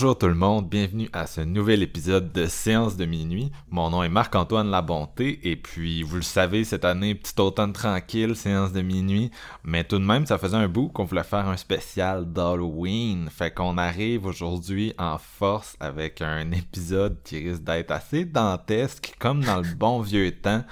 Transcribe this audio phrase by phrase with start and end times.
[0.00, 3.52] Bonjour tout le monde, bienvenue à ce nouvel épisode de Séance de minuit.
[3.68, 8.34] Mon nom est Marc-Antoine Labonté et puis vous le savez, cette année, petit automne tranquille,
[8.34, 9.30] séance de minuit.
[9.62, 13.28] Mais tout de même, ça faisait un bout qu'on voulait faire un spécial d'Halloween.
[13.28, 19.44] Fait qu'on arrive aujourd'hui en force avec un épisode qui risque d'être assez dantesque, comme
[19.44, 20.64] dans le bon vieux temps.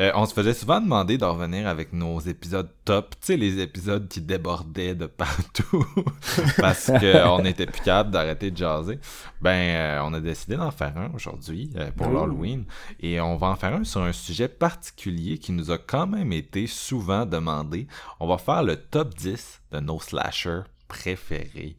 [0.00, 3.58] Euh, on se faisait souvent demander de revenir avec nos épisodes top, tu sais, les
[3.58, 5.86] épisodes qui débordaient de partout
[6.56, 8.98] parce qu'on était plus capable d'arrêter de jaser.
[9.42, 12.64] Ben, euh, on a décidé d'en faire un aujourd'hui euh, pour l'Halloween
[13.00, 16.32] et on va en faire un sur un sujet particulier qui nous a quand même
[16.32, 17.86] été souvent demandé.
[18.20, 21.76] On va faire le top 10 de nos slashers préférés.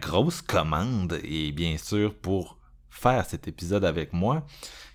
[0.00, 2.58] grosse commande et bien sûr pour
[2.90, 4.44] faire cet épisode avec moi,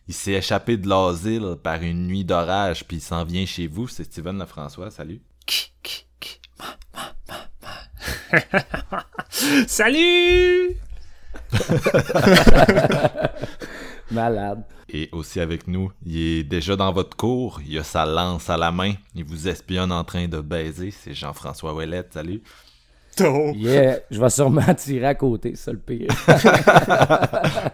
[0.07, 3.87] il s'est échappé de l'asile par une nuit d'orage, puis il s'en vient chez vous.
[3.87, 4.91] C'est Steven Lefrançois.
[4.91, 5.21] Salut.
[9.67, 10.75] Salut!
[14.11, 14.63] Malade.
[14.89, 18.57] Et aussi avec nous, il est déjà dans votre cour, il a sa lance à
[18.57, 20.91] la main, il vous espionne en train de baiser.
[20.91, 22.13] C'est Jean-François Ouellette.
[22.13, 22.41] Salut.
[23.19, 26.09] Yeah, je vais sûrement tirer à côté, c'est ça le pire.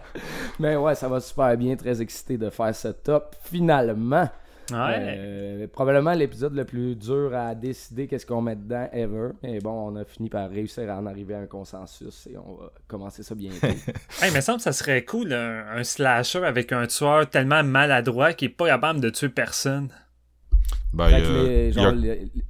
[0.58, 3.36] Mais ouais, ça va super bien, très excité de faire ce top.
[3.44, 4.28] Finalement,
[4.72, 9.30] euh, probablement l'épisode le plus dur à décider qu'est-ce qu'on met dedans ever.
[9.42, 12.54] Mais bon, on a fini par réussir à en arriver à un consensus et on
[12.54, 13.66] va commencer ça bientôt.
[14.22, 18.50] hey, mais semble que ça serait cool, un, slasher avec un tueur tellement maladroit qu'il
[18.50, 19.88] est pas capable de tuer personne.
[20.92, 21.92] Ben, les, genre,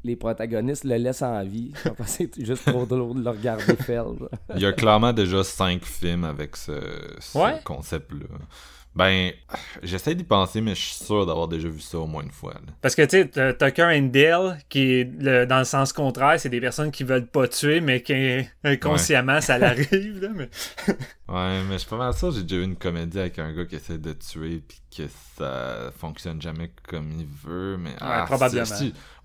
[0.04, 1.72] les, protagonistes le laissent en vie.
[2.06, 4.06] C'est juste trop drôle de le regarder faire.
[4.54, 6.72] Il y a clairement déjà cinq films avec ce,
[7.64, 8.38] concept-là.
[8.94, 9.32] Ben,
[9.82, 12.54] j'essaie d'y penser, mais je suis sûr d'avoir déjà vu ça au moins une fois.
[12.80, 16.60] Parce que, tu sais, Tucker and Dale, qui est dans le sens contraire, c'est des
[16.60, 18.14] personnes qui veulent pas tuer, mais qui
[18.64, 20.20] inconsciemment, ça l'arrive.
[20.20, 20.48] Là, mais...
[21.28, 23.64] ouais, mais je suis pas mal sûr, j'ai déjà vu une comédie avec un gars
[23.64, 25.04] qui essaie de tuer, puis que
[25.36, 27.76] ça fonctionne jamais comme il veut.
[27.76, 28.64] Mais, ouais, ah, probablement.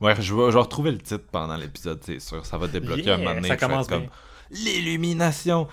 [0.01, 2.45] Ouais, je vais, je vais retrouver le titre pendant l'épisode, c'est sûr.
[2.45, 3.47] Ça va débloquer un moment donné.
[3.47, 4.07] Ça commence comme
[4.51, 5.67] l'illumination.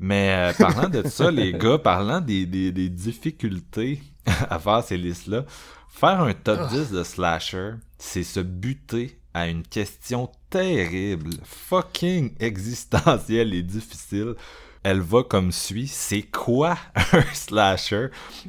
[0.00, 4.02] Mais euh, parlant de ça, les gars, parlant des, des, des difficultés
[4.50, 5.44] à faire ces listes-là,
[5.90, 13.52] faire un top 10 de slasher, c'est se buter à une question terrible, fucking existentielle
[13.52, 14.34] et difficile.
[14.82, 16.78] Elle va comme suit, c'est quoi
[17.12, 18.08] un slasher?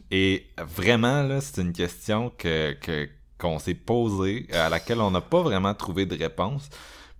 [0.09, 5.19] Et vraiment, là, c'est une question que, que, qu'on s'est posée, à laquelle on n'a
[5.19, 6.69] pas vraiment trouvé de réponse.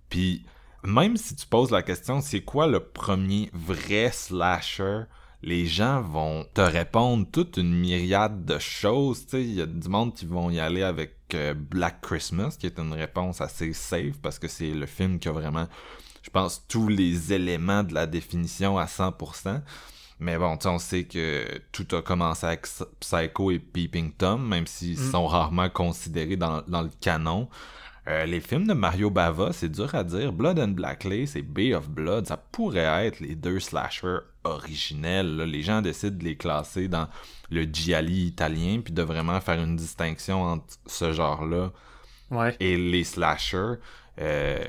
[0.08, 0.46] Puis
[0.84, 5.02] même si tu poses la question, c'est quoi le premier vrai slasher?
[5.42, 9.26] Les gens vont te répondre toute une myriade de choses.
[9.32, 12.78] Il y a du monde qui vont y aller avec euh, Black Christmas, qui est
[12.78, 15.66] une réponse assez safe parce que c'est le film qui a vraiment,
[16.22, 19.62] je pense, tous les éléments de la définition à 100%.
[20.20, 22.68] Mais bon, on sait que tout a commencé avec
[23.00, 25.10] Psycho et Peeping Tom, même s'ils mm.
[25.10, 27.48] sont rarement considérés dans, dans le canon.
[28.08, 30.32] Euh, les films de Mario Bava, c'est dur à dire.
[30.32, 35.36] Blood and Black Lace et Bay of Blood, ça pourrait être les deux slashers originels.
[35.36, 37.08] Les gens décident de les classer dans
[37.50, 41.70] le gialli italien, puis de vraiment faire une distinction entre ce genre-là
[42.58, 43.74] et les slashers.
[44.20, 44.64] Euh,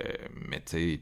[0.49, 1.01] mais tu sais,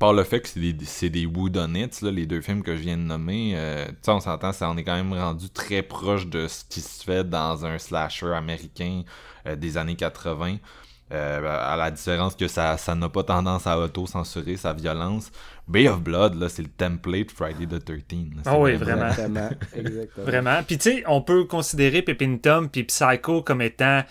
[0.00, 3.02] par le fait que c'est des, c'est des les deux films que je viens de
[3.02, 6.80] nommer, euh, on s'entend, ça, on est quand même rendu très proche de ce qui
[6.80, 9.02] se fait dans un slasher américain
[9.56, 10.56] des années 80.
[11.12, 15.32] Euh, à la différence que ça ça n'a pas tendance à auto-censurer sa violence.
[15.66, 17.98] Bay of Blood, là, c'est le template Friday the 13.
[18.44, 19.08] Ah oui, vraiment.
[19.08, 20.24] Exactement.
[20.24, 20.62] vraiment.
[20.64, 24.02] Puis tu sais, on peut considérer Pepin Tom puis Psycho comme étant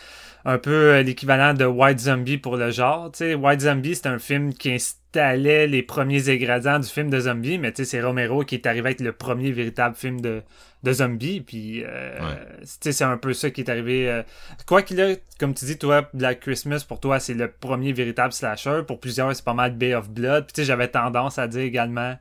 [0.45, 3.11] un peu l'équivalent de White Zombie pour le genre.
[3.13, 7.57] sais White Zombie, c'est un film qui installait les premiers ingrédients du film de zombie,
[7.57, 10.41] mais c'est Romero qui est arrivé avec le premier véritable film de,
[10.83, 11.41] de zombies.
[11.41, 12.19] Puis, euh,
[12.63, 14.09] c'est un peu ça qui est arrivé.
[14.09, 14.23] Euh,
[14.65, 18.33] quoi qu'il a, comme tu dis, toi, Black Christmas, pour toi, c'est le premier véritable
[18.33, 18.81] slasher.
[18.87, 20.47] Pour plusieurs, c'est pas mal Bay of Blood.
[20.53, 22.17] Puis, j'avais tendance à dire également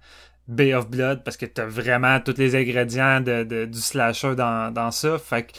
[0.49, 4.91] Bay of Blood parce que t'as vraiment tous les ingrédients de, du slasher dans, dans
[4.91, 5.19] ça.
[5.19, 5.53] Fait que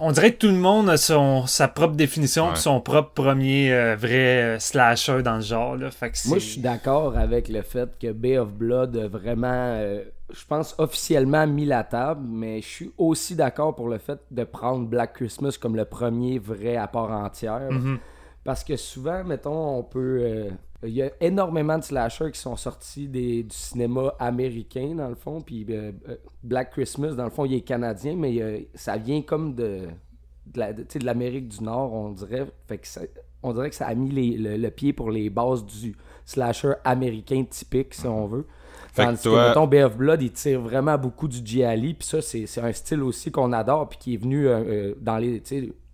[0.00, 3.96] on dirait que tout le monde a son, sa propre définition, son propre premier euh,
[3.96, 5.76] vrai euh, slasher dans le genre.
[5.76, 5.90] Là.
[6.26, 10.44] Moi, je suis d'accord avec le fait que Bay of Blood a vraiment, euh, je
[10.46, 14.86] pense, officiellement mis la table, mais je suis aussi d'accord pour le fait de prendre
[14.86, 17.70] Black Christmas comme le premier vrai à part entière.
[17.70, 17.98] Mm-hmm.
[18.48, 20.48] Parce que souvent, mettons, on peut
[20.84, 25.16] il y a énormément de slashers qui sont sortis des, du cinéma américain, dans le
[25.16, 25.40] fond.
[25.40, 29.22] Puis euh, euh, Black Christmas, dans le fond, il est canadien, mais euh, ça vient
[29.22, 29.88] comme de,
[30.46, 32.46] de l'Amérique du Nord, on dirait.
[32.68, 32.86] Fait que
[33.42, 37.94] on dirait que ça a mis le, pied pour les bases du slasher américain typique,
[37.94, 38.46] si on veut.
[38.92, 39.66] Fait Tandis que, toi...
[39.66, 41.94] Bay of Blood, il tire vraiment beaucoup du Gialli.
[41.94, 44.48] Puis ça, c'est un style aussi qu'on adore, puis qui est venu
[45.00, 45.40] dans les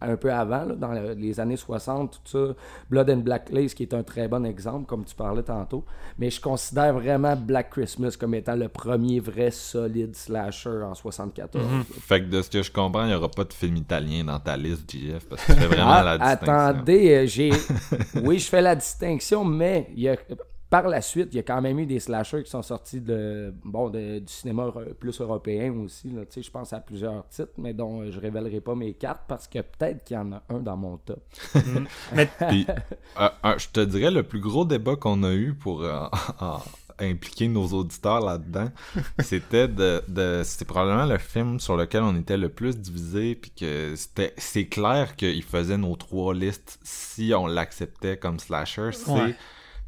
[0.05, 2.55] un peu avant, dans les années 60, tout ça.
[2.91, 5.85] Blood and Black Lace, qui est un très bon exemple, comme tu parlais tantôt.
[6.19, 11.65] Mais je considère vraiment Black Christmas comme étant le premier vrai solide slasher en 74.
[11.65, 11.85] Mhm.
[11.85, 14.39] Fait que de ce que je comprends, il n'y aura pas de film italien dans
[14.39, 16.55] ta liste, JF, parce que tu fais vraiment ah, la distinction.
[16.55, 17.51] Attendez, euh, j'ai...
[18.23, 20.17] oui, je fais la distinction, mais il y a
[20.75, 23.55] par la suite, il y a quand même eu des slashers qui sont sortis de,
[23.65, 26.11] bon, du cinéma plus européen aussi.
[26.11, 26.23] Là.
[26.37, 29.61] Je pense à plusieurs titres, mais dont euh, je révélerai pas mes cartes parce que
[29.61, 31.23] peut-être qu'il y en a un dans mon top.
[32.15, 32.65] Mm.
[33.19, 36.07] Euh, je te dirais, le plus gros débat qu'on a eu pour euh,
[36.99, 38.71] impliquer nos auditeurs là-dedans,
[39.21, 43.51] c'était de, de c'est probablement le film sur lequel on était le plus divisé, puis
[43.51, 48.91] que c'était c'est clair qu'il faisait nos trois listes si on l'acceptait comme slasher.
[48.93, 49.37] C'est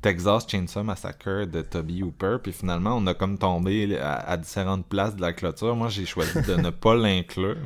[0.02, 2.38] Texas Chainsaw Massacre de Toby Hooper.
[2.42, 5.74] Puis finalement, on a comme tombé à, différentes places de la clôture.
[5.76, 7.56] Moi, j'ai choisi de ne pas l'inclure.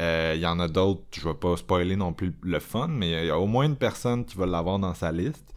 [0.00, 3.10] Euh, il y en a d'autres, je vais pas spoiler non plus le fun, mais
[3.10, 5.52] il y a au moins une personne qui va l'avoir dans sa liste.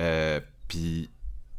[0.00, 1.08] Euh, puis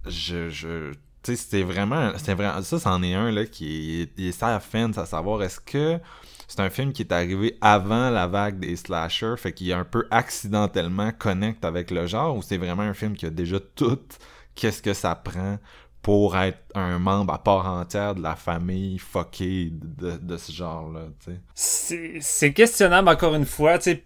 [0.05, 0.91] je, je
[1.23, 4.59] tu sais, c'était vraiment, c'est vraiment, ça, c'en est un là qui est, est à
[4.59, 5.99] fence à savoir est-ce que
[6.51, 9.85] c'est un film qui est arrivé avant la vague des slashers, fait qu'il est un
[9.85, 14.01] peu accidentellement connecté avec le genre, ou c'est vraiment un film qui a déjà tout
[14.53, 15.59] qu'est-ce que ça prend
[16.01, 21.05] pour être un membre à part entière de la famille fuckée de, de ce genre-là,
[21.23, 22.19] tu sais?
[22.19, 24.03] C'est questionnable encore une fois, tu sais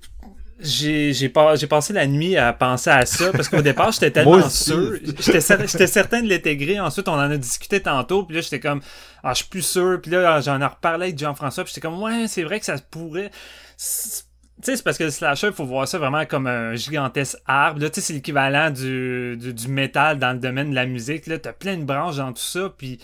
[0.59, 4.93] j'ai j'ai passé la nuit à penser à ça parce qu'au départ j'étais tellement sûr.
[5.19, 5.41] J'étais
[5.87, 6.79] certain de l'intégrer.
[6.79, 8.81] Ensuite on en a discuté tantôt puis là j'étais comme
[9.23, 9.99] ah je suis plus sûr.
[10.01, 12.77] Puis là j'en ai reparlé avec Jean-François puis j'étais comme ouais c'est vrai que ça
[12.89, 13.31] pourrait.
[13.31, 17.37] Tu sais c'est parce que le slasher, il faut voir ça vraiment comme un gigantesque
[17.45, 17.81] arbre.
[17.81, 21.27] Là, tu sais, c'est l'équivalent du, du, du, métal dans le domaine de la musique.
[21.27, 22.99] Là, t'as plein de branches dans tout ça, puis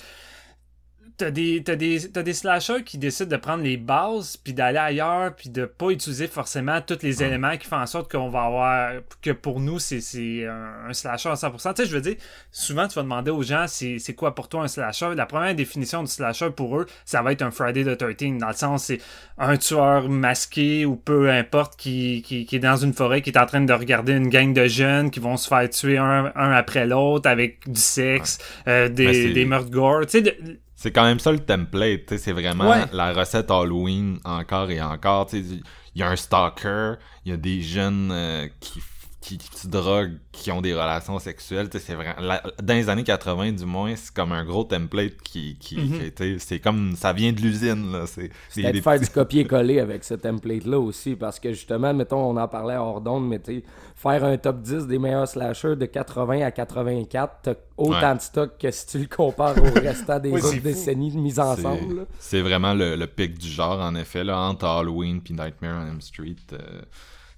[1.22, 4.80] t'as des, t'as des, t'as des slashers qui décident de prendre les bases, puis d'aller
[4.80, 8.46] ailleurs, puis de pas utiliser forcément tous les éléments qui font en sorte qu'on va
[8.46, 11.76] avoir, que pour nous, c'est, c'est un, slasher à 100%.
[11.76, 12.16] Tu sais, je veux dire,
[12.52, 15.14] souvent, tu vas demander aux gens, c'est, c'est quoi pour toi un slasher?
[15.16, 18.48] La première définition du slasher pour eux, ça va être un Friday the 13 dans
[18.48, 19.00] le sens, c'est
[19.38, 23.38] un tueur masqué ou peu importe qui, qui, qui est dans une forêt, qui est
[23.38, 26.52] en train de regarder une gang de jeunes qui vont se faire tuer un, un
[26.52, 30.08] après l'autre avec du sexe, euh, des, des meurtres gore.
[30.08, 34.82] Tu sais, c'est quand même ça le template, c'est vraiment la recette Halloween encore et
[34.82, 35.28] encore.
[35.32, 35.62] Il
[35.94, 38.82] y a un stalker, il y a des jeunes euh, qui
[39.22, 41.70] qui, se droguent, qui ont des relations sexuelles.
[41.72, 42.16] C'est vrai.
[42.62, 46.40] dans les années 80, du moins, c'est comme un gros template qui, qui, mhm.
[46.40, 47.92] c'est comme ça vient de l'usine.
[47.92, 48.06] là.
[48.08, 48.32] C'est
[48.72, 52.76] de faire du copier-coller avec ce template-là aussi, parce que justement, mettons, on en parlait
[52.76, 53.64] hors d'onde, mais tu
[53.96, 58.58] faire un top 10 des meilleurs slashers de 80 à 84, t'as autant de stock
[58.58, 62.08] que si tu le compares au restant des autres décennies de mise ensemble.
[62.18, 66.02] C'est vraiment le, pic du genre, en effet, là, entre Halloween puis Nightmare on Elm
[66.02, 66.36] Street.
[66.54, 66.82] Euh,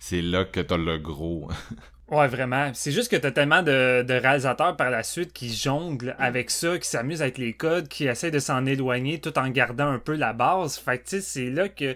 [0.03, 1.49] c'est là que t'as le gros.
[2.09, 2.71] ouais, vraiment.
[2.73, 6.89] C'est juste que t'as tellement de, réalisateurs par la suite qui jonglent avec ça, qui
[6.89, 10.33] s'amusent avec les codes, qui essaient de s'en éloigner tout en gardant un peu la
[10.33, 10.77] base.
[10.77, 11.95] Fait que, tu sais, c'est là que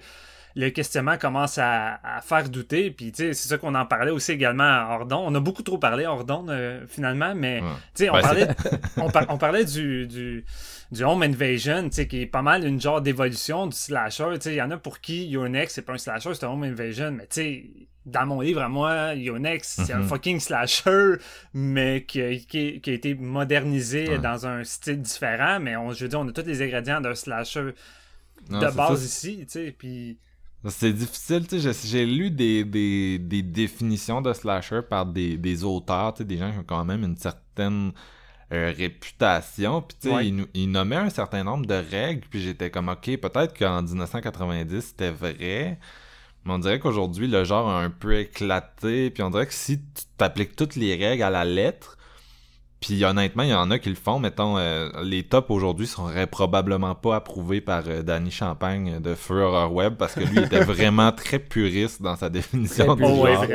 [0.56, 2.92] le questionnement commence à, faire douter.
[2.92, 5.26] Puis, tu sais, c'est ça qu'on en parlait aussi également à Ordon.
[5.28, 7.60] On a beaucoup trop parlé à Ordon, euh, finalement, mais,
[7.94, 8.48] tu sais, on, parlait,
[9.28, 10.46] on, parlait du, du,
[10.94, 14.30] du Home Invasion, tu sais, qui est pas mal une genre d'évolution du slasher.
[14.36, 16.46] Tu sais, il y en a pour qui Your Next, c'est pas un slasher, c'est
[16.46, 17.66] un Home Invasion, mais tu sais,
[18.08, 20.08] dans mon livre à moi, Yonex, c'est un mhm.
[20.08, 21.16] fucking slasher,
[21.54, 25.60] mais qui, qui, qui a été modernisé dans un style différent.
[25.60, 27.74] Mais on, je veux dire, on a tous les ingrédients d'un slasher
[28.50, 29.76] de base ici, tu sais.
[29.78, 30.18] Puis
[30.70, 35.64] C'est difficile, tu sais, j'ai lu des, des, des, définitions de slasher par des, des
[35.66, 37.92] auteurs, tu sais, des gens qui ont quand même une certaine
[38.54, 42.88] euh, réputation, puis tu sais, ils, nommaient un certain nombre de règles, puis j'étais comme,
[42.88, 45.78] ok, peut-être qu'en 1990, c'était vrai,
[46.48, 49.80] mais on dirait qu'aujourd'hui, le genre a un peu éclaté, puis on dirait que si
[49.80, 51.98] tu t'appliques toutes les règles à la lettre,
[52.80, 54.20] puis honnêtement, il y en a qui le font.
[54.20, 59.42] Mettons, euh, les tops aujourd'hui seraient probablement pas approuvés par euh, Danny Champagne de Feu
[59.42, 63.46] Horror Web parce que lui était vraiment très puriste dans sa définition du genre.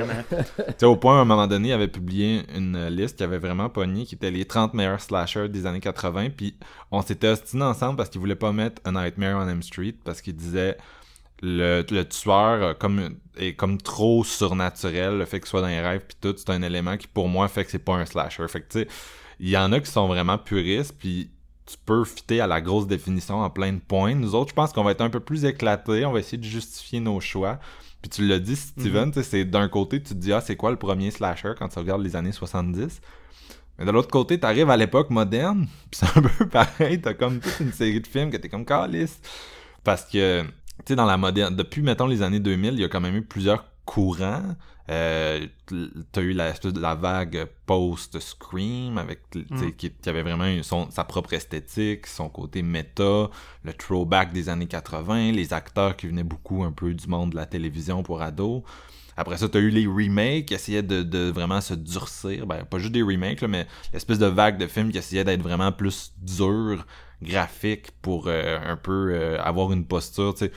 [0.83, 4.05] au point, à un moment donné, il avait publié une liste qui avait vraiment pogné,
[4.05, 6.31] qui était les 30 meilleurs slashers des années 80.
[6.37, 6.57] Puis
[6.91, 10.21] on s'était ostinés ensemble parce qu'il voulait pas mettre A Nightmare on M Street parce
[10.21, 10.77] qu'il disait
[11.43, 16.05] le, le tueur comme est comme trop surnaturel le fait qu'il soit dans les rêves
[16.07, 18.61] puis tout c'est un élément qui pour moi fait que c'est pas un slasher fait
[18.61, 18.89] que tu sais
[19.41, 21.31] il y en a qui sont vraiment puristes puis
[21.67, 24.73] tu peux fitter à la grosse définition en plein de points nous autres je pense
[24.73, 27.59] qu'on va être un peu plus éclatés on va essayer de justifier nos choix
[28.03, 29.23] puis tu l'as dit Steven mm-hmm.
[29.23, 32.03] c'est d'un côté tu te dis ah c'est quoi le premier slasher quand tu regardes
[32.03, 33.01] les années 70
[33.79, 37.41] mais de l'autre côté, t'arrives à l'époque moderne, pis c'est un peu pareil, t'as comme
[37.41, 39.21] toute une série de films que t'es comme calice.
[39.85, 40.45] Parce que
[40.85, 43.17] tu sais, dans la moderne, depuis, mettons, les années 2000, il y a quand même
[43.17, 44.55] eu plusieurs courants.
[44.91, 45.47] Euh,
[46.11, 49.71] t'as eu la, la vague post-Scream avec mm.
[49.77, 53.31] qui, qui, avait vraiment son, sa propre esthétique, son côté méta,
[53.62, 57.37] le throwback des années 80, les acteurs qui venaient beaucoup un peu du monde de
[57.37, 58.62] la télévision pour ados.
[59.17, 62.47] Après ça, t'as eu les remakes qui essayaient de, de, vraiment se durcir.
[62.47, 65.43] Ben, pas juste des remakes, là, mais l'espèce de vague de films qui essayaient d'être
[65.43, 66.85] vraiment plus durs,
[67.23, 70.53] graphiques, pour euh, un peu euh, avoir une posture, tu sais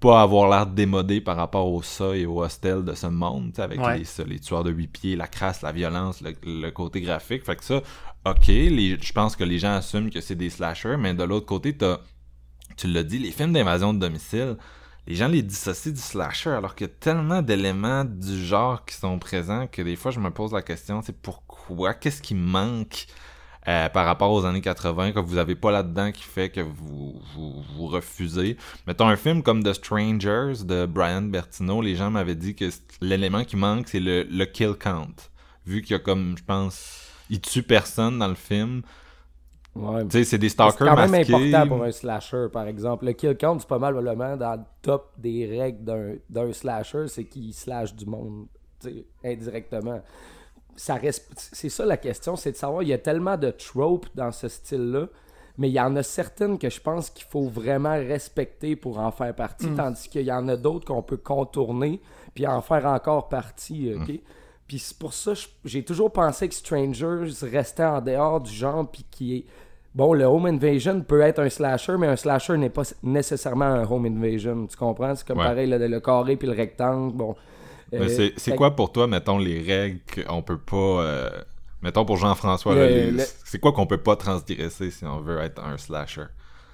[0.00, 3.80] pas avoir l'air démodé par rapport au ça et au hostel de ce monde, avec
[3.80, 7.44] les, les, tueurs de huit pieds, la crasse, la violence, le, côté graphique.
[7.44, 7.82] Fait que ça,
[8.24, 11.76] ok, je pense que les gens assument que c'est des slashers, mais de l'autre côté,
[11.76, 11.98] t'as,
[12.76, 14.56] tu l'as dit, les films d'invasion de domicile,
[15.08, 18.94] les gens les dissocient du slasher, alors qu'il y a tellement d'éléments du genre qui
[18.94, 23.06] sont présents que des fois je me pose la question, c'est pourquoi, qu'est-ce qui manque?
[23.68, 27.20] Euh, par rapport aux années 80 que vous avez pas là-dedans qui fait que vous,
[27.34, 28.56] vous, refusez.
[28.86, 32.64] Mettons un film comme The Strangers de Brian Bertino, les gens m'avaient dit que
[33.02, 35.14] l'élément qui manque c'est le, le kill count.
[35.66, 38.80] Vu qu'il y a comme, je pense, il tue personne dans le film.
[39.74, 41.24] Ouais, c'est des stalkers masqués.
[41.24, 43.04] C'est quand même important pour un slasher, par exemple.
[43.04, 47.24] Le kill count, c'est pas mal vraiment dans le top des règles d'un slasher, c'est
[47.24, 48.46] qu'il slash du monde
[49.22, 50.00] indirectement
[50.78, 51.28] ça reste.
[51.36, 54.48] C'est ça la question, c'est de savoir, il y a tellement de tropes dans ce
[54.48, 55.08] style-là,
[55.58, 59.10] mais il y en a certaines que je pense qu'il faut vraiment respecter pour en
[59.10, 59.76] faire partie, mm.
[59.76, 62.00] tandis qu'il y en a d'autres qu'on peut contourner
[62.34, 64.08] puis en faire encore partie, ok?
[64.08, 64.18] Mm.
[64.68, 65.32] Puis c'est pour ça
[65.64, 69.44] j'ai toujours pensé que Strangers restait en dehors du genre puis qui est
[69.94, 73.84] Bon, le home invasion peut être un slasher, mais un slasher n'est pas nécessairement un
[73.84, 74.66] home invasion.
[74.66, 75.14] Tu comprends?
[75.16, 77.16] C'est comme pareil, le, le, carré puis le rectangle.
[77.16, 77.34] Bon,
[77.94, 80.76] euh, c'est quoi pour toi, mettons, les règles qu'on peut pas.
[80.76, 81.30] Euh,
[81.82, 82.74] mettons pour Jean-François,
[83.44, 86.26] c'est quoi qu'on peut pas transgresser si on veut être un slasher?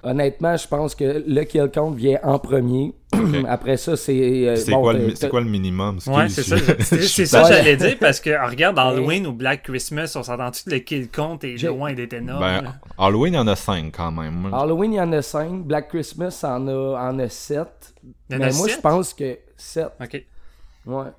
[0.05, 2.93] Honnêtement, je pense que le kill count vient en premier.
[3.47, 4.47] Après ça, c'est.
[4.47, 4.93] Euh, c'est quoi,
[5.31, 5.97] quoi, le minimum?
[6.05, 6.57] Ouais, c'est ça.
[6.79, 10.69] C'est ça que j'allais dire parce que regarde Halloween ou Black Christmas, on s'entend-tu que
[10.69, 14.11] le kill count est loin d'être énorme ben, Halloween, il y en a 5 quand
[14.11, 14.53] même.
[14.53, 15.63] Halloween, il y en a 5.
[15.63, 17.67] Black Christmas, en a, en a 7.
[18.29, 19.87] Mais moi, je pense que 7.
[19.99, 20.23] Ok.
[20.85, 21.11] Ouais.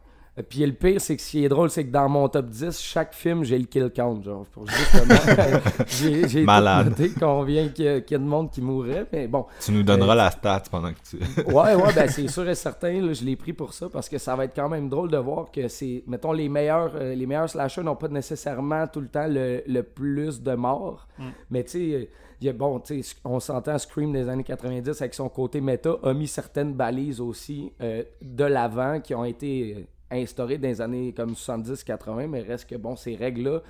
[0.51, 2.79] Puis le pire, c'est que ce qui est drôle, c'est que dans mon top 10,
[2.79, 4.45] chaque film, j'ai le kill count, genre.
[4.53, 5.15] Pour justement,
[5.87, 6.91] j'ai, j'ai Malade.
[6.91, 9.47] noté combien qu'il y, a, qu'il y, a de monde qui mourrait, mais bon.
[9.65, 11.17] Tu nous donneras euh, la stat pendant que tu...
[11.47, 14.19] ouais, ouais, ben c'est sûr et certain, là, je l'ai pris pour ça, parce que
[14.19, 17.25] ça va être quand même drôle de voir que c'est, mettons, les meilleurs, euh, les
[17.25, 21.25] meilleurs slashers n'ont pas nécessairement tout le temps le, le plus de morts, mm.
[21.51, 22.11] mais tu sais
[22.55, 22.83] bon,
[23.25, 27.73] on s'entend Scream des années 90 avec son côté méta, a mis certaines balises aussi
[27.81, 32.69] euh, de l'avant qui ont été euh, instaurées dans les années comme 70-80, mais reste
[32.69, 33.63] que, bon, ces règles-là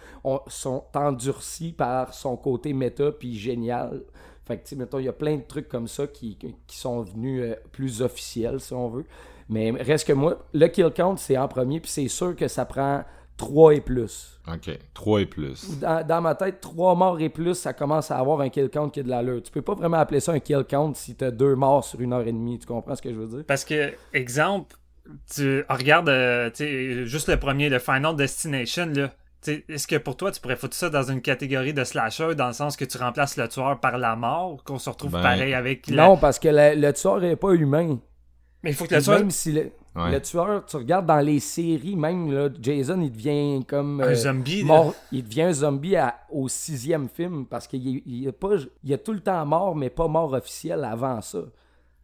[0.48, 4.02] sont endurcies par son côté méta puis génial.
[4.44, 7.02] Fait que, tu mettons, il y a plein de trucs comme ça qui, qui sont
[7.02, 9.04] venus euh, plus officiels, si on veut.
[9.48, 12.64] Mais reste que moi, le kill count, c'est en premier, puis c'est sûr que ça
[12.64, 13.04] prend
[13.36, 14.40] 3 et plus.
[14.48, 14.78] OK.
[14.94, 15.78] 3 et plus.
[15.80, 19.00] Dans, ma tête, 3 morts et plus, ça commence à avoir un kill count qui
[19.00, 19.42] est de l'allure.
[19.42, 22.12] Tu peux pas vraiment appeler ça un kill count si t'as deux morts sur une
[22.12, 22.58] heure et demie.
[22.58, 23.44] Tu comprends ce que je veux dire?
[23.46, 24.76] Parce que, exemple,
[25.34, 26.50] tu regardes euh,
[27.04, 29.12] juste le premier, le Final Destination, là.
[29.46, 32.52] Est-ce que pour toi, tu pourrais foutre ça dans une catégorie de slasher, dans le
[32.52, 35.88] sens que tu remplaces le tueur par la mort, qu'on se retrouve ben, pareil avec...
[35.88, 38.00] Non, parce que le, tueur est pas humain.
[38.64, 39.20] Mais il faut que le tueur...
[39.20, 39.70] Le
[40.22, 44.00] tueur, tu regardes dans les séries, même là, Jason, il devient comme.
[44.00, 44.64] un euh, zombie.
[44.64, 45.96] Mort, il devient un zombie
[46.30, 49.90] au sixième film parce qu'il il, a pas, il a tout le temps mort, mais
[49.90, 51.40] pas mort officiel avant ça.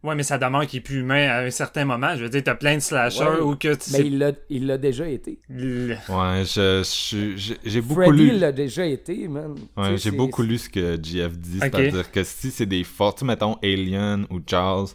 [0.03, 2.13] Ouais, mais ça demeure qu'il est plus humain à un certain moment.
[2.17, 4.77] Je veux dire, t'as plein de slashers ou que tu Mais il l'a, il l'a
[4.77, 5.39] déjà été.
[5.49, 8.27] Ouais, je, j'ai beaucoup Freddy lu.
[8.27, 9.55] Freddy l'a déjà été, man.
[9.77, 11.59] Ouais, j'ai beaucoup lu ce que GF dit.
[11.59, 14.87] C'est-à-dire que si c'est des forts, mettons Alien ou Charles,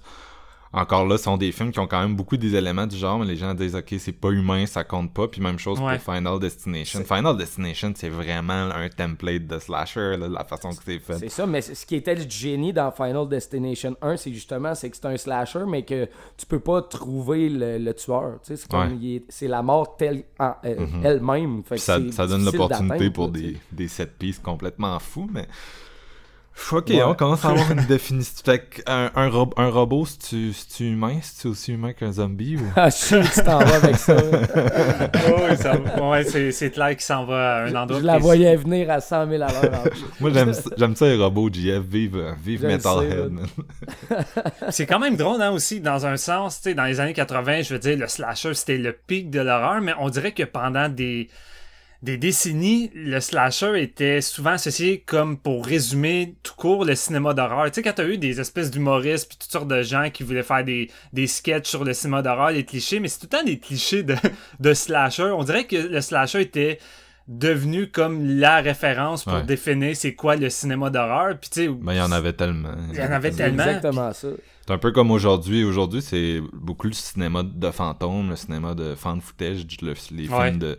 [0.72, 3.18] encore là, ce sont des films qui ont quand même beaucoup des éléments du genre,
[3.18, 5.26] mais les gens disent, OK, c'est pas humain, ça compte pas.
[5.26, 7.02] Puis même chose pour Final Destination.
[7.04, 11.18] Final Destination, c'est vraiment un template de slasher, la façon que c'est fait.
[11.18, 14.90] C'est ça, mais ce qui était le génie dans Final Destination 1, c'est justement c'est
[14.90, 16.06] que c'est un slasher, mais que
[16.36, 18.38] tu peux pas trouver le, tueur.
[18.42, 21.00] C'est comme c'est la mort telle euh, mhm.
[21.04, 21.62] elle-même.
[21.76, 25.46] Ça, ça donne l'opportunité pour des, des set pieces complètement fous, mais.
[26.72, 28.42] Ok, on commence à avoir une définition.
[28.44, 31.18] Fait un, un, un robot, c'est-tu humain?
[31.22, 32.56] C'est-tu aussi humain qu'un zombie?
[32.56, 32.62] Ou...
[32.76, 34.16] ah, je que tu t'en vas avec ça.
[35.16, 38.00] oui, ça, ouais, c'est clair qu'il s'en va à un endroit.
[38.00, 39.84] Je la voyais venir à 100 000 à l'heure.
[40.20, 40.30] Moi,
[40.76, 41.82] j'aime ça, les robots, JF.
[41.88, 43.32] Vive, vive Metalhead,
[44.70, 46.56] C'est quand même drôle, hein, aussi, dans un sens.
[46.56, 49.40] tu sais Dans les années 80, je veux dire, le slasher, c'était le pic de
[49.40, 51.28] l'horreur, mais on dirait que pendant des
[52.02, 57.66] des décennies, le slasher était souvent associé comme pour résumer tout court le cinéma d'horreur.
[57.66, 60.44] Tu sais, quand t'as eu des espèces d'humoristes puis toutes sortes de gens qui voulaient
[60.44, 63.44] faire des, des sketchs sur le cinéma d'horreur, des clichés, mais c'est tout le temps
[63.44, 64.14] des clichés de,
[64.60, 65.32] de slasher.
[65.34, 66.78] On dirait que le slasher était
[67.26, 71.36] devenu comme la référence pour définir c'est quoi le cinéma d'horreur.
[71.38, 72.74] Puis tu sais, ben, il y en avait tellement.
[72.92, 73.64] Il y en avait tellement.
[73.64, 74.28] Exactement ça.
[74.66, 75.64] C'est un peu comme aujourd'hui.
[75.64, 79.94] Aujourd'hui, c'est beaucoup le cinéma de fantômes, le cinéma de fan footage, les
[80.26, 80.78] films de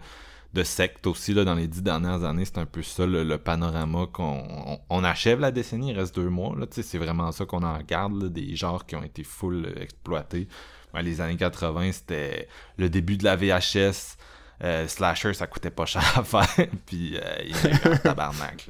[0.53, 2.46] de secte aussi là, dans les dix dernières années.
[2.46, 6.56] C'est un peu ça le, panorama qu'on on, achève la décennie, il reste deux mois.
[6.72, 10.48] C'est vraiment ça qu'on en regarde, des genres qui ont été full euh, exploités.
[10.96, 14.18] les années 80, c'était le début de la VHS.
[14.62, 16.68] Euh, slasher, ça coûtait pas cher à faire.
[16.86, 18.70] Puis euh, il est tabarnak.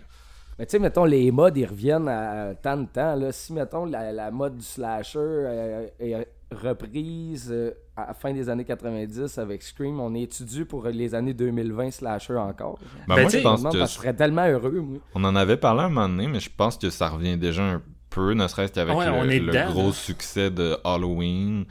[0.60, 3.16] Mais tu sais, mettons, les modes, ils reviennent à tant de temps.
[3.16, 3.32] Là.
[3.32, 7.54] Si, mettons, la, mode du slasher est reprise
[7.96, 11.92] à la fin des années 90 avec Scream, on est étudié pour les années 2020
[11.92, 12.80] slasher encore.
[13.08, 13.80] Ben, moi, je pense que...
[13.80, 15.00] je serais tellement heureux, moi.
[15.16, 17.82] On en avait parlé un moment donné, mais je pense que ça revient déjà un
[18.10, 21.66] peu, ne serait-ce qu'avec le, gros succès de Halloween.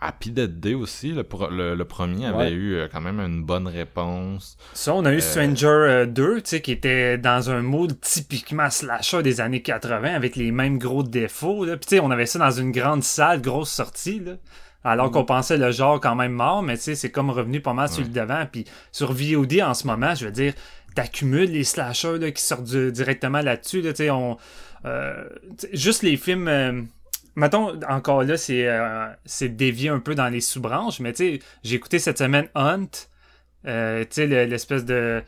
[0.00, 4.58] Happy Dead Day aussi, le, le, premier avait eu euh, quand même une bonne réponse.
[4.74, 7.98] Ça, on a eu euh, Stranger 2, euh, tu sais, qui était dans un mood
[8.00, 11.64] typiquement slasher des années 80 avec les mêmes gros défauts.
[11.64, 14.20] Puis tu sais, on avait ça dans une grande salle, grosse sortie.
[14.20, 14.32] Là.
[14.84, 17.72] Alors qu'on pensait le genre quand même mort, mais tu sais, c'est comme revenu pas
[17.72, 18.46] mal sur le devant.
[18.50, 20.52] Puis sur VOD en ce moment, je veux dire,
[20.94, 23.80] t'accumules les slashers là, qui sortent directement là-dessus.
[23.80, 24.36] Là, on,
[24.84, 25.24] euh,
[25.72, 26.88] juste les films.
[27.36, 31.34] Euh, mettons, encore là, c'est euh, c'est dévié un peu dans les sous-branches, mais tu
[31.34, 32.86] sais, j'ai écouté cette semaine Hunt,
[33.64, 33.70] tu
[34.10, 35.22] sais, l'espèce de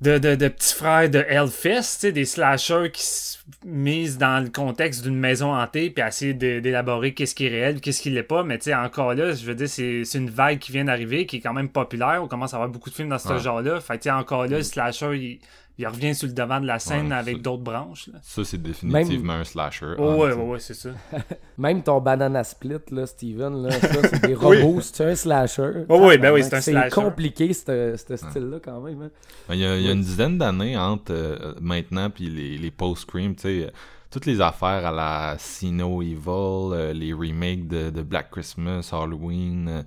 [0.00, 5.02] de, de, de petits frères de Hellfest, des slashers qui se misent dans le contexte
[5.02, 8.42] d'une maison hantée puis essayer d'élaborer qu'est-ce qui est réel, qu'est-ce qui l'est pas.
[8.42, 11.36] Mais tu sais, encore là, je veux dire, c'est une vague qui vient d'arriver, qui
[11.36, 12.20] est quand même populaire.
[12.22, 13.80] On commence à avoir beaucoup de films dans ce genre-là.
[13.80, 15.40] Fait tu encore là, le slasher, il
[15.80, 18.10] il revient sur le devant de la scène avec d'autres branches.
[18.22, 19.94] Ça, c'est définitivement un slasher.
[19.96, 20.90] Oh, ouais, ouais, ouais, c'est ça.
[21.58, 25.84] Même ton banana split, là, Steven, là, ça, c'est des robots, c'est un slasher.
[25.88, 26.90] Oh, oui, ben oui, c'est un slasher.
[26.90, 29.02] C'est compliqué, ce style-là, quand même.
[29.02, 29.10] Hein.
[29.48, 32.58] Ben, il, y a, il, y a, une dizaine d'années entre euh, maintenant puis les,
[32.58, 33.72] les post-scream, tu sais
[34.10, 39.68] toutes les affaires à la Sino Evil, euh, les remakes de, de, Black Christmas, Halloween,
[39.68, 39.82] euh,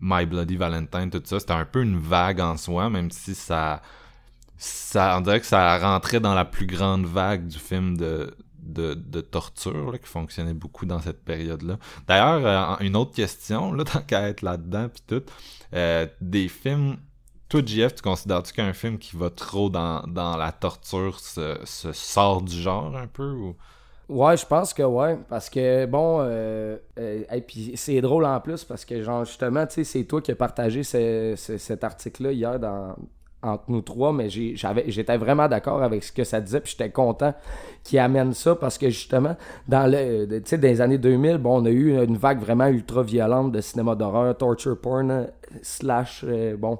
[0.00, 3.80] My Bloody Valentine, tout ça, c'était un peu une vague en soi, même si ça
[4.60, 9.20] ça, on dirait que ça rentrait dans la plus grande vague du film de, de,
[9.22, 11.78] torture qui fonctionnait beaucoup dans cette période-là.
[12.06, 15.22] D'ailleurs, euh, une autre question, là, tant qu'à être là-dedans, puis tout,
[15.74, 16.98] euh, des films...
[17.48, 22.42] Toi, JF, tu considères-tu qu'un film qui va trop dans, dans la torture se, sort
[22.42, 23.56] du genre un peu ou...
[24.10, 28.40] Ouais, je pense que ouais, parce que bon, euh, euh et puis c'est drôle en
[28.40, 32.58] plus parce que genre justement, tu sais, c'est toi qui as partagé cet article-là hier
[32.58, 32.96] dans,
[33.42, 37.34] entre nous trois, mais j'étais vraiment d'accord avec ce que ça disait, puis j'étais content
[37.82, 41.70] qu'il amène ça parce que justement, dans le, dans les années 2000, bon, on a
[41.70, 45.28] eu une vague vraiment ultra violente de cinéma d'horreur, torture porn,
[45.62, 46.78] slash, euh, bon.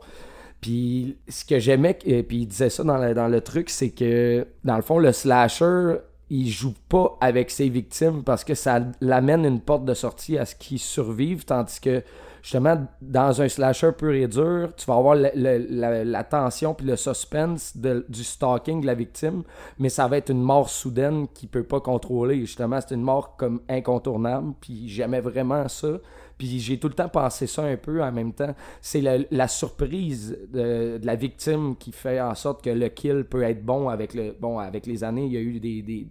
[0.61, 3.91] Puis ce que j'aimais, et puis il disait ça dans le, dans le truc, c'est
[3.91, 5.97] que dans le fond, le slasher,
[6.29, 10.45] il joue pas avec ses victimes parce que ça l'amène une porte de sortie à
[10.45, 12.03] ce qu'ils survivent, tandis que
[12.43, 17.77] justement, dans un slasher pur et dur, tu vas avoir la, tension puis le suspense
[17.77, 19.43] du stalking de la victime,
[19.79, 22.41] mais ça va être une mort soudaine qu'il peut pas contrôler.
[22.41, 25.99] Justement, c'est une mort comme incontournable, puis j'aimais vraiment ça.
[26.39, 28.55] Puis j'ai tout le temps pensé ça un peu en même temps.
[28.81, 33.63] C'est la, surprise de, la victime qui fait en sorte que le kill peut être
[33.63, 35.27] bon avec le bon avec les années.
[35.27, 36.07] Il y a eu des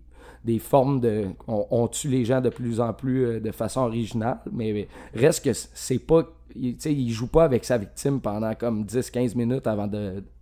[0.59, 1.27] formes de.
[1.47, 5.53] On, tue les gens de plus en plus euh, de façon originale, mais reste que
[5.53, 6.23] c'est pas.
[6.55, 9.89] Il, il joue pas avec sa victime pendant comme 10-15 minutes avant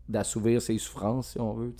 [0.07, 1.73] d'assouvir ses souffrances, si on veut.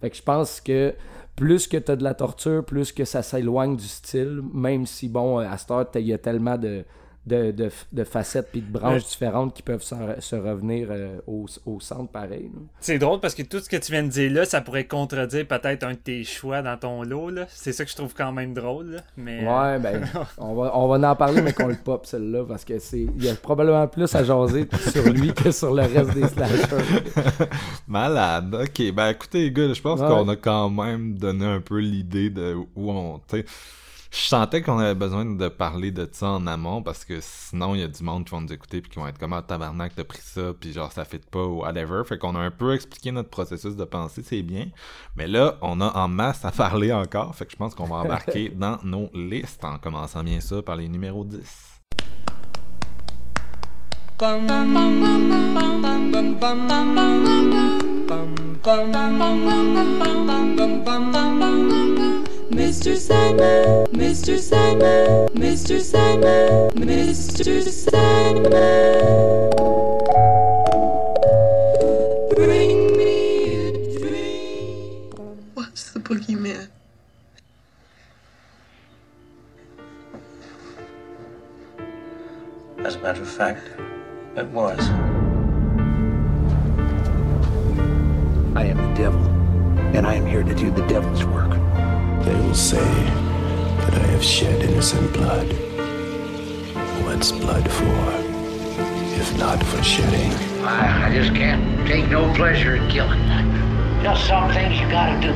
[0.00, 0.94] Fait que je pense que
[1.36, 5.08] plus que tu as de la torture, plus que ça s'éloigne du style, même si,
[5.08, 6.84] bon, à cette heure, il y a tellement de
[7.26, 11.78] de, de, de facettes puis de branches différentes qui peuvent se, revenir euh, au, au,
[11.78, 12.50] centre pareil.
[12.80, 15.46] C'est drôle parce que tout ce que tu viens de dire là, ça pourrait contredire
[15.46, 17.30] peut-être un de tes choix dans ton lot.
[17.48, 19.02] C'est ça que je trouve quand même drôle.
[19.16, 20.02] Mais, euh, Ouais, ben,
[20.38, 23.24] on va, on va en parler, mais qu'on le pop celle-là parce que c'est il
[23.24, 27.48] y a probablement plus à jaser sur lui que sur le reste des slashers.
[27.86, 28.54] Malade.
[28.54, 32.30] Ok, ben écoutez, les gars, je pense qu'on a quand même donné un peu l'idée
[32.30, 33.20] de où on
[34.12, 37.80] je sentais qu'on avait besoin de parler de ça en amont parce que sinon il
[37.80, 39.94] y a du monde qui vont nous écouter puis qui vont être comme ah tabarnak
[39.96, 42.74] t'as pris ça puis genre ça fit pas ou whatever fait qu'on a un peu
[42.74, 44.66] expliqué notre processus de pensée c'est bien
[45.16, 47.96] mais là on a en masse à parler encore fait que je pense qu'on va
[47.96, 51.38] embarquer dans nos listes en commençant bien ça par les numéros 10
[62.50, 62.96] Mr.
[62.96, 64.38] Sandman, Mr.
[64.38, 65.80] Sandman, Mr.
[65.80, 67.62] Sandman, Mr.
[67.68, 69.50] Sandman.
[72.34, 75.10] Bring me a dream.
[75.54, 76.68] What's the boogeyman?
[82.84, 83.62] As a matter of fact,
[84.36, 84.80] it was.
[88.54, 89.24] I am the devil,
[89.96, 91.52] and I am here to do the devil's work.
[92.24, 95.52] They will say that I have shed innocent blood.
[97.04, 97.96] What's blood for,
[99.20, 100.32] if not for shedding?
[100.64, 103.20] I, I just can't take no pleasure in killing.
[104.04, 105.32] Just some things you gotta do.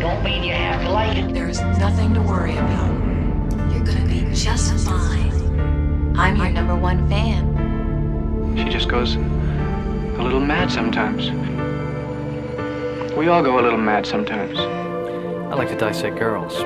[0.00, 1.32] Don't mean you have to like it.
[1.32, 2.92] There's nothing to worry about.
[3.72, 6.16] You're gonna be just fine.
[6.16, 8.56] I'm your number one fan.
[8.56, 11.30] She just goes a little mad sometimes.
[13.16, 14.58] We all go a little mad sometimes.
[15.52, 16.56] I like to dissect girls.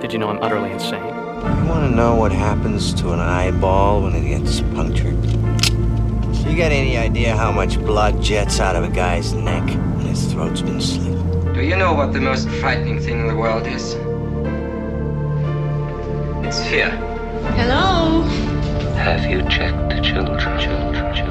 [0.00, 1.04] Did you know I'm utterly insane?
[1.04, 5.22] You want to know what happens to an eyeball when it gets punctured?
[6.46, 10.32] You got any idea how much blood jets out of a guy's neck when his
[10.32, 11.52] throat's been slit?
[11.52, 13.92] Do you know what the most frightening thing in the world is?
[16.46, 16.88] It's fear.
[17.58, 18.22] Hello?
[18.94, 20.58] Have you checked the children?
[20.58, 21.30] Children, children.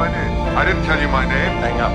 [0.00, 0.56] My name.
[0.56, 1.52] I didn't tell you my name.
[1.60, 1.92] Hang up.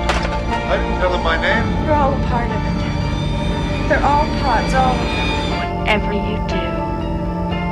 [0.70, 1.65] I didn't tell him my name.
[1.86, 3.89] You're all a part of it.
[3.89, 5.80] They're all parts, all of them.
[5.80, 6.62] Whatever you do,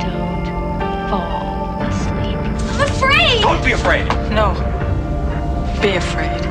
[0.02, 0.42] don't
[1.08, 2.38] fall asleep.
[2.74, 3.42] I'm afraid!
[3.42, 4.08] Don't be afraid!
[4.34, 4.58] No.
[5.80, 6.42] Be afraid.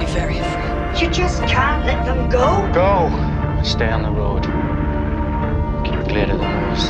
[0.00, 1.02] Be very afraid.
[1.02, 2.48] You just can't let them go?
[2.72, 3.12] Go!
[3.62, 4.44] Stay on the road.
[5.84, 6.88] Keep clear of the moors.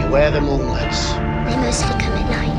[0.00, 1.12] Beware the moonlights.
[1.12, 2.55] They mostly come at night.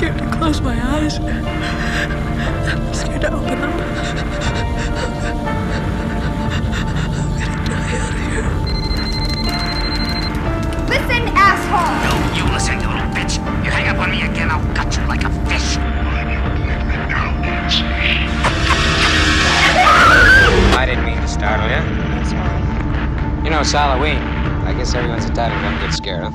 [0.00, 0.16] Mostly.
[0.16, 1.18] I'm scared to close my eyes.
[1.18, 3.70] I'm scared to open them.
[3.70, 3.78] I'm
[7.36, 8.48] gonna die out here.
[10.88, 11.92] Listen, asshole!
[12.00, 13.34] No, you listen, you little bitch.
[13.62, 15.76] You hang up on me again, I'll gut you like a fish.
[20.78, 21.82] I didn't mean to startle you.
[23.44, 24.16] You know, it's Halloween.
[24.66, 26.32] I guess everyone's entitled to get scared,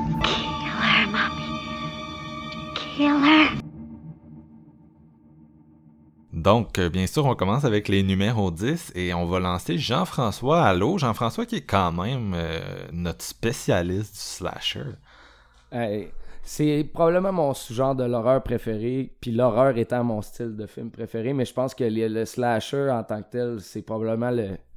[6.32, 10.64] Donc, euh, bien sûr, on commence avec les numéros 10 et on va lancer Jean-François
[10.64, 10.98] à l'eau.
[10.98, 12.60] Jean-François qui est quand même euh,
[12.94, 14.92] notre spécialiste du slasher.
[16.44, 21.34] c'est probablement mon genre de l'horreur préféré, puis l'horreur étant mon style de film préféré,
[21.34, 24.32] mais je pense que le, slasher en tant que tel, c'est probablement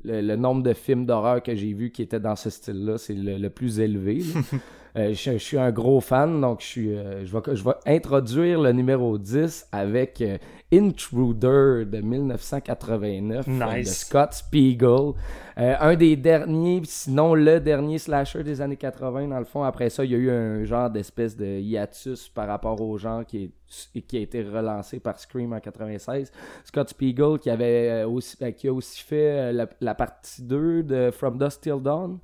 [0.05, 3.49] le, nombre de films d'horreur que j'ai vu qui étaient dans ce style-là, c'est le,
[3.51, 4.23] plus élevé.
[4.97, 8.61] Euh, je, suis un gros fan, donc je, suis, euh, je, vais, je vais introduire
[8.61, 10.39] le numéro 10 avec euh,
[10.73, 15.13] Intruder de 1989 de Scott Spiegel.
[15.57, 19.63] un des derniers, sinon le dernier slasher des années 80, dans le fond.
[19.63, 23.25] Après ça, il y a eu un genre d'espèce de hiatus par rapport au genre
[23.25, 23.53] qui,
[23.95, 26.31] est, qui a été relancé par Scream en 96.
[26.65, 31.11] Scott Spiegel qui, avait aussi, ben, qui a aussi fait la, la partie 2 de
[31.11, 32.19] From Dust Till Dawn.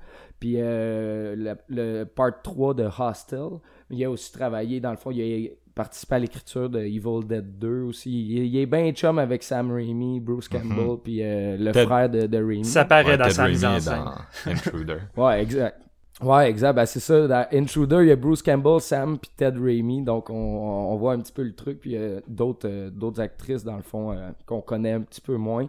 [0.45, 3.49] Puis euh, le, part 3 de Hostel.
[3.89, 7.59] Il a aussi travaillé, dans le fond, il a participé à l'écriture de Evil Dead
[7.59, 8.11] 2 aussi.
[8.11, 10.61] Il, est bien chum avec Sam Raimi, Bruce mhm.
[10.61, 12.67] Campbell, puis euh, le frère de, de Raimi.
[12.67, 14.05] Ça paraît dans sa mise en scène.
[14.45, 14.99] Intruder.
[15.17, 15.81] ouais, exact.
[16.23, 16.75] Ouais, exact.
[16.75, 17.27] Ben, c'est ça.
[17.27, 20.03] Dans Intruder, il y a Bruce Campbell, Sam, puis Ted Raimi.
[20.03, 21.81] Donc, on, on, voit un petit peu le truc.
[21.81, 25.01] Puis, il y a d'autres, euh, d'autres actrices, dans le fond, euh, qu'on connaît un
[25.01, 25.67] petit peu moins.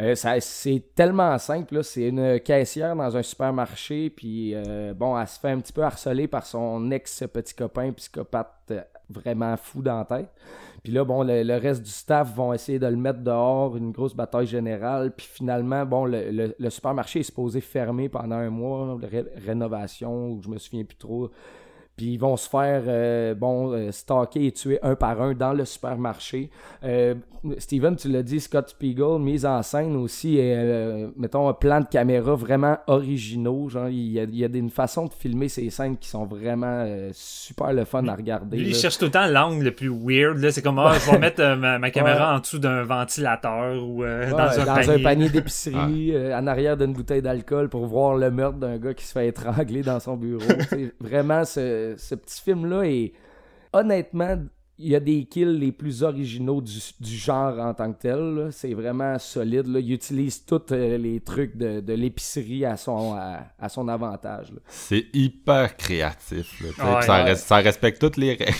[0.00, 1.82] Euh, ça, c'est tellement simple.
[1.82, 4.10] C'est une caissière dans un supermarché.
[4.10, 4.54] Puis,
[4.96, 8.72] bon, elle se fait un petit peu harceler par son ex-petit copain psychopathe
[9.10, 10.30] vraiment fou dans la tête.
[10.82, 14.14] Puis là, bon, le, reste du staff vont essayer de le mettre dehors, une grosse
[14.14, 15.12] bataille générale.
[15.16, 18.98] Puis finalement, bon, le, supermarché est supposé fermer pendant un mois,
[19.44, 21.30] rénovation, ou je me souviens plus trop.
[21.98, 25.52] Puis ils vont se faire, euh, bon, euh, stalker et tuer un par un dans
[25.52, 26.48] le supermarché.
[26.84, 27.14] Euh,
[27.58, 31.86] Steven, tu l'as dit, Scott Spiegel, mise en scène aussi, et, mettons, un plan de
[31.86, 33.68] caméra vraiment originaux.
[33.68, 36.24] Genre, il y a, il y a une façon de filmer ces scènes qui sont
[36.24, 38.58] vraiment super le fun à regarder.
[38.58, 40.50] il cherche tout le temps l'angle le plus weird.
[40.50, 44.64] C'est comme, ah, je vais mettre ma, caméra en dessous d'un ventilateur ou dans, un,
[44.64, 44.94] dans panier.
[44.94, 49.04] un panier d'épicerie, en arrière d'une bouteille d'alcool pour voir le meurtre d'un gars qui
[49.04, 50.42] se fait étrangler dans son bureau.
[51.00, 53.12] vraiment, ce ce, petit film-là est
[53.72, 54.36] honnêtement
[54.80, 58.48] il y a des kills les plus originaux du, genre en tant que tel.
[58.52, 59.66] C'est vraiment solide.
[59.66, 59.80] Là.
[59.80, 64.52] Il utilise tous euh, les trucs de, l'épicerie à son, à, son avantage.
[64.68, 66.62] C'est hyper créatif.
[67.36, 68.52] ça, respecte toutes les règles.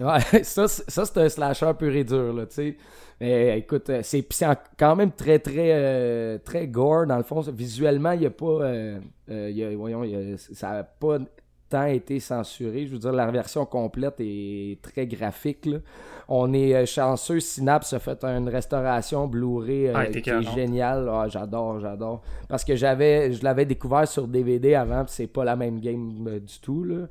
[0.00, 2.32] ouais, ça, c'est un slasher pur et dur.
[2.32, 2.44] Là,
[3.20, 4.26] Mais écoute, euh, c'est
[4.76, 7.06] quand même très, très, euh, très gore.
[7.06, 8.96] Dans le fond, visuellement, il n'y a pas.
[9.76, 11.18] voyons, ça n'a pas
[11.74, 12.86] été censuré.
[12.86, 15.68] Je veux dire, la version complète est très graphique.
[16.28, 17.40] On est euh, chanceux.
[17.40, 21.08] Synapse a fait une restauration Blu-ray euh, ah, qui est géniale.
[21.10, 22.22] Ah, j'adore, j'adore.
[22.48, 26.40] Parce que j'avais, je l'avais découvert sur DVD avant, c'est pas la même game euh,
[26.40, 26.84] du tout.
[26.84, 27.06] Là.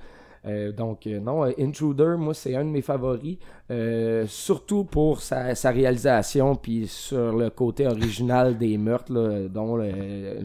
[0.45, 3.37] Euh, donc, euh, non, euh, Intruder, moi, c'est un de mes favoris.
[4.27, 9.77] surtout pour sa, réalisation, puis sur le côté original des meurtres, là, dont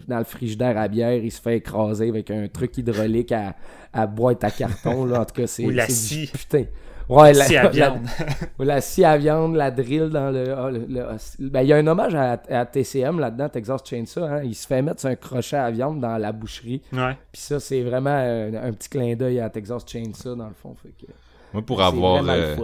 [0.07, 3.57] dans le frigidaire à bière, il se fait écraser avec un truc hydraulique à,
[3.93, 5.05] à boîte à carton.
[5.05, 5.23] Là.
[5.23, 5.65] En tout cas, c'est.
[5.65, 6.31] Ou la scie.
[6.33, 6.65] Putain.
[7.09, 8.07] Ouais, la, scie à viande.
[8.59, 10.53] La, scie à viande, la drill dans le.
[10.53, 14.25] Ah, ben, il y a un hommage à, TCM là-dedans, Texas Chainsaw.
[14.25, 14.41] Hein.
[14.43, 16.83] Il se fait mettre un crochet à viande dans la boucherie.
[16.93, 17.17] Ouais.
[17.31, 20.75] Puis ça, c'est vraiment un, petit clin d'œil à Texas Chainsaw, dans le fond.
[20.83, 21.13] Fait que...
[21.53, 22.57] Moi, pour avoir euh,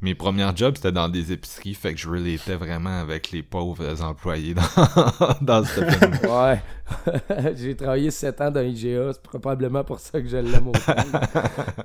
[0.00, 4.02] mes premiers jobs, c'était dans des épiceries, fait que je relatais vraiment avec les pauvres
[4.02, 4.62] employés dans,
[5.40, 6.18] dans ce film.
[6.24, 6.60] Ouais.
[7.56, 10.94] J'ai travaillé 7 ans dans IGA, c'est probablement pour ça que je l'aime autant.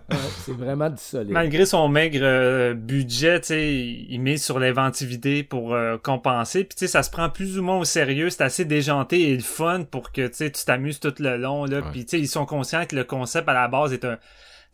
[0.46, 1.32] c'est vraiment du solide.
[1.32, 6.64] Malgré son maigre euh, budget, il met sur l'inventivité pour euh, compenser.
[6.64, 9.84] Puis ça se prend plus ou moins au sérieux, c'est assez déjanté et le fun
[9.84, 11.66] pour que tu t'amuses tout le long.
[11.66, 11.82] Là.
[11.92, 14.18] Puis ils sont conscients que le concept à la base est un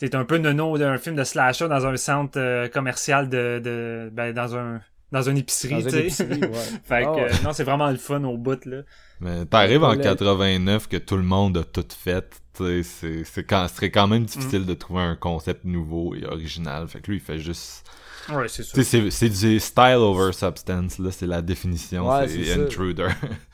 [0.02, 4.10] c'est un peu nono d'un film de slasher dans un centre euh, commercial de, de
[4.12, 6.26] ben, dans un dans une épicerie, tu sais.
[6.84, 8.78] fait que, ah non, c'est vraiment le fun au bout, là.
[9.20, 13.68] Mais t'arrives en 89 que tout le monde a tout fait, tu sais, c'est quand,
[13.68, 14.68] serait quand même difficile mm.
[14.68, 16.88] de trouver un concept nouveau et original.
[16.88, 17.86] Fait que lui, il fait juste...
[18.30, 19.12] Ouais, c'est ça.
[19.12, 23.10] C'est du style over substance, là, c'est la définition, c'est Intruder.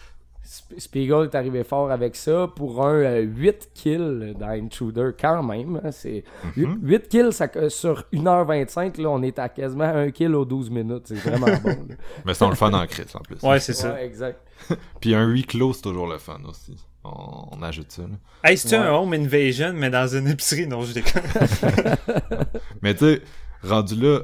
[0.78, 5.82] Spiegel est arrivé fort avec ça pour un 8 euh, kills dans Intruder quand même.
[5.84, 6.24] Hein, c'est
[6.56, 7.00] 8, mhm.
[7.10, 11.04] kills euh, sur 1h25, là, on est à quasiment 1 kill aux 12 minutes.
[11.08, 11.88] C'est vraiment bon.
[12.26, 13.38] Mais c'est le fun en crise en plus.
[13.44, 14.02] Ouais, c'est ça.
[14.02, 14.40] exact.
[15.02, 16.78] Puis un 8 clos, c'est toujours le fun aussi.
[17.04, 18.04] On, ajoute ça.
[18.04, 18.16] Là.
[18.44, 21.24] Hey, c'est un home invasion, mais dans une épicerie, non, je déconne.
[22.82, 23.22] mais tu sais,
[23.64, 24.22] rendu là,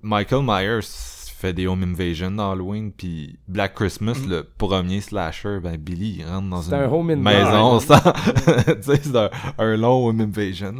[0.00, 1.13] Michael Myers
[1.44, 4.30] fait des home invasion d'Halloween, puis Black Christmas, mm.
[4.30, 7.80] le premier slasher, ben Billy il rentre dans une maison,
[8.80, 9.16] c'est
[9.58, 10.76] un, long home invasion.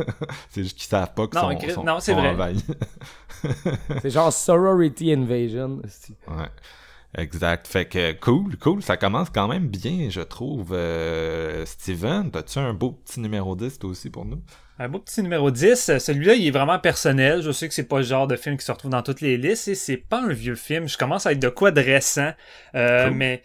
[0.50, 2.34] c'est juste qu'ils savent pas que non, son, non, c'est vrai.
[4.02, 5.82] c'est genre sorority invasion.
[6.26, 6.48] Ouais.
[7.16, 7.68] Exact.
[7.68, 8.82] Fait que cool, cool.
[8.82, 10.72] Ça commence quand même bien, je trouve.
[10.72, 14.42] Euh, Steven, as-tu un beau petit numéro 10 toi aussi pour nous?
[14.80, 15.98] Un beau petit numéro 10.
[15.98, 17.42] Celui-là, il est vraiment personnel.
[17.42, 19.36] Je sais que c'est pas le genre de film qui se retrouve dans toutes les
[19.36, 20.88] listes et c'est pas un vieux film.
[20.88, 22.32] Je commence à être de quoi de récent.
[22.76, 23.42] Euh, mais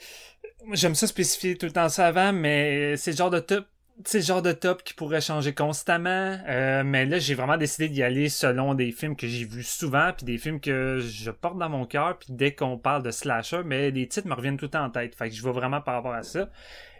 [0.74, 3.66] j'aime ça spécifier tout le temps ça avant, mais c'est le genre de top
[4.06, 6.38] c'est le genre de top qui pourrait changer constamment.
[6.48, 10.12] Euh, mais là, j'ai vraiment décidé d'y aller selon des films que j'ai vus souvent,
[10.16, 13.62] puis des films que je porte dans mon cœur, puis dès qu'on parle de slasher,
[13.64, 15.16] mais les titres me reviennent tout le temps en tête.
[15.16, 16.50] Fait que je vais vraiment par rapport à ça.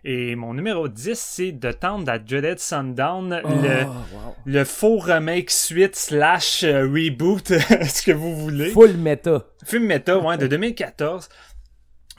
[0.06, 5.50] Et mon numéro 10, c'est The Town That Dreaded Sundown, oh, le, le, faux remake
[5.50, 8.72] suite slash euh, reboot, ce que vous voulez.
[8.72, 9.46] Full méta.
[9.66, 11.30] Film méta, ouais, de 2014.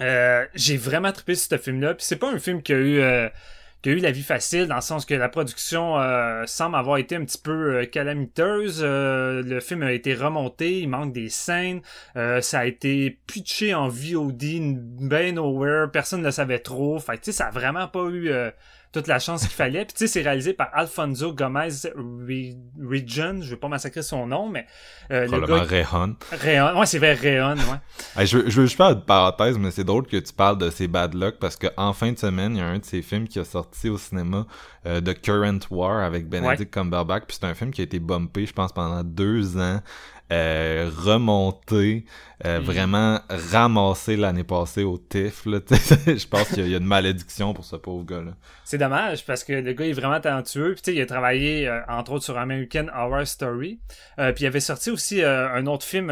[0.01, 1.94] Euh, j'ai vraiment trippé sur ce film-là.
[1.94, 3.29] Puis c'est pas un film qui a eu euh,
[3.85, 6.97] qui a eu la vie facile dans le sens que la production euh, semble avoir
[6.97, 8.81] été un petit peu euh, calamiteuse.
[8.83, 11.83] Euh, le film a été remonté, il manque des scènes,
[12.14, 14.42] ça a été pitché en VOD,
[15.03, 16.99] ben nowhere, personne ne le savait trop.
[16.99, 18.33] Fait tu sais, ça a vraiment pas eu
[18.94, 19.85] toute la chance qu'il fallait.
[19.85, 21.68] Puis tu sais, c'est réalisé par Alfonso Gomez
[22.80, 24.66] Region, je vais pas massacrer son nom, mais
[25.11, 25.62] euh, le gars...
[25.62, 26.14] Réhon.
[26.30, 28.24] Réhon, ouais, c'est vrai, Réhon, ouais.
[28.26, 30.87] je, je veux juste faire une parenthèse, mais c'est drôle que tu parles de ces
[30.87, 33.26] bad luck parce que en fin de semaine, il y a un de ces films
[33.26, 34.46] qui a sorti au cinéma,
[34.87, 38.46] euh, The Current War avec Benedict Cumberbatch, puis c'est un film qui a été bumpé,
[38.46, 39.80] je pense, pendant deux ans
[40.33, 42.07] euh, remonter,
[42.46, 45.44] euh, vraiment ramasser l'année passée au TIFF.
[45.46, 48.33] je pense qu'il y, a une malédiction pour ce pauvre gars-là.
[48.64, 50.74] C'est dommage parce que le gars est vraiment talentueux.
[50.74, 53.78] Puis, il a travaillé euh, entre autres sur American Horror Story.
[54.18, 56.09] Euh, puis il avait sorti aussi un autre film,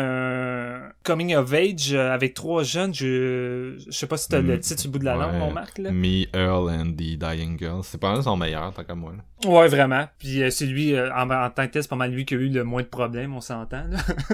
[1.03, 2.95] Coming of Age, avec trois jeunes.
[2.95, 5.53] Je, je sais pas si t'as le mm, titre du bout de la langue, mon
[5.53, 5.77] Marc.
[5.77, 5.91] Là.
[5.91, 7.83] Me, Earl and the Dying Girl.
[7.83, 9.13] C'est pas mal son meilleur, tant qu'à moi.
[9.13, 9.51] Là.
[9.51, 10.09] Ouais, vraiment.
[10.19, 12.49] Puis c'est lui, en, en, tant que tel, c'est pas mal lui qui a eu
[12.49, 13.85] le moins de problèmes, on s'entend.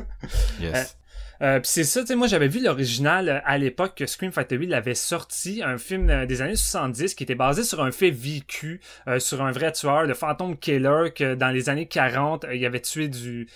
[0.60, 0.96] yes.
[1.42, 4.66] Euh, euh puis c'est ça, moi j'avais vu l'original euh, à l'époque que Scream Factory
[4.66, 8.80] l'avait sorti, un film euh, des années 70 qui était basé sur un fait vécu,
[9.18, 13.08] sur un vrai tueur, le Phantom Killer, que dans les années 40, il avait tué
[13.08, 13.48] du...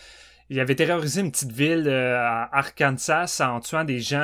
[0.51, 4.21] Il avait terrorisé une petite ville à Arkansas en tuant des gens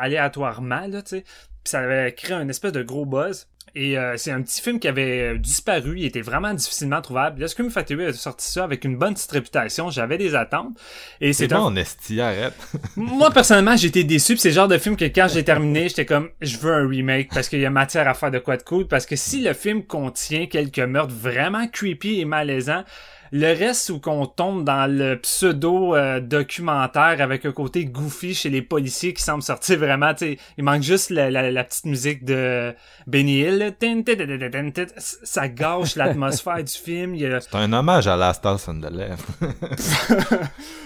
[0.00, 1.20] aléatoirement, tu sais.
[1.20, 3.46] Puis ça avait créé un espèce de gros buzz.
[3.76, 7.40] Et euh, c'est un petit film qui avait disparu, il était vraiment difficilement trouvable.
[7.40, 10.78] Là, Scream Factory a sorti ça avec une bonne petite réputation, j'avais des attentes.
[11.20, 11.74] Et c'est un...
[11.74, 12.54] esti, arrête.
[12.96, 16.30] Moi, personnellement, j'étais déçu, c'est le genre de film que quand j'ai terminé, j'étais comme,
[16.40, 18.86] je veux un remake parce qu'il y a matière à faire de quoi de cool,
[18.86, 22.84] parce que si le film contient quelques meurtres vraiment creepy et malaisants,
[23.32, 28.50] le reste où qu'on tombe dans le pseudo euh, documentaire avec un côté goofy chez
[28.50, 32.74] les policiers qui semble sortir vraiment, tu il manque juste la, la, petite musique de
[33.06, 33.74] Benny Hill.
[34.96, 37.16] Ça gâche l'atmosphère du film.
[37.18, 39.24] C'est un hommage à Last House on the Left.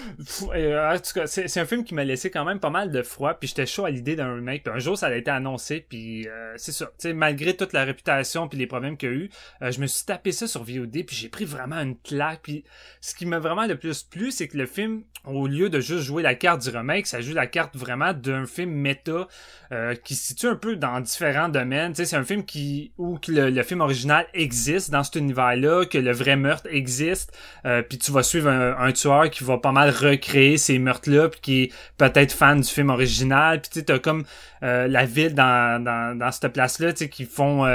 [0.55, 3.01] Euh, en tout cas, c'est un film qui m'a laissé quand même pas mal de
[3.01, 4.63] froid, puis j'étais chaud à l'idée d'un remake.
[4.63, 6.91] Puis un jour, ça a été annoncé, puis euh, c'est ça.
[6.97, 9.29] sais malgré toute la réputation puis les problèmes qu'il y a eu,
[9.61, 12.63] je me suis tapé ça sur VOD, puis j'ai pris vraiment une claque puis
[13.01, 16.03] ce qui m'a vraiment le plus plu, c'est que le film, au lieu de juste
[16.03, 19.27] jouer la carte du remake, ça joue la carte vraiment d'un film méta
[19.71, 21.93] euh, qui se situe un peu dans différents domaines.
[21.95, 26.35] C'est un film qui où le, film original existe dans cet univers-là, que le vrai
[26.35, 30.79] meurtre existe, euh, puis tu vas suivre un, tueur qui va pas mal recréer ces
[30.79, 33.61] meurtres-là, puis qui est peut-être fan du film original.
[33.61, 34.23] Puis tu t'as comme
[34.63, 37.65] euh, la ville dans, dans, dans cette place-là, tu sais, qui font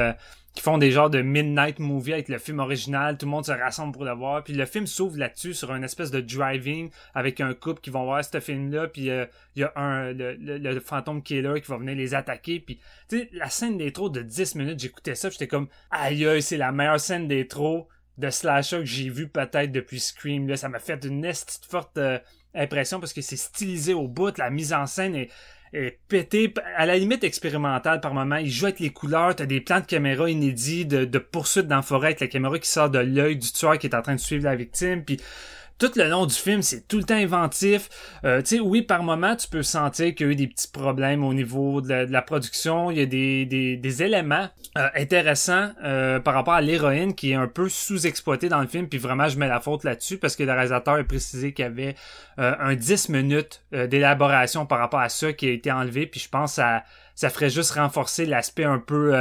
[0.54, 3.52] qui font des genres de midnight movie avec le film original, tout le monde se
[3.52, 7.40] rassemble pour le voir, puis le film s'ouvre là-dessus sur une espèce de driving avec
[7.40, 10.80] un couple qui vont voir ce film-là, puis euh, il y a un le, le,
[10.80, 14.54] fantôme killer qui va venir les attaquer, puis tu sais la scène d'intro de 10
[14.54, 18.84] minutes, j'écoutais ça, j'étais comme aïe aïe, c'est la meilleure scène d'intro de slasher que
[18.84, 21.30] j'ai vu peut-être depuis Scream là, ça m'a fait une
[21.68, 22.18] forte euh,
[22.54, 25.30] impression parce que c'est stylisé au bout, la mise en scène est
[26.08, 28.36] pété, à la limite expérimental par moment.
[28.36, 31.76] Il joue avec les couleurs, t'as des plans de caméra inédits de, de poursuite dans
[31.76, 34.14] la forêt avec la caméra qui sort de l'œil du tueur qui est en train
[34.14, 35.04] de suivre la victime.
[35.04, 35.20] Puis
[35.78, 37.88] tout le long du film, c'est tout le temps inventif.
[38.24, 40.68] Euh, tu sais, oui, par moment, tu peux sentir qu'il y a eu des petits
[40.68, 42.90] problèmes au niveau de la, production.
[42.90, 47.32] Il y a des, des, des éléments euh, intéressants euh, par rapport à l'héroïne qui
[47.32, 48.88] est un peu sous-exploitée dans le film.
[48.88, 51.66] Puis vraiment, je mets la faute là-dessus parce que le réalisateur a précisé qu'il y
[51.66, 51.96] avait
[52.38, 56.06] euh, un 10 minutes d'élaboration par rapport à ça qui a été enlevé.
[56.06, 56.84] Puis je pense que ça,
[57.14, 59.12] ça ferait juste renforcer l'aspect un peu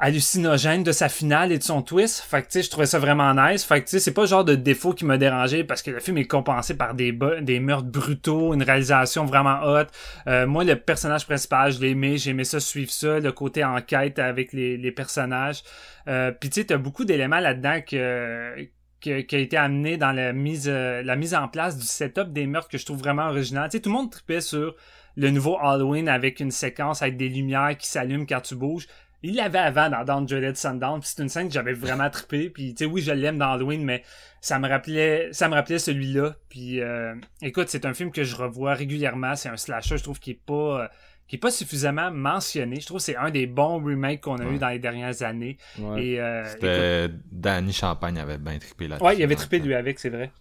[0.00, 2.20] hallucinogène de sa finale et de son twist.
[2.20, 3.64] Fait que tu sais, je trouvais ça vraiment nice.
[3.64, 5.90] Fait que tu sais, c'est pas le genre de défaut qui m'a dérangé parce que
[5.90, 7.12] le film est compensé par des
[7.60, 9.88] meurtres brutaux, une réalisation vraiment haute.
[10.26, 13.62] Euh, moi, le personnage principal, je l'ai aimé, j'ai aimé ça suivre ça, le côté
[13.62, 15.62] enquête avec les, les personnages.
[16.08, 18.68] Euh, Puis tu sais, t'as beaucoup d'éléments là-dedans que
[19.00, 22.46] qui, a été amené dans la mise euh, la mise en place du setup des
[22.46, 23.68] meurtres que je trouve vraiment original.
[23.70, 24.76] Tu sais, tout le monde tripait sur
[25.16, 28.86] le nouveau Halloween avec une séquence avec des lumières qui s'allument quand tu bouges.
[29.22, 32.74] Il l'avait avant dans Down Dreaded Sundown, c'est une scène que j'avais vraiment trippé, puis
[32.74, 34.02] tu sais oui, je l'aime dans Halloween mais
[34.40, 36.34] ça me rappelait ça me rappelait celui-là.
[36.48, 40.18] Puis euh, écoute, c'est un film que je revois régulièrement, c'est un slasher, je trouve
[40.18, 40.88] qu'il est pas euh,
[41.28, 42.80] qui est pas suffisamment mentionné.
[42.80, 45.58] Je trouve que c'est un des bons remakes qu'on a eu dans les dernières années.
[45.96, 49.06] Et euh, C'était Danny Champagne avait bien trippé là-dessus.
[49.06, 50.32] Ouais, il avait trippé lui avec, c'est vrai.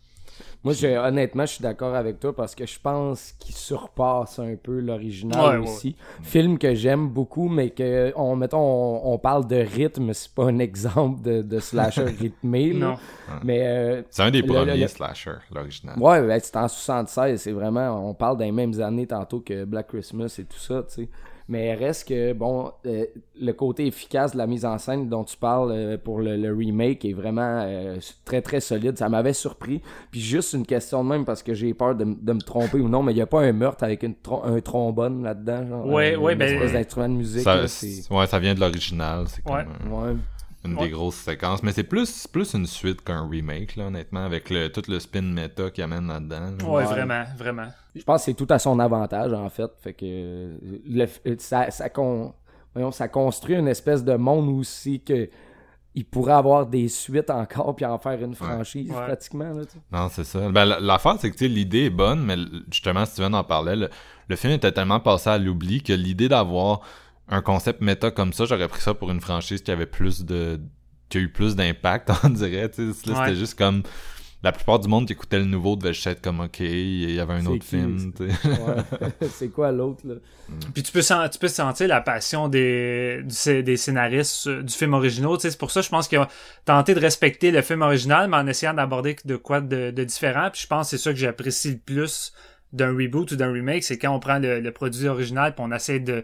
[0.64, 4.80] Moi, honnêtement, je suis d'accord avec toi parce que je pense qu'il surpasse un peu
[4.82, 5.96] l'original aussi.
[6.22, 8.60] Film que j'aime beaucoup, mais que, on, mettons,
[9.06, 12.74] on, parle de rythme, c'est pas un exemple de, de slasher rythmé.
[12.74, 12.96] non.
[13.44, 15.98] Mais, euh, c'est un des premiers slasher, l'original.
[15.98, 17.40] Ouais, ben, c'est en 76.
[17.42, 21.04] C'est vraiment, on parle des mêmes années tantôt que Black Christmas et tout ça, tu
[21.04, 21.10] sais.
[21.50, 23.06] Mais reste que, bon, euh,
[23.42, 27.04] le côté efficace de la mise en scène dont tu parles euh, pour le, remake
[27.06, 29.00] est vraiment euh, très très solide.
[29.00, 29.82] Ça m'avait surpris.
[30.12, 33.02] Puis juste une question de même parce que j'ai peur de, me tromper ou non,
[33.02, 35.68] mais il n'y a pas un meurtre avec une un trombone là-dedans.
[35.68, 36.60] Genre, ouais, ouais, ben.
[36.60, 37.42] Des instruments de musique.
[37.42, 37.62] Ça,
[38.12, 39.26] ouais, ça vient de l'original.
[39.48, 39.66] Ouais.
[39.90, 40.16] ouais.
[40.66, 41.64] Une des grosses séquences.
[41.64, 45.22] Mais c'est plus, plus une suite qu'un remake, là, honnêtement, avec le, tout le spin
[45.22, 46.70] méta qu'il amène là-dedans.
[46.70, 47.68] Ouais, vraiment, vraiment.
[47.96, 49.72] Je pense que c'est tout à son avantage, en fait.
[49.82, 51.06] Fait que le,
[51.38, 51.90] ça, ça,
[52.92, 55.30] ça construit une espèce de monde aussi que
[55.96, 59.52] il pourrait avoir des suites encore puis en faire une franchise pratiquement.
[59.52, 60.48] Là, non, c'est ça.
[60.50, 62.36] Ben, l'affaire, c'est que l'idée est bonne, mais
[62.72, 63.76] justement, Steven en parlait.
[63.76, 63.90] Le,
[64.28, 66.82] le film était tellement passé à l'oubli que l'idée d'avoir
[67.30, 70.60] un concept méta comme ça, j'aurais pris ça pour une franchise qui avait plus de.
[71.10, 72.70] qui a eu plus d'impact, on dirait.
[72.74, 73.84] C'était juste comme
[74.42, 77.34] la plupart du monde qui écoutait le nouveau devait être comme ok, il y avait
[77.34, 78.14] un autre film.
[79.34, 79.72] c'est quoi?
[79.72, 80.16] L'autre là?
[80.16, 80.54] Mm.
[80.74, 85.32] Puis tu peux, tu peux sentir la passion des, des scénaristes euh, du film original.
[85.40, 86.28] C'est pour ça je pense qu'ils ont
[86.64, 90.50] tenté de respecter le film original, mais en essayant d'aborder de quoi de, différent.
[90.52, 92.32] Puis je pense que c'est ça que j'apprécie le plus
[92.72, 95.72] d'un reboot ou d'un remake, c'est quand on prend le, le produit original puis on
[95.72, 96.24] essaie de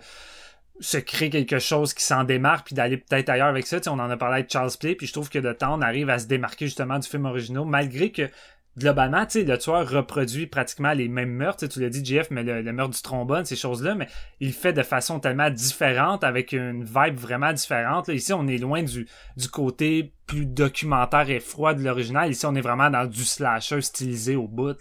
[0.80, 3.80] se créer quelque chose qui s'en démarque puis d'aller peut-être ailleurs avec ça.
[3.88, 6.10] on en a parlé avec Charles Play, puis je trouve que de temps on arrive
[6.10, 8.30] à se démarquer justement du film original, malgré que
[8.78, 11.68] globalement, tu le tueur reproduit pratiquement les mêmes meurtres.
[11.68, 14.08] Tu l'as dit, Jeff, mais le, meurtre du trombone, ces choses-là, mais
[14.40, 18.10] il fait de façon tellement différente, avec une vibe vraiment différente.
[18.10, 19.08] Ici, on est loin du,
[19.38, 22.30] du côté plus documentaire et froid de l'original.
[22.30, 24.78] Ici, on est vraiment dans du slasher stylisé au bout.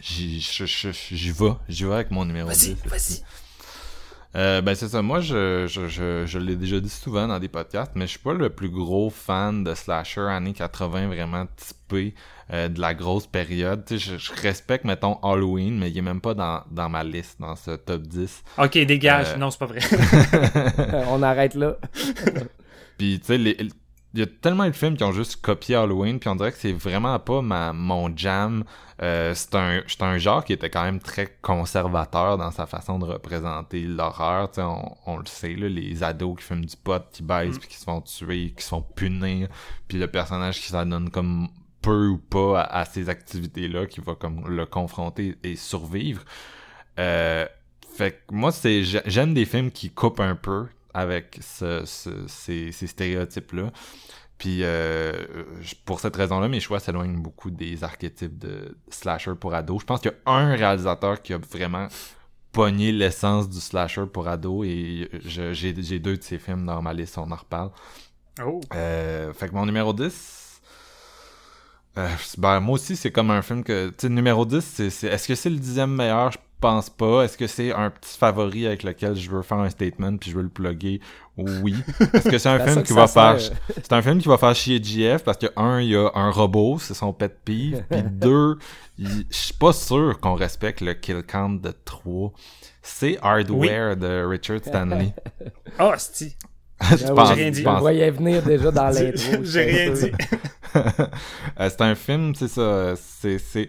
[0.00, 3.22] J'y vais, j'y vais avec mon numéro Vas-y, vas-y.
[4.34, 7.48] Euh, ben c'est ça, moi je, je, je, je l'ai déjà dit souvent dans des
[7.48, 12.14] podcasts, mais je suis pas le plus gros fan de slasher années 80 vraiment typé
[12.50, 13.84] euh, de la grosse période.
[13.90, 17.56] Je, je, respecte, mettons, Halloween, mais il est même pas dans, dans ma liste, dans
[17.56, 18.42] ce top 10.
[18.56, 19.80] Ok, dégage, euh, non c'est pas vrai.
[21.10, 21.76] On arrête là.
[22.96, 23.56] Puis tu sais, les,
[24.14, 26.58] il y a tellement de films qui ont juste copié Halloween, puis on dirait que
[26.58, 28.64] c'est vraiment pas ma, mon jam.
[29.00, 33.06] Euh, c'est un, un genre qui était quand même très conservateur dans sa façon de
[33.06, 34.50] représenter l'horreur.
[34.58, 37.60] On, on le sait, là, les ados qui fument du pot, qui baissent, mm.
[37.60, 39.48] puis qui se font tuer, qui se font punir,
[39.88, 41.48] puis le personnage qui s'adonne comme
[41.80, 46.22] peu ou pas à, ces activités-là, qui va comme le confronter et survivre.
[46.98, 47.46] Euh,
[47.94, 52.86] fait que moi, c'est j'aime des films qui coupent un peu, avec ce, ces, ces
[52.86, 53.70] stéréotypes-là.
[54.38, 55.12] Puis euh,
[55.84, 59.82] pour cette raison-là, mes choix s'éloignent beaucoup des archétypes de slasher pour ados.
[59.82, 61.86] Je pense qu'il y a un réalisateur qui a vraiment
[62.50, 67.18] pogné l'essence du slasher pour ados et j'ai deux de ses films dans ma liste,
[67.18, 67.70] on en reparle.
[68.44, 68.60] Oh.
[68.74, 70.60] Euh, fait que mon numéro 10,
[71.98, 73.88] euh, ben, moi aussi, c'est comme un film que.
[73.90, 76.32] Tu sais, numéro 10, c'est, est-ce que c'est le dixième meilleur?
[76.62, 77.24] Pense pas.
[77.24, 80.36] Est-ce que c'est un petit favori avec lequel je veux faire un statement puis je
[80.36, 81.00] veux le plugger?
[81.36, 81.74] Oui.
[82.14, 83.38] Est-ce que c'est un film qui va faire...
[83.38, 86.30] C'est un film qui va faire chier GF parce que, un, il y a un
[86.30, 87.84] robot, c'est son pet peeve.
[87.90, 88.56] Puis deux,
[88.98, 92.32] je suis pas sûr qu'on respecte le kill count de 3.
[92.80, 95.12] C'est Hardware de Richard Stanley.
[95.80, 96.36] oh, c'est
[96.96, 97.62] J'ai rien dit.
[97.62, 99.44] Je voyais venir déjà dans l'intro.
[99.44, 100.12] J'ai rien dit.
[100.74, 102.94] Euh, c'est un film, c'est ça.
[102.96, 103.68] C'est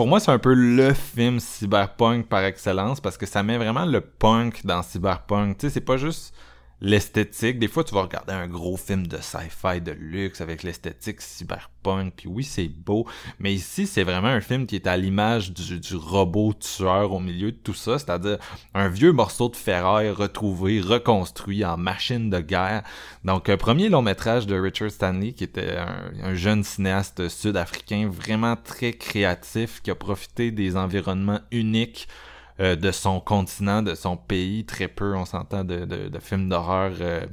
[0.00, 3.84] pour moi, c'est un peu le film cyberpunk par excellence parce que ça met vraiment
[3.84, 5.58] le punk dans cyberpunk.
[5.58, 6.34] Tu sais, c'est pas juste
[6.80, 7.58] l'esthétique.
[7.58, 12.14] Des fois, tu vas regarder un gros film de sci-fi de luxe avec l'esthétique cyberpunk,
[12.16, 13.06] puis oui, c'est beau.
[13.38, 17.52] Mais ici, c'est vraiment un film qui est à l'image du, robot tueur au milieu
[17.52, 18.38] de tout ça, c'est-à-dire
[18.74, 22.82] un vieux morceau de ferraille retrouvé, reconstruit en machine de guerre.
[23.24, 25.76] Donc, un premier long métrage de Richard Stanley, qui était
[26.22, 32.08] un jeune cinéaste sud-africain vraiment très créatif, qui a profité des environnements uniques
[32.60, 36.92] euh, de son continent, de son pays, très peu, on s'entend, de, de, films d'horreur
[37.00, 37.24] euh,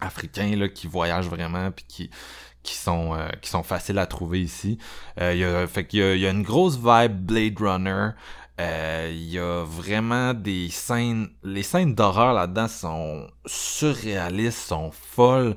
[0.00, 2.10] africains là, qui voyagent vraiment puis qui
[2.62, 4.78] qui sont euh, qui sont faciles à trouver ici.
[5.18, 8.10] Il y a, fait qu'il y y a une grosse vibe Blade Runner.
[8.58, 15.54] Il y a vraiment des scènes, les scènes d'horreur là-dedans sont surréalistes, sont folles.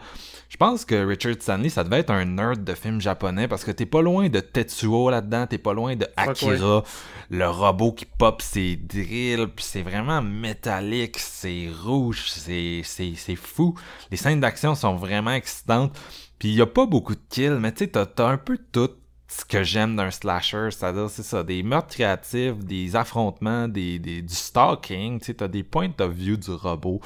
[0.62, 3.72] Je pense que Richard Stanley, ça devait être un nerd de films japonais parce que
[3.72, 6.84] t'es pas loin de Tetsuo là-dedans, t'es pas loin de Akira,
[7.32, 13.36] le robot qui pop ses drills, puis c'est vraiment métallique, c'est rouge, c'est, c'est, c'est
[13.36, 13.74] fou.
[14.12, 15.97] Les scènes d'action sont vraiment excitantes,
[16.38, 18.59] puis il y a pas beaucoup de kills, mais tu sais, t'as, t'as un peu
[18.72, 18.91] tout
[19.30, 24.22] ce que j'aime d'un slasher, c'est-à-dire, c'est ça, des meurtres créatifs, des affrontements, des, des,
[24.22, 27.01] du stalking, tu sais, t'as des points of view du robot.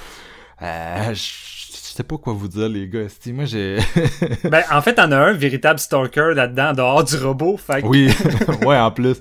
[0.61, 3.07] Euh, je sais pas quoi vous dire, les gars.
[3.27, 3.77] Moi, j'ai.
[4.43, 7.57] ben, en fait, t'en as un véritable stalker là-dedans, dehors du robot.
[7.57, 8.09] Fait Oui,
[8.65, 9.17] ouais, en plus.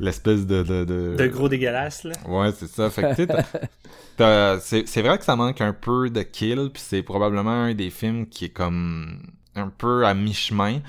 [0.00, 1.16] L'espèce de, de, de.
[1.16, 2.12] De gros dégueulasse, là.
[2.26, 2.88] Ouais, c'est ça.
[2.88, 7.64] Fait que, tu c'est vrai que ça manque un peu de kill, puis c'est probablement
[7.64, 9.20] un des films qui est comme
[9.56, 10.80] un peu à mi-chemin.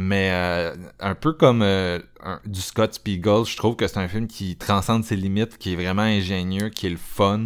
[0.00, 1.98] Mais euh, un peu comme euh,
[2.46, 5.76] du Scott Spiegel, je trouve que c'est un film qui transcende ses limites, qui est
[5.76, 7.44] vraiment ingénieux, qui est le fun,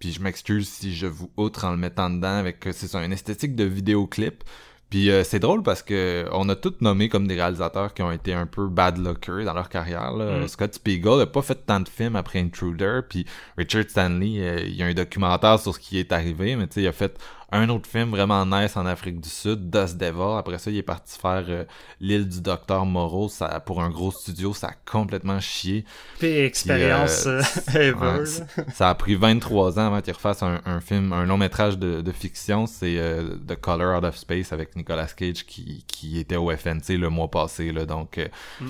[0.00, 3.12] puis je m'excuse si je vous outre en le mettant dedans avec c'est ça une
[3.12, 4.42] esthétique de vidéoclip
[4.90, 8.10] puis euh, c'est drôle parce que on a tous nommé comme des réalisateurs qui ont
[8.10, 10.12] été un peu bad luckers dans leur carrière.
[10.12, 10.40] Là.
[10.40, 10.48] Mm.
[10.48, 13.24] Scott Spiegel a pas fait tant de films après Intruder, puis
[13.56, 16.74] Richard Stanley, euh, il y a un documentaire sur ce qui est arrivé, mais tu
[16.74, 17.16] sais, il a fait
[17.52, 20.38] un autre film vraiment nice en Afrique du Sud, Dust Devil.
[20.38, 21.64] Après ça, il est parti faire euh,
[22.00, 23.28] l'île du docteur Moreau.
[23.28, 25.84] Ça, pour un gros studio, ça a complètement chié.
[26.22, 27.42] Expérience euh,
[27.74, 28.24] ever.
[28.72, 32.66] ça a pris 23 ans avant qu'il refasse un, film, un long métrage de, fiction.
[32.66, 36.98] C'est euh, The Color Out of Space avec Nicolas Cage qui, qui était au FNC
[36.98, 37.72] le mois passé.
[37.72, 38.20] Là, donc,
[38.60, 38.68] mm.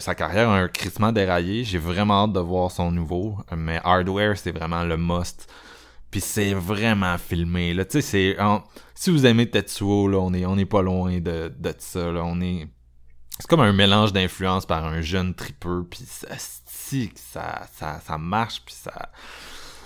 [0.00, 1.64] sa carrière a un crissement déraillé.
[1.64, 3.36] J'ai vraiment hâte de voir son nouveau.
[3.56, 5.48] Mais Hardware, c'est vraiment le must
[6.16, 7.74] puis c'est vraiment filmé.
[7.74, 8.36] Là, tu sais, c'est
[8.94, 12.10] si vous aimez Tetsuo, là, on est on est pas loin de, de ça.
[12.10, 12.68] Là, on est
[13.38, 18.62] c'est comme un mélange d'influence par un jeune tripeux, puis ça, ça, ça, ça marche,
[18.64, 19.10] puis ça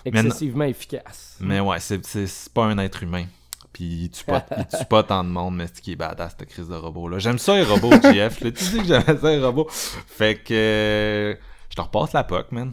[0.04, 1.36] excessivement efficace.
[1.40, 3.26] Mais ouais, c'est c'est pas un être humain.
[3.72, 6.36] Puis il tue pas, il tue pas tant de monde, mais c'est qui est badass
[6.38, 7.18] cette crise de robot là.
[7.18, 8.38] J'aime ça les robots, JF.
[8.40, 9.66] Tu dis que j'aimais ça les robots.
[9.68, 11.36] Fait que
[11.70, 12.72] je te repasse la POC, man.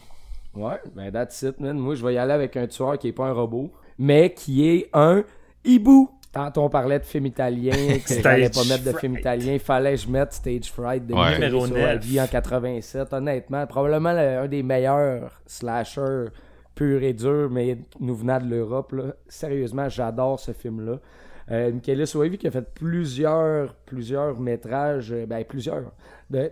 [0.58, 1.78] Ouais, ben that's it, man.
[1.78, 4.68] Moi, je vais y aller avec un tueur qui est pas un robot, mais qui
[4.68, 5.24] est un
[5.64, 6.10] hibou.
[6.34, 7.72] Quand on parlait de film italien,
[8.08, 11.34] que j'allais pas mettre de film italien, fallait que je mette Stage Fright de ouais.
[11.34, 13.14] numéro 9 en 87.
[13.14, 16.26] Honnêtement, probablement un des meilleurs slashers
[16.76, 18.94] pur et dur, mais nous venant de l'Europe.
[19.28, 21.00] Sérieusement, j'adore ce film-là.
[21.50, 25.94] Euh, Michaelis qui a fait plusieurs, plusieurs métrages, euh, ben plusieurs.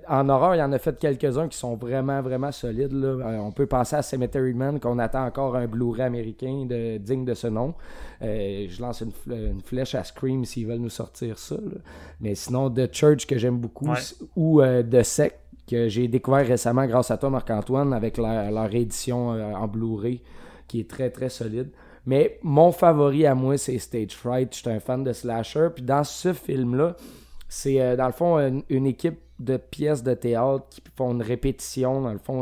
[0.07, 2.93] En horreur, il en a fait quelques-uns qui sont vraiment, vraiment solides.
[2.93, 3.07] Là.
[3.07, 7.26] Euh, on peut penser à Cemetery Man, qu'on attend encore un Blu-ray américain de, digne
[7.26, 7.73] de ce nom.
[8.21, 11.57] Euh, je lance une, flèche à Scream s'ils veulent nous sortir ça.
[12.21, 13.89] Mais sinon, The Church, que j'aime beaucoup,
[14.36, 19.30] ou The Sect, que j'ai découvert récemment grâce à toi, Marc-Antoine, avec leur, leur édition
[19.30, 20.21] en Blu-ray,
[20.67, 21.69] qui est très, très solide.
[22.05, 24.53] Mais mon favori à moi, c'est Stage Fright.
[24.53, 25.69] Je suis un fan de slasher.
[25.73, 26.95] Puis dans ce film-là,
[27.47, 28.38] c'est euh, dans le fond
[28.69, 32.01] une, équipe de pièces de théâtre qui font une répétition.
[32.01, 32.41] Dans le fond,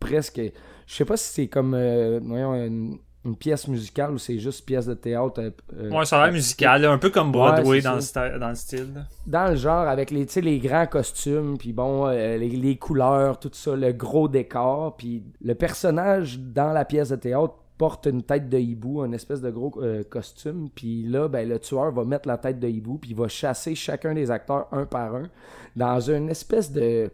[0.00, 0.40] presque.
[0.86, 2.98] Je sais pas si c'est comme euh, une,
[3.38, 5.40] pièce musicale ou c'est juste pièce de théâtre.
[5.74, 9.06] Euh, ouais, ça a l'air musical, un peu comme Broadway dans, le dans, le style.
[9.26, 13.74] Dans le genre, avec les, les grands costumes, puis bon, les, les, couleurs, tout ça,
[13.76, 18.58] le gros décor, puis le personnage dans la pièce de théâtre porte une tête de
[18.58, 20.68] hibou, un espèce de gros euh, costume.
[20.74, 23.74] Puis là, ben, le tueur va mettre la tête de hibou, puis il va chasser
[23.74, 25.24] chacun des acteurs un par un
[25.74, 27.10] dans une espèce de,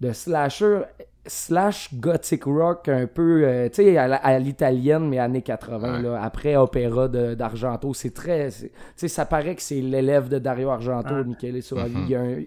[0.00, 0.82] de slasher
[1.28, 6.56] slash gothic rock un peu, euh, tu sais, à, l'italienne, mais années 80, là, après
[6.56, 7.92] opéra d'Argento.
[7.94, 8.50] C'est très.
[8.50, 11.94] Tu sais, ça paraît que c'est l'élève de Dario Argento, Michele Soavi.
[11.94, 12.04] Mm-hmm.
[12.04, 12.38] il, y a un,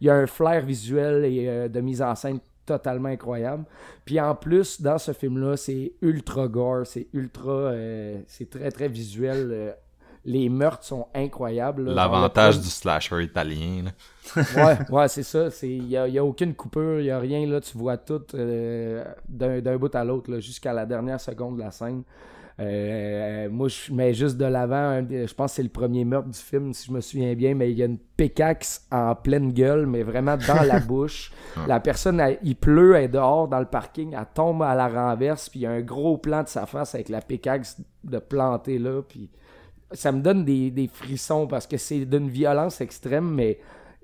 [0.00, 3.64] il y a un flair visuel et euh, de mise en scène totalement incroyable.
[4.04, 7.52] Puis en plus, dans ce film-là, c'est ultra gore, c'est ultra.
[7.52, 9.48] Euh, c'est très très visuel.
[9.52, 9.72] Euh,
[10.24, 11.88] les meurtres sont incroyables.
[11.88, 13.84] L'avantage du slasher italien.
[14.36, 15.48] ouais, ouais, c'est ça.
[15.62, 17.46] Il n'y a, a, aucune coupure, il n'y a rien.
[17.46, 21.70] là Tu vois tout euh, d'un bout à l'autre, jusqu'à la dernière seconde de la
[21.70, 22.02] scène.
[22.58, 26.38] Euh, moi, je mets juste de l'avant, je pense que c'est le premier meurtre du
[26.38, 29.86] film, si je me souviens bien, mais il y a une pécaxe en pleine gueule,
[29.86, 31.32] mais vraiment dans la bouche.
[31.66, 35.50] La personne, il pleut, elle est dehors dans le parking, elle tombe à la renverse,
[35.50, 38.78] puis il y a un gros plan de sa face avec la pécaxe de planter
[38.78, 39.30] là, puis
[39.92, 43.58] ça me donne des, frissons parce que c'est d'une violence extrême, mais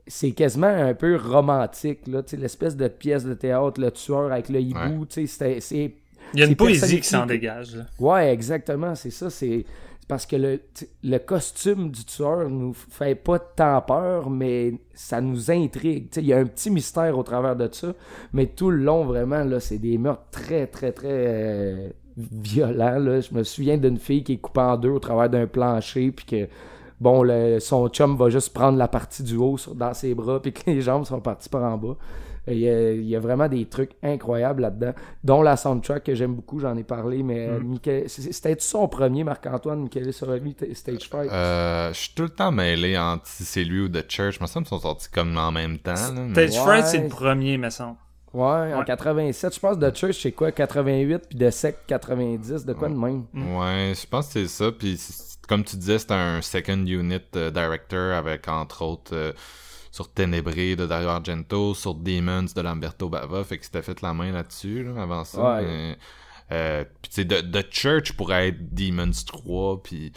[0.06, 4.60] c'est quasiment un peu romantique, là, l'espèce de pièce de théâtre, le tueur avec le
[4.60, 5.94] hibou, c'est
[6.34, 7.76] il y a une poésie qui s'en dégage.
[7.98, 9.30] Ouais, exactement, c'est ça.
[9.30, 9.64] C'est
[10.08, 10.60] parce que le,
[11.04, 16.08] le costume du tueur nous fait pas tant peur, mais ça nous intrigue.
[16.16, 17.94] Il y a un petit mystère au travers de ça,
[18.32, 22.98] mais tout le long, vraiment, là, c'est des meurtres très, très, très euh, violents.
[22.98, 23.20] Là.
[23.20, 26.26] Je me souviens d'une fille qui est coupée en deux au travers d'un plancher, puis
[26.26, 26.48] que
[27.00, 30.52] bon, le, son chum va juste prendre la partie du haut dans ses bras, puis
[30.52, 31.96] que les jambes sont parties par en bas.
[32.48, 36.76] Il y, a, vraiment des trucs incroyables là-dedans, dont la soundtrack que j'aime beaucoup, j'en
[36.76, 38.08] ai parlé, mais euh, mm.
[38.08, 41.30] c'était son premier, Marc-Antoine, Michael Sorelli, Stage Fight?
[41.30, 44.46] Euh, je suis tout le temps mêlé entre si c'est lui ou The Church, me
[44.46, 45.94] semble qu'ils sont sortis comme en même temps.
[45.94, 47.96] Stage Fight, c'est le premier, me semble.
[48.34, 52.72] Ouais, en 87, je pense The Church c'est quoi 88 puis The Sec 90, de
[52.72, 53.26] quoi de même?
[53.34, 54.98] Ouais, je pense que c'est ça puis
[55.46, 59.34] comme tu disais, c'est un second unit euh, director avec entre autres
[59.92, 64.14] sur Ténébré de Dario Argento, sur Demons de Lamberto Bava, fait que c'était fait la
[64.14, 65.60] main là-dessus avant ça.
[65.60, 65.98] Mais,
[66.50, 70.12] euh, puis tu sais, The Church pourrait être Demons 3, puis...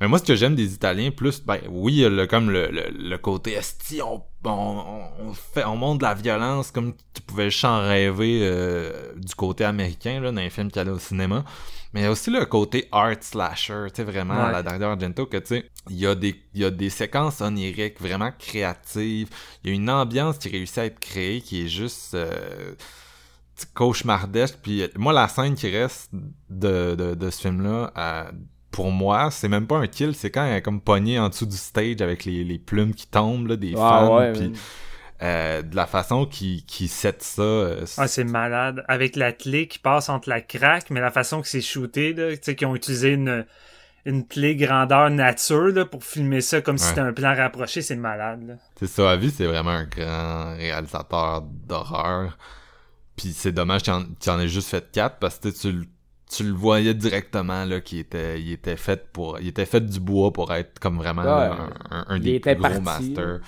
[0.00, 3.52] Mais moi, ce que j'aime des Italiens, plus, ben oui, le, comme le, le, côté
[3.52, 8.40] esti, on, on, fait, on montre de la violence comme tu pouvais juste en rêver
[8.42, 11.44] euh, du côté américain, là, dans les films qu'il y a au cinéma.
[11.94, 14.86] Mais il y a aussi le côté art slasher, tu sais, vraiment, à la Dario
[14.86, 18.32] Argento, que tu sais, il y, a des, il y a des séquences oniriques vraiment
[18.36, 19.28] créatives.
[19.62, 22.74] Il y a une ambiance qui réussit à être créée qui est juste euh,
[23.74, 24.58] cauchemardesque.
[24.60, 26.10] Puis moi, la scène qui reste
[26.50, 28.24] de, de, de ce film-là, euh,
[28.72, 31.46] pour moi, c'est même pas un kill, c'est quand elle est comme pognée en dessous
[31.46, 34.32] du stage avec les, les plumes qui tombent, là, des ah, fans.
[34.34, 34.52] puis,
[35.22, 37.42] euh, de la façon qui qui set ça.
[37.42, 38.84] Euh, ah, c'est malade.
[38.88, 42.38] Avec la clé qui passe entre la craque, mais la façon que c'est shooté, tu
[42.42, 43.46] sais, qu'ils ont utilisé une,
[44.04, 47.96] une clé grandeur nature là, pour filmer ça comme si c'était un plan rapproché, c'est
[47.96, 48.58] malade.
[48.76, 52.36] C'est ça, Avi, c'est vraiment un grand réalisateur d'horreur.
[53.16, 55.88] Puis c'est dommage qu'il en, en ait juste fait quatre parce que tu,
[56.28, 60.00] tu le voyais directement là qu'il était il était fait pour il était fait du
[60.00, 63.40] bois pour être comme vraiment un, des plus gros masters.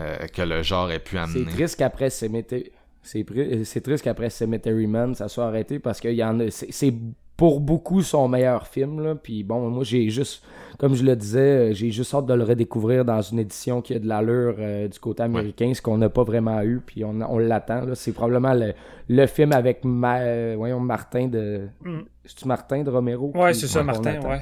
[0.00, 1.44] Euh, que le genre ait pu amener.
[1.44, 2.70] C'est triste qu'après Cemetery...
[3.02, 6.50] C'est triste qu'après Cemetery Man, ça soit arrêté parce que y en a...
[6.50, 6.94] c'est
[7.36, 9.00] pour beaucoup son meilleur film.
[9.00, 9.14] Là.
[9.14, 10.44] Puis bon, moi j'ai juste,
[10.78, 13.98] comme je le disais, j'ai juste hâte de le redécouvrir dans une édition qui a
[13.98, 16.80] de l'allure euh, du côté américain, ce qu'on n'a pas vraiment eu.
[16.84, 17.94] Puis on, on l'attend.
[17.94, 18.74] C'est probablement le,
[19.08, 21.68] le, film avec Ma, voyons, Martin de.
[21.82, 22.00] Mm.
[22.24, 23.32] C'est-tu Martin de Romero?
[23.34, 24.40] Ouais, c'est ça, Martin, ouais.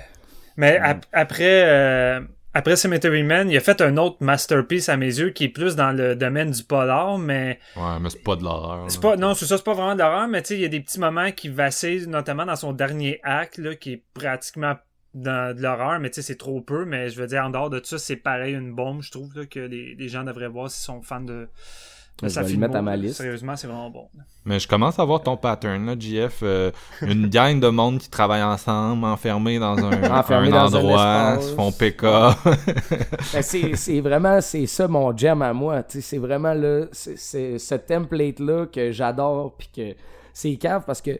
[0.56, 0.80] Mais
[1.12, 1.62] après.
[1.66, 2.20] Euh,
[2.56, 5.76] après Cemetery Man, il a fait un autre masterpiece à mes yeux qui est plus
[5.76, 7.58] dans le domaine du polar, mais.
[7.76, 8.90] Ouais, mais c'est pas de l'horreur.
[8.90, 10.64] C'est pas, non, c'est ça, c'est pas vraiment de l'horreur, mais tu sais, il y
[10.64, 14.74] a des petits moments qui vacillent, notamment dans son dernier acte, là, qui est pratiquement
[15.12, 17.68] dans de l'horreur, mais tu sais, c'est trop peu, mais je veux dire, en dehors
[17.68, 20.70] de ça, c'est pareil une bombe, je trouve, là, que les, les gens devraient voir
[20.70, 21.48] s'ils sont fans de,
[22.22, 23.16] ça je vais le mettre à ma liste.
[23.16, 24.08] Sérieusement, c'est vraiment bon.
[24.44, 26.40] Mais je commence à voir ton pattern, là, JF.
[26.42, 26.70] Euh,
[27.02, 32.02] une gang de monde qui travaille ensemble, enfermés dans un, un endroit, se font PK.
[33.32, 35.82] Ben, c'est vraiment, c'est ça mon jam à moi.
[35.88, 39.96] C'est vraiment là, c'est ce template-là que j'adore, puis que
[40.32, 41.18] c'est cave parce que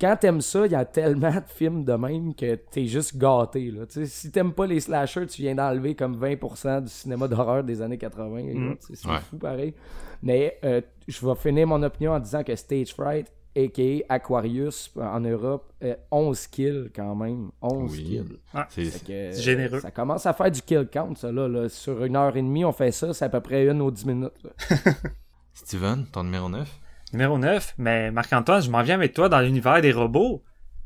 [0.00, 3.70] quand t'aimes ça, il y a tellement de films de même que t'es juste gâté.
[3.70, 3.84] Là.
[3.88, 7.98] si t'aimes pas les slashers, tu viens d'enlever comme 20% du cinéma d'horreur des années
[7.98, 8.42] 80.
[8.42, 8.76] Mm.
[8.80, 9.74] C'est fou pareil.
[10.22, 14.14] Mais euh, je vais finir mon opinion en disant que Stage Fright, a.k.a.
[14.14, 15.72] Aquarius en Europe,
[16.10, 17.50] 11 kills quand même.
[17.62, 18.38] 11 kills.
[18.68, 19.80] c'est généreux.
[19.80, 21.32] Ça commence à faire du kill count, ça.
[21.32, 23.90] Là, Sur une heure et demie, on fait ça, c'est à peu près une ou
[23.90, 24.32] dix minutes.
[25.52, 26.68] Steven, ton numéro 9
[27.12, 30.42] Numéro 9, mais Marc-Antoine, je m'en viens avec toi dans l'univers des robots.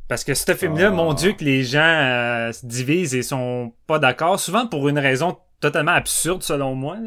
[0.08, 1.14] Parce que ce film-là, mon ah.
[1.14, 5.38] Dieu, que les gens euh, se divisent et sont pas d'accord, souvent pour une raison
[5.60, 6.98] totalement absurde selon moi.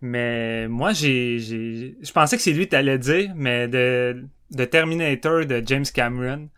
[0.00, 4.64] Mais moi, j'ai, j'ai, je pensais que c'est lui que t'allais dire, mais de, de
[4.64, 6.48] Terminator de James Cameron.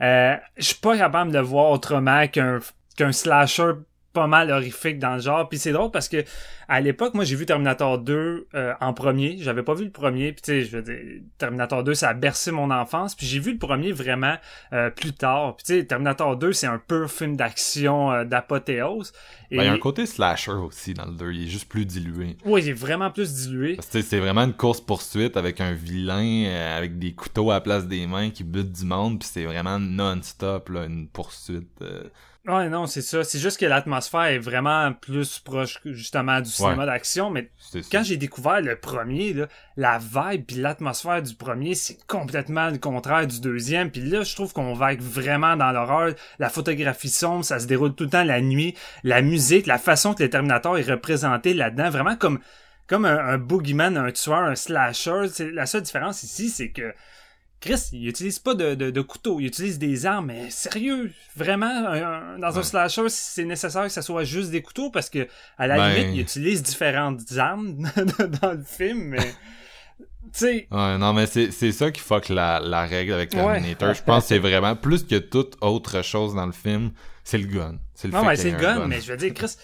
[0.00, 2.60] Euh, je suis pas capable de le voir autrement qu'un
[2.96, 3.72] qu'un slasher
[4.12, 5.48] pas mal horrifique dans le genre.
[5.48, 6.24] Puis c'est drôle parce que
[6.68, 9.36] à l'époque, moi j'ai vu Terminator 2 euh, en premier.
[9.40, 10.32] J'avais pas vu le premier.
[10.32, 13.14] Puis tu sais, je veux dire, Terminator 2, ça a bercé mon enfance.
[13.14, 14.36] Puis j'ai vu le premier vraiment
[14.72, 15.56] euh, plus tard.
[15.56, 19.12] Puis tu sais, Terminator 2, c'est un pur film d'action euh, d'apothéose.
[19.50, 21.32] Ben, il y a un côté slasher aussi dans le 2.
[21.32, 22.36] Il est juste plus dilué.
[22.44, 23.78] Oui, il est vraiment plus dilué.
[23.80, 28.30] c'est vraiment une course-poursuite avec un vilain, avec des couteaux à la place des mains
[28.30, 29.18] qui bute du monde.
[29.18, 31.82] Puis c'est vraiment non-stop, là, une poursuite.
[32.44, 33.22] Ouais, non, c'est ça.
[33.22, 37.30] C'est juste que l'atmosphère est vraiment plus proche, justement, du cinéma d'action.
[37.30, 37.50] Mais
[37.92, 42.78] quand j'ai découvert le premier, là, la vibe puis l'atmosphère du premier, c'est complètement le
[42.78, 43.92] contraire du deuxième.
[43.92, 46.14] Puis là, je trouve qu'on va être vraiment dans l'horreur.
[46.40, 48.74] La photographie sombre, ça se déroule tout le temps la nuit.
[49.04, 52.40] La musique, la façon que le Terminator est représenté là-dedans, vraiment comme
[52.88, 55.26] comme un, un boogeyman, un tueur, un slasher.
[55.54, 56.92] La seule différence ici, c'est que
[57.62, 62.58] Chris, il utilise pas de, de, couteau, il utilise des armes, mais sérieux, vraiment, dans
[62.58, 65.94] un slasher, c'est nécessaire que ça soit juste des couteaux parce que à la ben.
[65.94, 67.88] limite, il utilise différentes armes
[68.42, 69.32] dans le film, mais
[70.32, 70.66] sais.
[70.70, 73.94] Ouais, non, mais c'est ça qui fuck la, la règle avec Terminator.
[73.94, 76.90] Je pense que c'est vraiment plus que toute autre chose dans le film,
[77.24, 77.76] c'est le gun.
[77.94, 79.56] C'est le non, mais c'est le gun, mais je veux dire, Chris,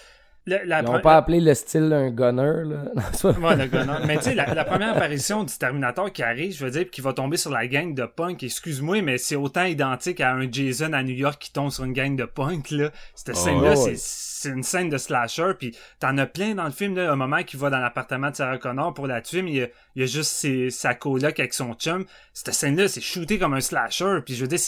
[0.49, 2.91] ils n'ont pas appelé le style un gunner, là.
[3.23, 4.05] ouais, le gunner.
[4.05, 7.13] Mais tu sais, la, première apparition du Terminator qui arrive, je veux dire, qui va
[7.13, 11.03] tomber sur la gang de punk, excuse-moi, mais c'est autant identique à un Jason à
[11.03, 12.89] New York qui tombe sur une gang de punk, là.
[13.15, 16.95] Cette ah, scène-là, c'est une scène de slasher, puis t'en as plein dans le film,
[16.95, 19.57] là, un moment qui va dans l'appartement de Sarah Connor pour la tuer, mais il
[19.57, 19.67] y a,
[20.07, 22.05] juste ses, sa coloc avec son chum.
[22.33, 24.59] Cette scène-là, c'est shooté comme un slasher, puis je veux dire,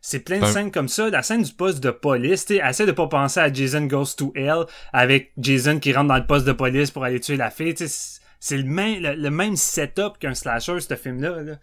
[0.00, 1.10] c'est plein de scènes comme ça.
[1.10, 4.32] La scène du poste de police, tu essaie de pas penser à Jason Goes to
[4.34, 7.74] Hell avec Jason qui rentre dans le poste de police pour aller tuer la fille.
[8.38, 11.56] C'est le même, le, même setup qu'un slasher, ce film-là.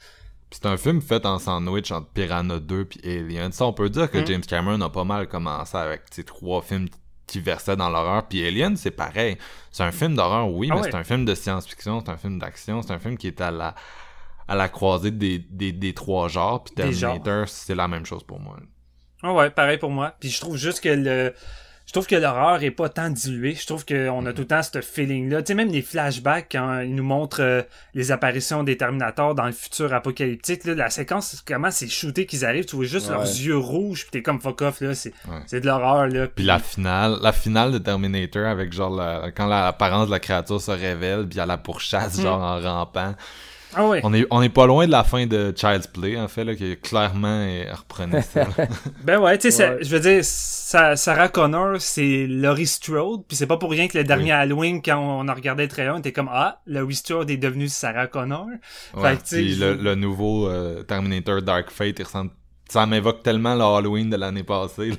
[0.52, 3.52] c'est un film fait en sandwich entre Piranha 2 et Alien.
[3.52, 4.28] Ça, on peut dire que mm.
[4.28, 6.90] James Cameron a pas mal commencé avec ces trois films
[7.34, 8.28] qui versaient dans l'horreur.
[8.28, 9.38] Puis Alien, c'est pareil.
[9.72, 12.38] C'est un film d'horreur, oui, ah mais c'est un film de science-fiction, c'est un film
[12.38, 13.74] d'action, c'est un film qui est à la
[14.48, 16.64] à la croisée des, des, des trois genres.
[16.64, 18.58] Puis Terminator, c'est la même chose pour moi.
[19.24, 20.14] Ah ouais, pareil pour moi.
[20.20, 21.34] Puis je trouve juste que le
[21.86, 23.56] je trouve que l'horreur est pas tant diluée.
[23.56, 24.34] Je trouve qu'on a mm.
[24.34, 25.42] tout le temps ce feeling-là.
[25.42, 27.62] Tu sais, même les flashbacks, quand ils nous montrent euh,
[27.94, 32.46] les apparitions des Terminators dans le futur apocalyptique, là, la séquence, comment c'est shooté qu'ils
[32.46, 34.96] arrivent, tu vois juste leurs yeux rouges, pis t'es comme fuck off, là.
[34.96, 35.14] C'est,
[35.46, 36.28] c'est de l'horreur, là.
[36.28, 39.02] Puis la finale, la finale de Terminator avec genre
[39.36, 42.24] quand l'apparence de la créature se révèle, puis à la pourchasse, mm-hmm.
[42.24, 43.14] genre en rampant.
[43.76, 46.44] Ah on, est, on est pas loin de la fin de Child's Play, en fait,
[46.44, 48.48] là, qui clairement reprenait ça.
[49.04, 53.58] ben ouais, tu sais, je veux dire, Sarah Connor, c'est Laurie Strode, puis c'est pas
[53.58, 56.30] pour rien que le dernier Halloween, quand on a regardé le trailer, on était comme,
[56.32, 58.48] ah, Laurie Strode est devenu Sarah Connor.
[58.96, 62.32] Ouais, puis le, nouveau euh, Terminator Dark Fate, il ressemble
[62.70, 64.94] ça m'évoque tellement le Halloween de l'année passée.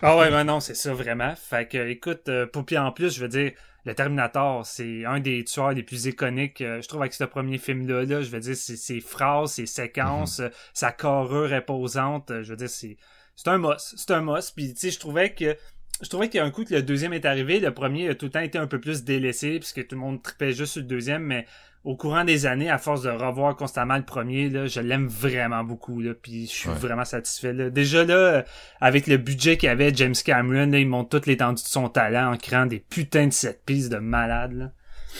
[0.00, 1.34] ah ouais, ben non, c'est ça vraiment.
[1.36, 3.52] Fait que, écoute, euh, pour puis en plus, je veux dire,
[3.84, 7.58] le Terminator, c'est un des tueurs les plus iconiques, euh, je trouve, avec ce premier
[7.58, 8.04] film-là.
[8.04, 10.46] Là, je veux dire, ses phrases, ses séquences, mhm.
[10.46, 12.30] euh, sa carrure imposante.
[12.30, 12.96] Euh, je veux dire, c'est,
[13.36, 13.94] c'est un must.
[13.96, 14.54] C'est un must.
[14.54, 15.56] Puis, tu sais, je trouvais que
[16.02, 18.14] je trouvais qu'il y a un coup que le deuxième est arrivé, le premier a
[18.14, 20.80] tout le temps été un peu plus délaissé, puisque tout le monde tripait juste sur
[20.80, 21.46] le deuxième, mais
[21.84, 25.64] au courant des années, à force de revoir constamment le premier, là, je l'aime vraiment
[25.64, 26.00] beaucoup.
[26.00, 27.52] Là, puis je suis vraiment satisfait.
[27.52, 27.70] Là.
[27.70, 28.44] Déjà là,
[28.80, 32.36] avec le budget qu'avait James Cameron, là, il montre toute l'étendue de son talent en
[32.36, 34.52] créant des putains de set pistes de malade.
[34.52, 34.72] Là.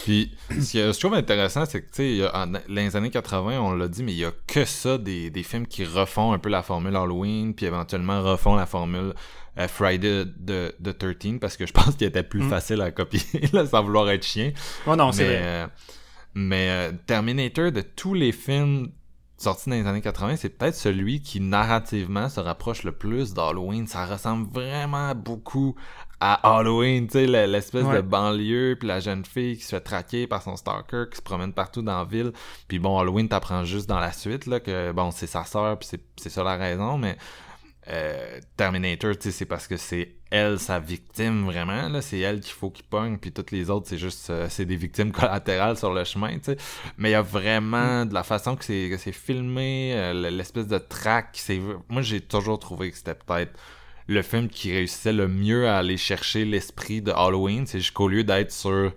[0.04, 3.74] Puis, ce que je trouve intéressant, c'est que, tu sais, dans les années 80, on
[3.74, 6.48] l'a dit, mais il y a que ça, des, des films qui refont un peu
[6.48, 9.14] la formule Halloween, puis éventuellement refont la formule
[9.58, 12.48] euh, Friday de, de 13, parce que je pense qu'il était plus mm.
[12.48, 13.20] facile à copier,
[13.52, 14.52] là, sans vouloir être chien.
[14.86, 15.40] Oh non, c'est vrai.
[15.42, 15.66] Euh,
[16.34, 18.92] mais euh, Terminator, de tous les films
[19.40, 23.86] sortis dans les années 80, c'est peut-être celui qui narrativement se rapproche le plus d'Halloween.
[23.86, 25.74] Ça ressemble vraiment beaucoup
[26.20, 30.26] à Halloween, tu sais, l'espèce de banlieue, puis la jeune fille qui se fait traquer
[30.26, 32.32] par son stalker, qui se promène partout dans la ville.
[32.68, 35.88] Puis bon, Halloween t'apprend juste dans la suite, là, que bon, c'est sa sœur, puis
[36.16, 37.16] c'est ça la raison, mais
[37.88, 42.40] euh, Terminator, tu sais, c'est parce que c'est elle sa victime vraiment là c'est elle
[42.40, 45.76] qu'il faut qu'il pogne puis toutes les autres c'est juste euh, c'est des victimes collatérales
[45.76, 46.56] sur le chemin tu sais.
[46.98, 50.78] Mais il y a vraiment de la façon que c'est c'est filmé euh, l'espèce de
[50.78, 53.58] track c'est moi j'ai toujours trouvé que c'était peut-être
[54.06, 58.24] le film qui réussissait le mieux à aller chercher l'esprit de Halloween c'est jusqu'au lieu
[58.24, 58.92] d'être sur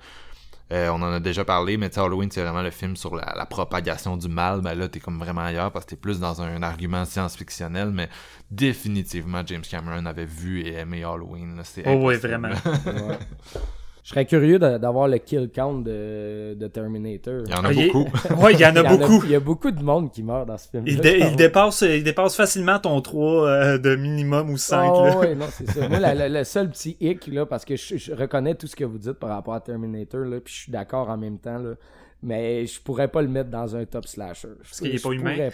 [0.74, 4.18] euh, on en a déjà parlé, mais Halloween, c'est vraiment le film sur la, propagation
[4.18, 4.62] du mal.
[4.62, 8.10] Ben là, t'es comme vraiment ailleurs parce que t'es plus dans un, argument science-fictionnel, mais
[8.50, 11.62] définitivement, James Cameron avait vu et aimé Halloween.
[11.86, 12.50] oh oui, vraiment.
[14.04, 17.44] Je serais curieux d'avoir le kill count de, de, Terminator.
[17.46, 18.10] Il y en a ah, beaucoup.
[18.44, 19.24] Oui, il y en a beaucoup.
[19.24, 20.84] il y a beaucoup de monde qui meurt dans ce film.
[20.86, 24.92] Il, il, dépasse, il dépasse facilement ton 3 euh, de minimum ou 5.
[24.94, 25.88] Oh, oui, non, c'est ça.
[25.88, 26.00] Moi,
[26.30, 29.30] le seul petit hic, là, parce que je, reconnais tout ce que vous dites par
[29.30, 31.76] rapport à Terminator, là, puis je suis d'accord en même temps, là,
[32.22, 34.50] mais je pourrais pas le mettre dans un top slasher.
[34.62, 35.50] Parce qu'il est pas humain.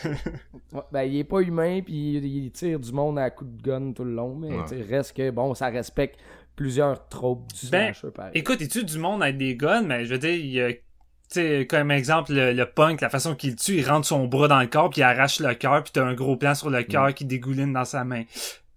[0.92, 4.04] ben, il est pas humain, puis il, tire du monde à coups de gun tout
[4.04, 4.50] le long, mais
[4.90, 6.20] reste que, bon, ça respecte
[6.60, 10.20] plusieurs tropes du ben, slasher, Écoute, tu du monde avec des guns, mais je veux
[10.20, 10.72] dire, il y a
[11.30, 14.68] sais, comme exemple, le, punk, la façon qu'il tue, il rentre son bras dans le
[14.68, 17.24] corps, puis il arrache le cœur, puis t'as un gros plan sur le cœur qui
[17.24, 18.24] dégouline dans sa main.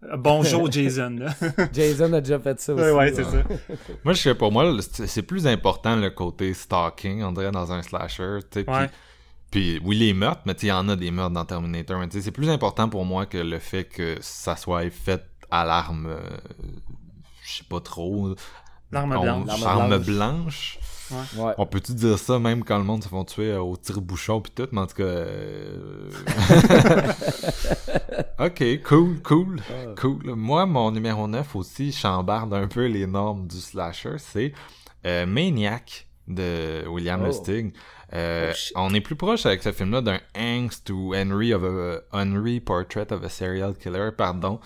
[0.04, 1.16] Euh, bonjour Jason.
[1.18, 1.34] Là.
[1.72, 2.90] Jason a déjà fait ça aussi.
[2.90, 3.42] Ouais, c'est ça.
[4.04, 7.82] moi, je sais pour moi, c'est plus important le côté stalking, on dirait, dans un
[7.82, 8.38] slasher.
[8.48, 8.64] Puis,
[9.50, 12.00] puis oui, les meurtres, mais il y en a des meurtres dans Terminator.
[12.10, 16.20] C'est plus important pour moi que le fait que ça soit fait à l'arme euh,
[17.52, 18.34] je sais pas trop.
[18.90, 19.60] L'arme blanche.
[19.60, 20.78] L'arme blanche.
[21.36, 21.52] Ouais.
[21.58, 24.50] On peut-tu dire ça même quand le monde se font tuer euh, au tire-bouchon pis
[24.50, 25.02] tout, mais en tout cas.
[25.02, 26.10] Euh,
[28.38, 29.94] ok, cool, cool, ah.
[30.00, 30.34] cool.
[30.34, 34.52] Moi, mon numéro 9 aussi chambarde un peu les normes du slasher, c'est
[35.06, 37.26] euh, Maniac de William oh.
[37.26, 37.74] Lustig.
[38.14, 42.60] Oh, on est plus proche avec ce film-là d'un Angst ou Henry of a Henry
[42.60, 44.60] Portrait of a Serial Killer, pardon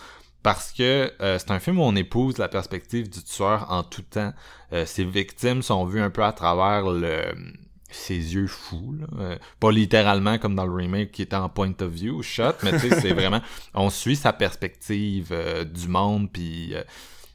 [0.47, 4.03] parce que euh, c'est un film où on épouse la perspective du tueur en tout
[4.03, 4.33] temps.
[4.73, 7.35] Euh, ses victimes sont vues un peu à travers le
[7.91, 11.91] ses yeux fous, euh, pas littéralement comme dans le remake qui était en point of
[11.91, 13.41] view shot, mais tu sais c'est vraiment
[13.75, 15.35] on suit sa perspective
[15.65, 16.77] du monde puis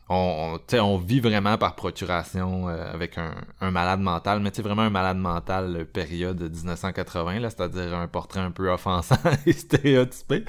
[0.07, 4.83] on, on, on vit vraiment par procuration avec un, un, malade mental, mais c'est vraiment
[4.83, 10.45] un malade mental période 1980, là, c'est-à-dire un portrait un peu offensant et stéréotypé.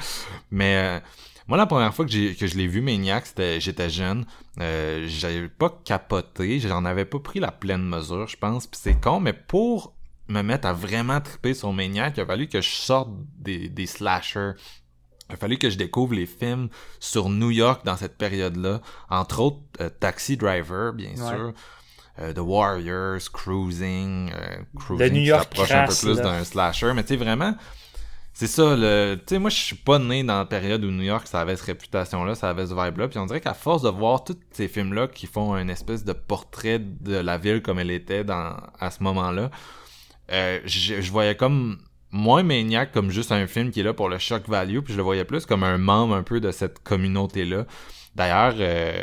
[0.52, 1.02] Mais
[1.52, 3.26] moi, la première fois que, je l'ai vu, Maniac,
[3.58, 4.24] j'étais jeune.
[4.58, 6.58] Euh, j'avais pas capoté.
[6.60, 8.66] J'en avais pas pris la pleine mesure, je pense.
[8.66, 9.94] Puis c'est con, mais pour
[10.28, 13.84] me mettre à vraiment triper sur Maniac, il a fallu que je sorte des, des
[13.84, 14.52] slashers.
[15.28, 18.80] Il a fallu que je découvre les films sur New York dans cette période-là.
[19.10, 21.52] Entre autres, euh, Taxi Driver, bien sûr.
[22.18, 24.32] Euh, The Warriors, Cruising,
[24.78, 26.94] Cruising New York qui s'approche un peu plus d'un slasher.
[26.94, 27.54] Mais tu sais, vraiment
[28.34, 31.02] c'est ça, le, tu sais, moi, je suis pas né dans la période où New
[31.02, 33.90] York, ça avait cette réputation-là, ça avait ce vibe-là, puis on dirait qu'à force de
[33.90, 37.90] voir tous ces films-là qui font une espèce de portrait de la ville comme elle
[37.90, 39.50] était dans, à ce moment-là,
[40.30, 41.78] euh, je, voyais comme
[42.10, 44.98] moins Maniac comme juste un film qui est là pour le shock value, puis je
[44.98, 47.66] le voyais plus comme un membre un peu de cette communauté-là.
[48.14, 49.02] D'ailleurs, euh,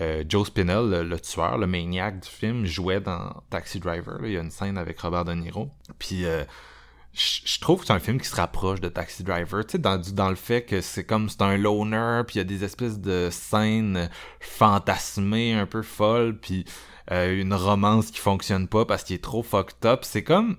[0.00, 4.18] euh, Joe Spinell, le, tueur, le maniac du film, jouait dans Taxi Driver.
[4.24, 5.70] Il y a une scène avec Robert De Niro.
[5.98, 6.24] Puis
[7.12, 9.98] je trouve que c'est un film qui se rapproche de Taxi Driver, tu sais, dans,
[9.98, 13.00] dans le fait que c'est comme c'est un loner, puis il y a des espèces
[13.00, 14.08] de scènes
[14.38, 16.64] fantasmées un peu folles, puis
[17.10, 20.00] euh, une romance qui fonctionne pas parce qu'il est trop fucked up.
[20.02, 20.56] C'est comme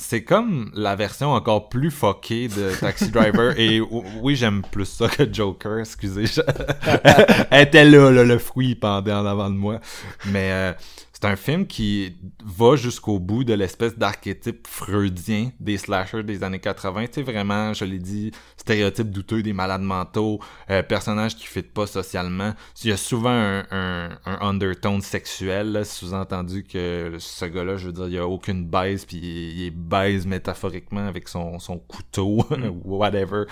[0.00, 3.58] c'est comme la version encore plus fuckée de Taxi Driver.
[3.58, 3.80] Et
[4.22, 6.26] oui j'aime plus ça que Joker excusez.
[7.50, 9.80] Elle était là, le fruit pendait en avant de moi.
[10.26, 10.72] Mais euh,
[11.20, 16.60] c'est un film qui va jusqu'au bout de l'espèce d'archétype freudien des slashers des années
[16.60, 17.06] 80.
[17.06, 20.38] Tu sais, vraiment, je l'ai dit, stéréotype douteux des malades mentaux,
[20.70, 22.54] euh, personnages qui ne pas socialement.
[22.84, 28.06] Il y a souvent un, un, undertone sexuel, sous-entendu que ce gars-là, je veux dire,
[28.06, 32.80] il n'y a aucune baise, puis il, est baise métaphoriquement avec son, son couteau, mm.
[32.84, 33.46] whatever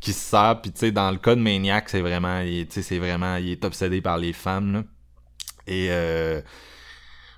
[0.00, 2.82] qui se sert puis tu sais dans le cas de Maniac c'est vraiment tu sais
[2.82, 4.84] c'est vraiment il est obsédé par les femmes là.
[5.68, 6.40] et euh,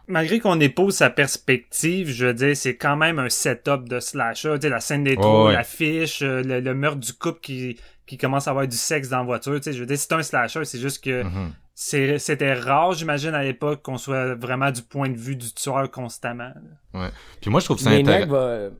[0.08, 4.54] malgré qu'on épouse sa perspective, je veux dire, c'est quand même un setup de slasher.
[4.54, 8.46] Tu sais, la scène des trous, l'affiche, euh, le, meurtre du couple qui, qui commence
[8.48, 9.56] à avoir du sexe dans la voiture.
[9.56, 12.18] Tu sais, je veux dire, c'est un slasher, c'est juste que mm-hmm.
[12.18, 16.52] c'était rare, j'imagine, à l'époque, qu'on soit vraiment du point de vue du tueur constamment.
[16.92, 17.10] Ouais.
[17.40, 18.70] Puis moi, je trouve ça intéressant.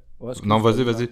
[0.45, 1.09] non, vas-y, vas-y.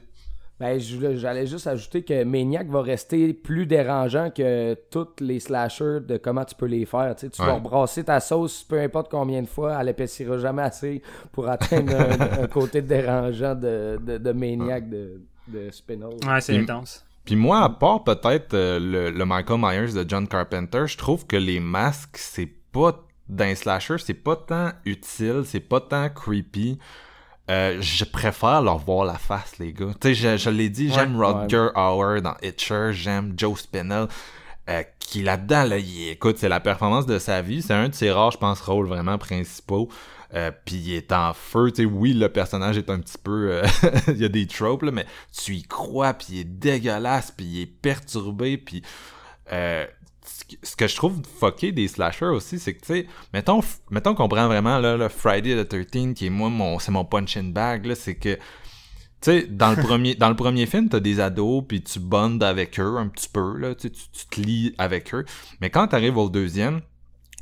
[0.63, 6.19] Ben, j'allais juste ajouter que Maniac va rester plus dérangeant que tous les slashers de
[6.19, 7.17] comment tu peux les faire.
[7.17, 11.03] Tu, vas rebrasser ta sauce peu importe combien de fois, elle épaissira jamais assez
[11.33, 15.69] pour atteindre un, côté dérangeant de, de, Maniac de, de.
[16.29, 17.05] Ouais, c'est intense.
[17.25, 21.27] Puis moi, à part peut-être euh, le, le, Michael Myers de John Carpenter, je trouve
[21.27, 26.79] que les masques, c'est pas d'un slasher, c'est pas tant utile, c'est pas tant creepy.
[27.51, 29.91] Euh, je préfère leur voir la face, les gars.
[30.01, 34.07] Tu sais, je, l'ai dit, j'aime Rodger Hauer dans Itcher, j'aime Joe Spinell.
[34.71, 37.63] Euh, qui là-dedans, là, il, écoute, c'est la performance de sa vie.
[37.63, 39.89] C'est un de ses rares, je pense, rôles vraiment principaux.
[40.35, 43.51] Euh, puis il est en feu, tu sais, oui, le personnage est un petit peu...
[43.51, 43.67] Euh,
[44.09, 45.05] il y a des tropes, là, mais
[45.37, 48.83] tu y crois, puis il est dégueulasse, puis il est perturbé, puis...
[49.53, 49.87] Euh,
[50.63, 54.29] ce que je trouve fucké des slashers aussi, c'est que, tu sais, mettons, mettons qu'on
[54.29, 57.87] prend vraiment là, le Friday the 13 qui est moi, mon, c'est mon punch-in bag,
[57.87, 58.41] là, c'est que, tu
[59.21, 62.79] sais, dans le premier, dans le premier film, t'as des ados, puis tu bondes avec
[62.81, 65.25] eux un petit peu, là, tu, tu te lis avec eux.
[65.61, 66.81] Mais quand t'arrives au deuxième,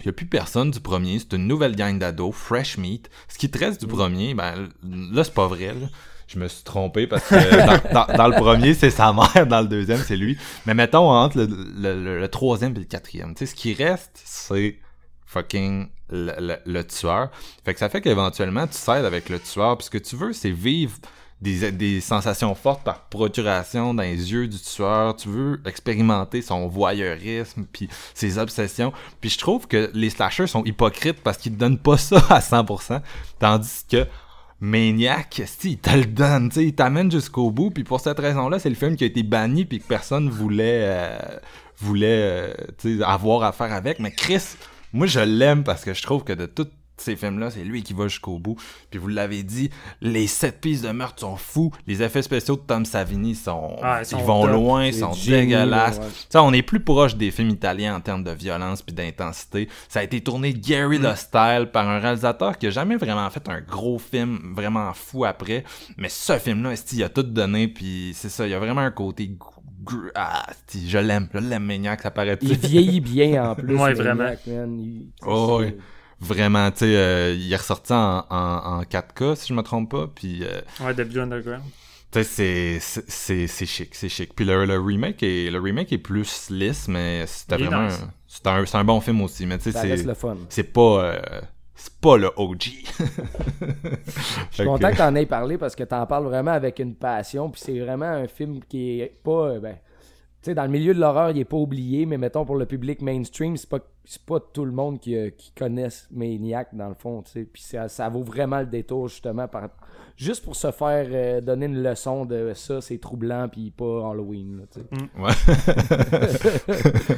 [0.02, 3.10] il a plus personne du premier, c'est une nouvelle gang d'ados, fresh meat.
[3.28, 3.96] Ce qui te reste du mm.
[3.96, 5.88] premier, ben là, c'est pas vrai, là
[6.32, 9.98] je me suis trompé parce que dans, le premier, c'est sa mère, dans le deuxième,
[9.98, 10.38] c'est lui.
[10.64, 13.34] Mais mettons entre le, troisième et le quatrième.
[13.34, 14.78] Tu sais, ce qui reste, c'est
[15.26, 17.30] fucking le, tueur.
[17.64, 19.76] Fait que ça fait qu'éventuellement, tu s'aides avec le tueur.
[19.76, 20.96] Puis ce que tu veux, c'est vivre
[21.40, 25.16] des, des sensations fortes par procuration dans les yeux du tueur.
[25.16, 28.92] Tu veux expérimenter son voyeurisme puis ses obsessions.
[29.20, 32.38] Puis je trouve que les slashers sont hypocrites parce qu'ils te donnent pas ça à
[32.38, 33.00] 100%.
[33.40, 34.06] Tandis que
[34.60, 38.68] Maniac, si, il te le donne, il t'amène jusqu'au bout, puis pour cette raison-là, c'est
[38.68, 41.18] le film qui a été banni puis que personne voulait euh,
[41.78, 42.52] voulait
[42.84, 44.00] euh, avoir affaire avec.
[44.00, 44.56] Mais Chris,
[44.92, 47.92] moi je l'aime parce que je trouve que de toute ces films-là, c'est lui qui
[47.92, 48.56] va jusqu'au bout.
[48.90, 49.70] Puis vous l'avez dit,
[50.00, 51.72] les sept pistes de meurtre sont fous.
[51.86, 56.00] Les effets spéciaux de Tom Savini sont, ah, ils, vont loin, ils sont dégueulasses.
[56.34, 59.68] on est plus proche des films italiens en termes de violence puis d'intensité.
[59.88, 61.16] Ça a été tourné Gary mm.
[61.16, 65.64] Style par un réalisateur qui a jamais vraiment fait un gros film vraiment fou après.
[65.96, 68.90] Mais ce film-là, il a tout donné puis c'est ça, il y a vraiment un
[68.90, 69.36] côté
[70.14, 73.76] ah, je l'aime, je l'aime Maniac, ça paraît Il vieillit bien en plus.
[73.76, 74.30] ouais, vraiment.
[75.26, 75.62] oh,
[76.20, 80.06] vraiment, tu sais, euh, il est ressorti en, en, 4K, si je me trompe pas,
[80.06, 80.44] puis...
[80.44, 81.62] Euh, ouais, The Blue Underground.
[82.12, 84.34] Tu sais, c'est, c'est chic, c'est chic.
[84.34, 87.88] Puis le, le, remake est, le remake est plus lisse, mais c'était vraiment...
[88.26, 90.06] C'est un, un, bon film aussi, mais tu sais, c'est...
[90.48, 91.04] C'est pas...
[91.04, 91.40] Euh,
[91.74, 92.62] c'est pas le OG.
[93.00, 97.48] je suis content que t'en aies parlé parce que t'en parles vraiment avec une passion,
[97.48, 99.58] puis c'est vraiment un film qui est pas...
[99.58, 99.76] Ben,
[100.42, 103.02] sais, dans le milieu de l'horreur, il est pas oublié, mais mettons pour le public
[103.02, 103.80] mainstream, c'est pas
[104.26, 107.44] pas tout le monde qui, euh, qui connaisse Maniac dans le fond, tu sais.
[107.44, 109.68] Puis ça, ça, vaut vraiment le détour justement par
[110.16, 114.66] juste pour se faire euh, donner une leçon de ça, c'est troublant puis pas Halloween,
[114.72, 114.86] tu sais.
[114.90, 115.22] Mm.
[115.22, 115.32] Ouais.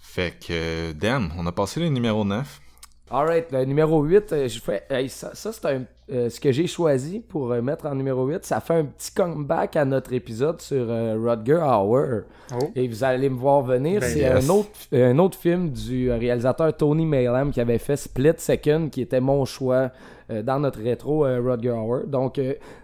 [0.00, 2.60] fait que Dan, on a passé le numéro 9.
[3.12, 7.20] Alright, le numéro 8, euh, je fais, ça, ça c'est euh, ce que j'ai choisi
[7.20, 8.42] pour euh, mettre en numéro 8.
[8.42, 12.22] Ça fait un petit comeback à notre épisode sur Rutger Hauer.
[12.54, 12.70] Oh.
[12.74, 14.00] Et vous allez me voir venir.
[14.00, 18.32] Ben, c'est un, autre, un autre film du réalisateur Tony Maylam qui avait fait Split
[18.38, 19.90] Second, qui était mon choix
[20.30, 22.06] dans notre rétro Rutger Hauer.
[22.06, 22.40] Donc,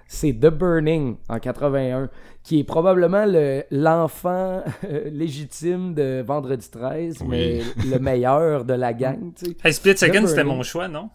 [0.09, 2.11] c'est The Burning en 81
[2.43, 3.27] qui est probablement
[3.71, 9.33] l'enfant euh, légitime de Vendredi 13, mais le meilleur de la gang.
[9.63, 11.11] Hey, Split Second, c'était mon choix, non?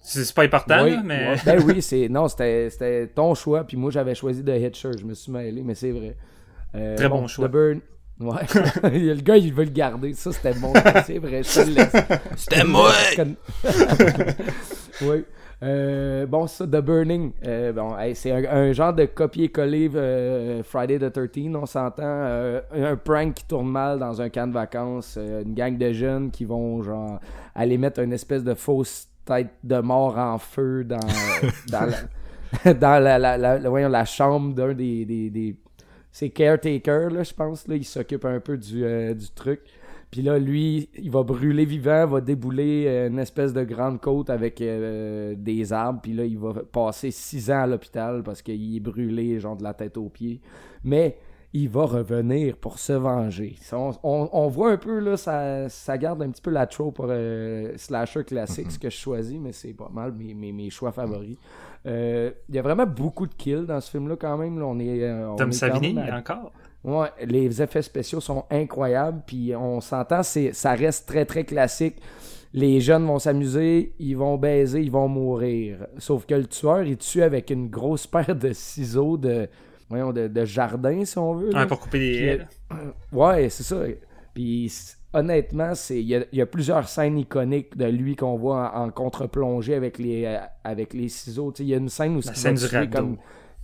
[0.00, 1.34] C'est pas important, mais.
[1.44, 2.08] ben oui, c'est.
[2.08, 5.74] Non, c'était ton choix, puis moi j'avais choisi The Hitcher, je me suis mêlé, mais
[5.74, 6.16] c'est vrai.
[6.76, 7.48] Euh, Très bon, choix.
[7.48, 7.80] The Burn...
[8.20, 8.42] Ouais.
[8.84, 10.14] le gars, il veut le garder.
[10.14, 10.72] Ça, c'était bon.
[11.04, 12.92] c'est vrai, C'était moi!
[15.02, 15.24] oui.
[15.64, 21.10] Euh, bon, ça, The Burning, euh, bon, c'est un, genre de copier-coller euh, Friday the
[21.10, 22.02] 13, on s'entend.
[22.02, 25.16] un prank qui tourne mal dans un camp de vacances.
[25.16, 27.18] une gang de jeunes qui vont, genre,
[27.54, 31.00] aller mettre une espèce de fausse tête de mort en feu dans,
[31.70, 31.88] dans,
[32.64, 35.56] la, dans la, la, voyons, la chambre d'un des, des, des...
[36.12, 37.66] C'est caretaker, là, je pense.
[37.66, 38.84] Là, il s'occupe un peu du,
[39.14, 39.60] du truc.
[40.14, 44.30] Puis là, lui, il va brûler vivant, va débouler euh, une espèce de grande côte
[44.30, 45.98] avec euh, des arbres.
[46.00, 49.64] Puis là, il va passer six ans à l'hôpital parce qu'il est brûlé, genre de
[49.64, 50.40] la tête aux pieds.
[50.84, 51.18] Mais
[51.52, 53.56] il va revenir pour se venger.
[54.04, 57.72] On, voit un peu, là, ça, ça, garde un petit peu la trope pour euh,
[57.74, 61.36] slasher classique, ce que je choisis, mais c'est pas mal mes, mes, choix favoris.
[61.86, 64.62] Il y a vraiment beaucoup de kills dans ce film-là, quand même.
[64.62, 66.52] on est, on Tom Savini, encore?
[66.84, 71.96] Ouais, les effets spéciaux sont incroyables, puis on s'entend, c'est, ça reste très très classique.
[72.52, 75.86] Les jeunes vont s'amuser, ils vont baiser, ils vont mourir.
[75.98, 79.48] Sauf que le tueur, il tue avec une grosse paire de ciseaux de,
[79.88, 81.54] voyons, de, jardin, si on veut.
[81.54, 82.40] Ouais, pour couper des
[83.10, 83.82] Ouais, c'est ça.
[84.34, 84.70] Puis
[85.14, 89.98] honnêtement, c'est il y, a plusieurs scènes iconiques de lui qu'on voit en, contre-plongée avec
[89.98, 91.52] les avec les ciseaux.
[91.60, 93.16] Il y a une scène où c'est comme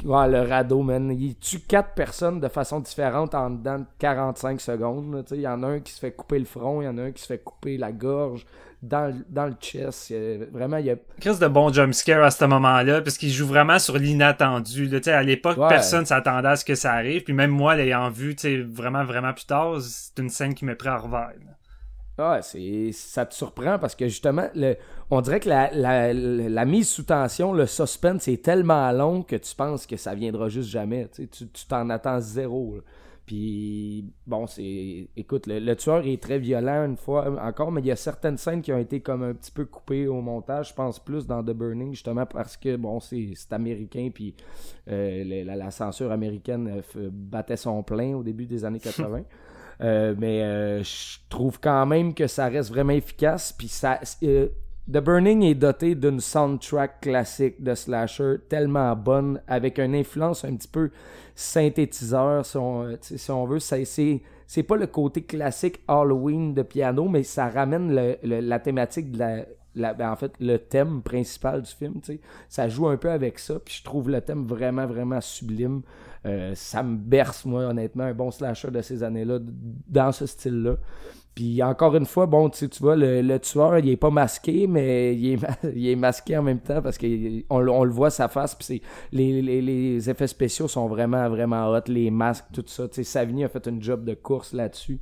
[0.05, 1.11] Ouais, le radeau, man.
[1.11, 5.25] Il tue quatre personnes de façon différente en dedans de 45 secondes.
[5.33, 7.03] Il y en a un qui se fait couper le front, il y en a
[7.03, 8.47] un qui se fait couper la gorge
[8.83, 10.15] dans, dans le chest.
[10.53, 10.97] vraiment, il y a.
[11.21, 14.91] Chris de bon jumpscare à ce moment-là, parce qu'il joue vraiment sur l'inattendu.
[15.07, 17.23] À l'époque, personne s'attendait à ce que ça arrive.
[17.25, 18.35] Puis même moi, l'ayant vu
[18.73, 21.35] vraiment, vraiment plus tard, c'est une scène qui me prend à revers.
[22.21, 24.77] Ah, c'est, ça te surprend parce que justement, le,
[25.11, 29.37] on dirait que la, la, la, mise sous tension, le suspense est tellement long que
[29.37, 31.09] tu penses que ça viendra juste jamais.
[31.15, 32.81] Tu, tu t'en attends zéro.
[33.31, 35.09] Puis, bon, c'est.
[35.17, 38.61] Écoute, le, tueur est très violent une fois encore, mais il y a certaines scènes
[38.61, 40.71] qui ont été comme un petit peu coupées au montage.
[40.71, 44.35] Je pense plus dans The Burning, justement, parce que, bon, c'est, américain, puis
[44.89, 49.23] euh, la, censure américaine euh, battait son plein au début des années 80.
[49.83, 53.53] Euh, mais euh, je trouve quand même que ça reste vraiment efficace.
[53.53, 54.49] Puis ça, euh,
[54.91, 60.55] The Burning est doté d'une soundtrack classique de slasher tellement bonne, avec une influence un
[60.55, 60.91] petit peu
[61.35, 63.61] synthétiseur, si on, si on veut.
[63.61, 69.45] C'est, pas le côté classique Halloween de piano, mais ça ramène la thématique de la,
[69.75, 72.01] ben, en fait, le thème principal du film,
[72.49, 75.83] ça joue un peu avec ça, puis je trouve le thème vraiment, vraiment sublime.
[76.27, 79.39] Euh, ça me berce, moi, honnêtement, un bon slasher de ces années-là,
[79.89, 80.77] dans ce style-là.
[81.35, 85.15] Puis encore une fois, bon, tu, tu vois, le, tueur, il est pas masqué, mais
[85.15, 85.39] il
[85.75, 88.55] est, masqué en même temps parce qu'on on le voit sa face.
[88.55, 91.83] Puis les, effets spéciaux sont vraiment, vraiment hot.
[91.87, 92.89] Les masques, tout ça.
[92.89, 94.99] Tu sais, Savini a fait une job de course là-dessus.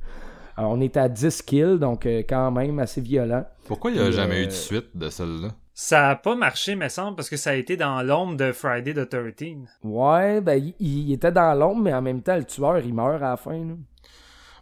[0.59, 3.45] Alors, on est à 10 kills, donc euh, quand même assez violent.
[3.65, 5.51] Pourquoi il n'y a jamais eu de euh, suite de celle-là?
[5.73, 8.93] Ça a pas marché, me semble, parce que ça a été dans l'ombre de Friday
[8.93, 9.55] the 13.
[9.85, 13.29] Ouais, ben, il, était dans l'ombre, mais en même temps, le tueur, il meurt à
[13.29, 13.53] la fin.
[13.53, 13.75] Là.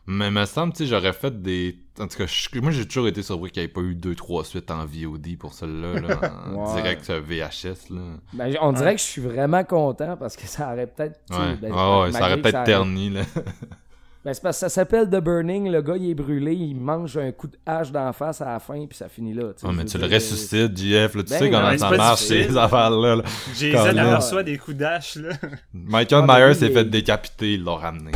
[0.06, 1.80] Mais me semble, tu sais, j'aurais fait des.
[2.00, 2.26] En tout cas,
[2.62, 5.56] moi, j'ai toujours été surpris qu'il n'y ait pas eu 2-3 suites en VOD pour
[5.56, 6.20] celle-là, là,
[6.54, 7.90] en direct VHS.
[7.90, 8.02] Là.
[8.34, 11.20] Ben, on dirait que je suis vraiment content parce que ça aurait peut-être.
[11.32, 13.22] Ouais, ben, ouais, ça aurait peut-être terni, là.
[14.28, 15.72] Ben, c'est parce que ça s'appelle The Burning.
[15.72, 18.60] Le gars, il est brûlé, il mange un coup de hache d'en face à la
[18.60, 19.54] fin, puis ça finit là.
[19.74, 21.16] Mais tu le ressuscites, JF.
[21.16, 23.16] Là, tu ben sais comment ça marche, ces affaires-là.
[23.16, 23.24] Là.
[23.58, 25.16] Jason reçoit des coups d'âge.
[25.16, 25.30] là.
[25.74, 28.12] Michael ah, Myers s'est fait décapiter, ils l'ont ramené.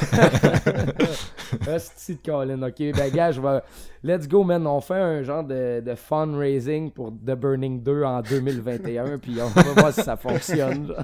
[1.68, 2.62] Hostie de Colin.
[2.62, 3.60] Ok, ben, gars, je vais.
[4.02, 4.66] Let's go, man.
[4.66, 9.48] On fait un genre de, de fundraising pour The Burning 2 en 2021, puis on
[9.48, 10.86] va voir si ça fonctionne.
[10.86, 10.96] Moi,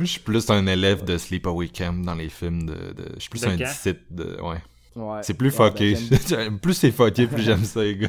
[0.00, 2.74] je suis plus un élève de Sleepaway Camp dans les films de.
[2.74, 3.14] de...
[3.14, 3.56] Je suis plus un
[4.10, 4.40] de.
[4.40, 4.58] Ouais.
[4.96, 5.22] Ouais.
[5.22, 5.96] C'est plus fucké.
[6.30, 8.08] Ben, plus c'est fucké, plus j'aime ça, les gars.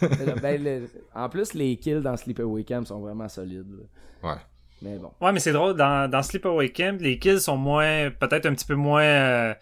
[0.42, 3.66] ben, En plus, les kills dans Sleepaway Camp sont vraiment solides.
[4.22, 4.36] Ouais.
[4.80, 5.10] Mais bon.
[5.20, 5.76] Ouais, mais c'est drôle.
[5.76, 8.10] Dans, dans Sleepaway Camp, les kills sont moins.
[8.10, 9.02] Peut-être un petit peu moins.
[9.02, 9.54] Euh,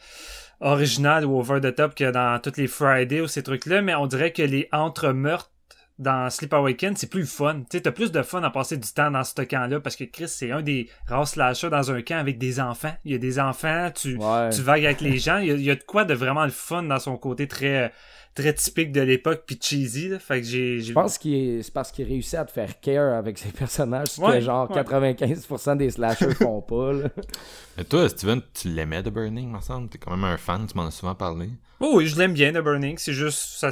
[0.61, 4.06] original ou over the top que dans toutes les Friday ou ces trucs-là, mais on
[4.06, 5.52] dirait que les entre-meurtres
[5.99, 7.62] dans Sleep Weekend, c'est plus le fun.
[7.70, 10.28] Tu as plus de fun à passer du temps dans ce camp-là parce que Chris,
[10.28, 12.94] c'est un des rares slashers dans un camp avec des enfants.
[13.05, 14.18] Il y a des enfants, tu,
[14.53, 15.38] tu vagues avec les gens.
[15.38, 17.92] Il y, a, de quoi de vraiment le fun dans son côté très
[18.34, 20.12] très typique de l'époque puis cheesy.
[20.20, 23.36] Fait que j'ai, Je pense que c'est parce qu'il réussit à te faire care avec
[23.36, 26.92] ses personnages, ce que genre 95% des slashers font pas.
[26.92, 27.09] Là.
[27.76, 29.88] Et toi, Steven, tu l'aimais The Burning, me semble?
[29.88, 31.49] T'es quand même un fan, tu m'en as souvent parlé.
[31.80, 32.99] Oh, oui, je l'aime bien, The Burning.
[32.99, 33.70] C'est juste, ça,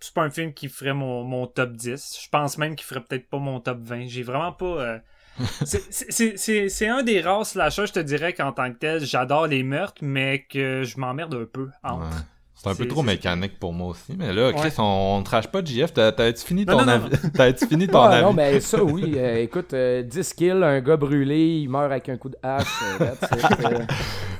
[0.00, 2.20] c'est pas un film qui ferait mon, mon top 10.
[2.22, 4.06] Je pense même qu'il ferait peut-être pas mon top 20.
[4.08, 4.66] J'ai vraiment pas.
[4.66, 4.98] Euh,
[5.64, 10.02] c'est un des rares slashers, je te dirais qu'en tant que tel, j'adore les meurtres,
[10.02, 12.24] mais que je m'emmerde un peu entre.
[12.64, 14.14] C'est un peu trop mécanique pour moi aussi.
[14.16, 15.92] Mais là, Chris, on, ne trash pas de JF.
[15.94, 17.10] T'as-tu fini ton avis?
[17.34, 18.22] T'as-tu fini ton avis?
[18.22, 19.14] Non, mais ça, oui.
[19.16, 20.04] Euh, écoute, 10 euh,
[20.36, 22.66] kills, un gars brûlé, il meurt avec un coup de hache.
[23.00, 23.86] Euh,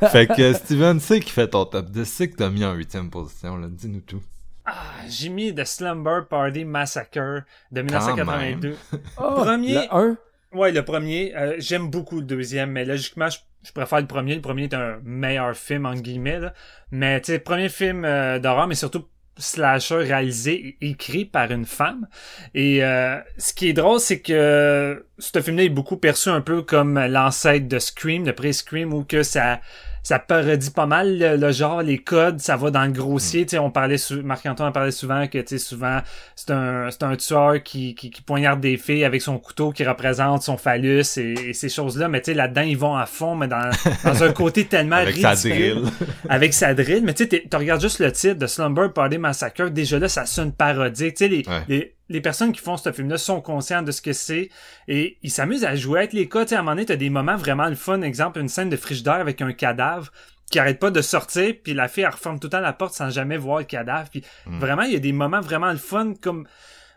[0.08, 2.04] fait que Steven, c'est qui fait ton top 10.
[2.04, 3.58] C'est que t'as mis en huitième position.
[3.68, 4.22] Dis-nous tout.
[4.64, 8.76] Ah, j'ai mis The Slumber Party Massacre de 1982.
[9.16, 9.74] Premier.
[9.74, 10.16] Le 1?
[10.52, 11.34] Ouais, le premier.
[11.58, 14.34] J'aime beaucoup le deuxième, mais logiquement, je je préfère le premier.
[14.34, 16.38] Le premier est un meilleur film, en guillemets.
[16.38, 16.52] Là.
[16.90, 19.06] Mais tu sais, premier film euh, d'horreur, mais surtout
[19.36, 22.06] slasher réalisé et écrit par une femme.
[22.54, 26.62] Et euh, ce qui est drôle, c'est que ce film-là est beaucoup perçu un peu
[26.62, 29.60] comme l'ancêtre de Scream, le pré-Scream, où que ça
[30.04, 33.46] ça parodie pas mal le, genre, les codes, ça va dans le grossier.
[33.50, 33.56] Mm.
[33.58, 35.98] On parlait, Marc-Antoine parlait souvent que souvent
[36.36, 39.82] c'est un, c'est un tueur qui, qui, qui, poignarde des filles avec son couteau qui
[39.82, 42.08] représente son phallus et, ces choses-là.
[42.08, 43.70] Mais là-dedans, ils vont à fond, mais dans,
[44.04, 45.84] dans un côté tellement avec Sa drill.
[46.28, 47.02] avec sa drill.
[47.02, 50.26] Mais tu sais, tu regardes juste le titre de Slumber Party Massacre, déjà là, ça
[50.26, 51.14] sonne parodique.
[51.14, 54.12] Tu sais, les, les les personnes qui font ce film-là sont conscientes de ce que
[54.12, 54.50] c'est
[54.88, 56.44] et ils s'amusent à jouer avec les cas.
[56.44, 58.02] à un moment donné, t'as des moments vraiment le fun.
[58.02, 60.12] Exemple, une scène de frigidaire avec un cadavre
[60.50, 62.94] qui arrête pas de sortir, puis la fille, elle referme tout le temps la porte
[62.94, 64.10] sans jamais voir le cadavre.
[64.10, 64.58] Puis mm.
[64.58, 66.46] vraiment, il y a des moments vraiment le fun, comme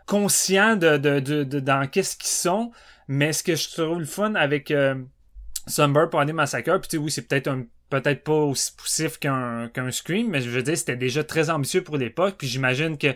[0.06, 2.70] conscients de, de, de, dans qu'est-ce qu'ils sont.
[3.08, 4.94] Mais ce que je trouve le fun avec euh,
[6.10, 10.40] Party Massacre, puis oui, c'est peut-être un peut-être pas aussi poussif qu'un qu'un Scream, mais
[10.40, 12.36] je veux dire, c'était déjà très ambitieux pour l'époque.
[12.38, 13.08] Puis j'imagine que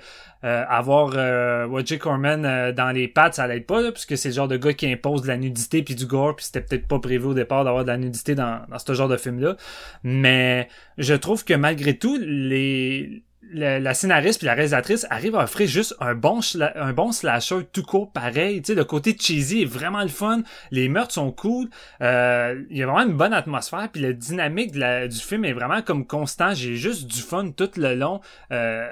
[0.44, 4.34] euh, avoir euh, Roger Corman euh, dans les pattes, ça l'aide pas, puisque c'est le
[4.34, 6.98] genre de gars qui impose de la nudité puis du gore, puis c'était peut-être pas
[6.98, 9.56] prévu au départ d'avoir de la nudité dans, dans ce genre de film-là.
[10.02, 10.68] Mais
[10.98, 15.94] je trouve que malgré tout, les la, scénariste puis la réalisatrice arrive à offrir juste
[16.00, 20.02] un bon un bon slasher tout court pareil tu sais le côté cheesy est vraiment
[20.02, 21.68] le fun les meurtres sont cool
[22.00, 25.82] euh, il y a vraiment une bonne atmosphère puis la dynamique du film est vraiment
[25.82, 28.20] comme constant j'ai juste du fun tout le long
[28.52, 28.88] euh,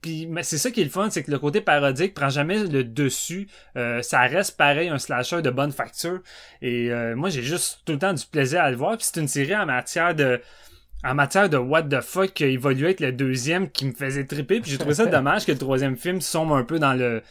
[0.00, 2.64] puis mais c'est ça qui est le fun, c'est que le côté parodique prend jamais
[2.64, 3.48] le dessus.
[3.76, 6.20] Euh, ça reste pareil un slasher de bonne facture.
[6.62, 8.96] Et euh, moi j'ai juste tout le temps du plaisir à le voir.
[8.96, 10.40] Puis c'est une série en matière de
[11.02, 14.24] en matière de what the fuck qui a évolué avec le deuxième qui me faisait
[14.24, 17.22] triper puis j'ai trouvé ça dommage que le troisième film sombre un peu dans le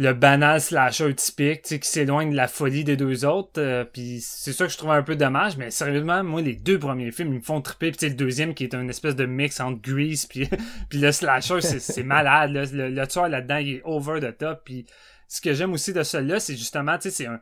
[0.00, 3.60] le banal slasher typique, tu sais, qui s'éloigne de la folie des deux autres.
[3.60, 6.78] Euh, puis c'est ça que je trouve un peu dommage, mais sérieusement, moi, les deux
[6.78, 7.92] premiers films, ils me font triper.
[7.92, 10.48] Puis le deuxième, qui est un espèce de mix entre Grease puis,
[10.88, 12.50] puis le slasher, c'est malade.
[12.50, 14.62] Le, le, tueur là-dedans, il est over the top.
[14.64, 14.86] Puis
[15.28, 17.40] ce que j'aime aussi de celui-là, c'est justement, tu sais, c'est un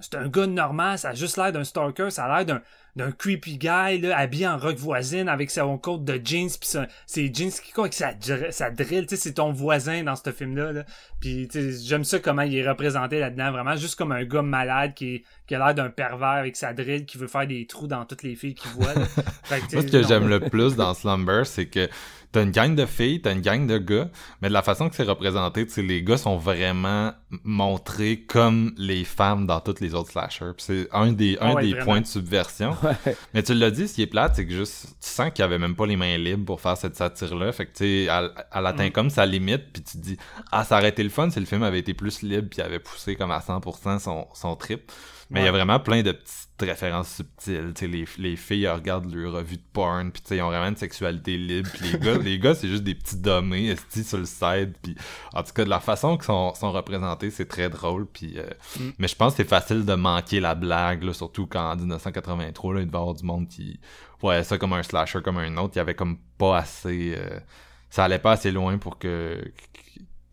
[0.00, 2.62] c'est un gars normal, ça a juste l'air d'un stalker, ça a l'air d'un
[2.96, 6.68] d'un creepy guy là, habillé en rock voisine avec son coat de jeans puis
[7.06, 8.12] ses jeans qui avec sa,
[8.50, 10.84] sa drill, tu sais c'est ton voisin dans ce film là, là.
[11.20, 11.48] puis
[11.84, 15.54] j'aime ça comment il est représenté là-dedans vraiment juste comme un gars malade qui, qui
[15.54, 18.34] a l'air d'un pervers avec sa drill qui veut faire des trous dans toutes les
[18.34, 18.94] filles qu'il voit.
[19.50, 21.88] Moi, ce que j'aime le plus dans Slumber, c'est que
[22.32, 24.08] t'as une gang de filles, t'as une gang de gars,
[24.40, 27.12] mais de la façon que c'est représenté, tu les gars sont vraiment
[27.44, 30.52] montrés comme les femmes dans toutes les autres slashers.
[30.58, 32.76] C'est un des, un des points de subversion.
[33.34, 35.58] Mais tu l'as dit, ce qui est plate, c'est que juste, tu sens qu'il avait
[35.58, 37.52] même pas les mains libres pour faire cette satire-là.
[37.52, 38.92] Fait que, tu sais, elle, atteint mm.
[38.92, 40.16] comme sa limite, puis tu te dis,
[40.52, 42.78] ah, ça aurait été le fun si le film avait été plus libre, puis avait
[42.78, 44.92] poussé comme à 100% son, son trip.
[45.30, 47.72] Mais il y a vraiment plein de petites références subtiles.
[47.80, 51.68] les, les filles regardent leur revue de porn, puis ils ont vraiment une sexualité libre.
[51.72, 54.74] Pis les gars, les gars c'est juste des petits dommés sur le side.
[54.82, 54.94] Puis
[55.32, 58.06] en tout cas, de la façon qu'ils sont, sont représentés, c'est très drôle.
[58.06, 58.46] Puis, euh,
[58.78, 58.90] mm.
[58.98, 62.74] Mais je pense que c'est facile de manquer la blague, là, surtout quand en 1983,
[62.74, 63.78] là, il devait y avoir du monde qui
[64.20, 65.72] voyait ça comme un slasher comme un autre.
[65.74, 67.14] Il y avait comme pas assez...
[67.16, 67.40] Euh,
[67.88, 69.42] ça allait pas assez loin pour que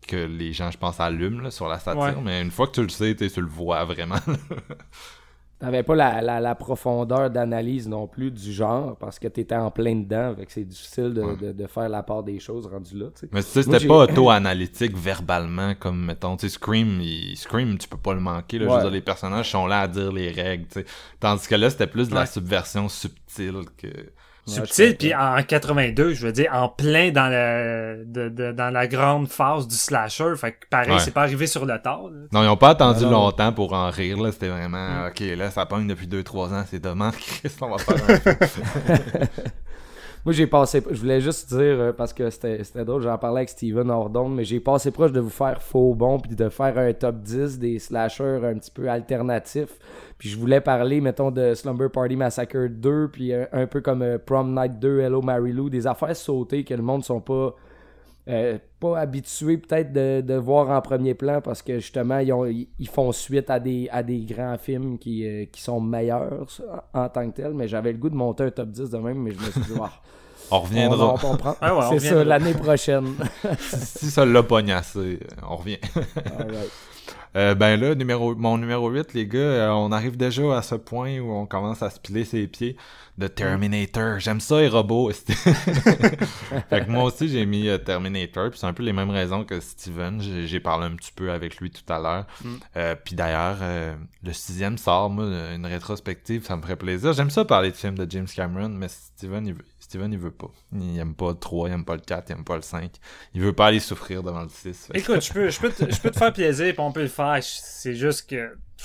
[0.08, 2.88] que les gens, je pense, allument sur la satire, mais une fois que tu le
[2.88, 4.16] sais, tu le vois vraiment.
[5.58, 9.96] T'avais pas la, la, profondeur d'analyse non plus du genre parce que t'étais en plein
[9.96, 13.06] dedans, fait que c'est difficile de, de, faire la part des choses rendu là.
[13.32, 17.02] Mais c'était pas auto-analytique verbalement comme mettons, tu sais, Scream,
[17.34, 18.60] Scream, tu peux pas le manquer.
[18.60, 20.66] Là, Je veux dire, les personnages sont là à dire les règles.
[21.18, 23.88] Tandis que là, c'était plus de la subversion subtile que
[24.48, 24.96] subtil.
[24.96, 29.76] Puis en 82, je veux dire, en plein dans le, dans la grande phase du
[29.76, 30.34] slasher.
[30.36, 32.08] Fait que pareil, c'est pas arrivé sur le tard.
[32.32, 34.20] Non, ils ont pas attendu longtemps pour en rire.
[34.20, 35.08] Là, c'était vraiment, mm.
[35.08, 37.14] ok, là, ça pogne depuis 2-3 ans, c'est dommage.
[37.42, 39.28] Qu'est-ce qu'on va faire?
[40.24, 40.82] Moi, j'ai passé.
[40.90, 44.44] Je voulais juste dire, euh, parce que c'était drôle, j'en parlais avec Steven Ordon, mais
[44.44, 47.78] j'ai passé proche de vous faire faux bon, puis de faire un top 10 des
[47.78, 49.78] slashers un petit peu alternatifs.
[50.18, 54.02] Puis je voulais parler, mettons, de Slumber Party Massacre 2, puis euh, un, peu comme
[54.02, 57.54] euh, Prom Night 2, Hello Mary Lou, des affaires sautées que le monde sont pas.
[58.78, 63.50] Pas habitués peut-être de, voir en premier plan parce que justement ils, ils font suite
[63.50, 66.46] à des, à des grands films qui, qui sont meilleurs
[66.92, 69.18] en, tant que tels mais j'avais le goût de monter un top 10 de même
[69.22, 69.80] mais je me suis dit
[70.50, 71.14] On reviendra.
[71.90, 73.14] c'est ça, l'année prochaine.
[73.58, 75.78] si, ça l'a pognassé, on revient.
[77.36, 80.74] Euh, ben là, numéro, mon numéro 8, les gars, euh, on arrive déjà à ce
[80.74, 82.76] point où on commence à se piler ses pieds
[83.18, 84.18] de Terminator.
[84.18, 85.10] J'aime ça, les robots.
[85.12, 88.50] fait que moi aussi, j'ai mis euh, Terminator.
[88.50, 90.20] Puis c'est un peu les mêmes raisons que Steven.
[90.20, 92.26] J'ai parlé un petit peu avec lui tout à l'heure.
[92.42, 92.94] Mm.
[93.04, 93.58] puis d'ailleurs,
[94.22, 95.24] le sixième sort, moi,
[95.54, 97.12] une rétrospective, ça me ferait plaisir.
[97.12, 100.30] J'aime ça parler de films de James Cameron, mais Steven, il veut, Steven, il veut
[100.30, 100.50] pas.
[100.70, 102.90] Il aime pas le 3, il aime pas le 4, il aime pas le 5.
[103.32, 104.90] Il veut pas aller souffrir devant le 6.
[104.92, 107.08] Écoute, je peux, je, peux te, je peux te faire plaisir et on peut le
[107.08, 107.38] faire.
[107.40, 108.54] C'est juste que.
[108.76, 108.84] je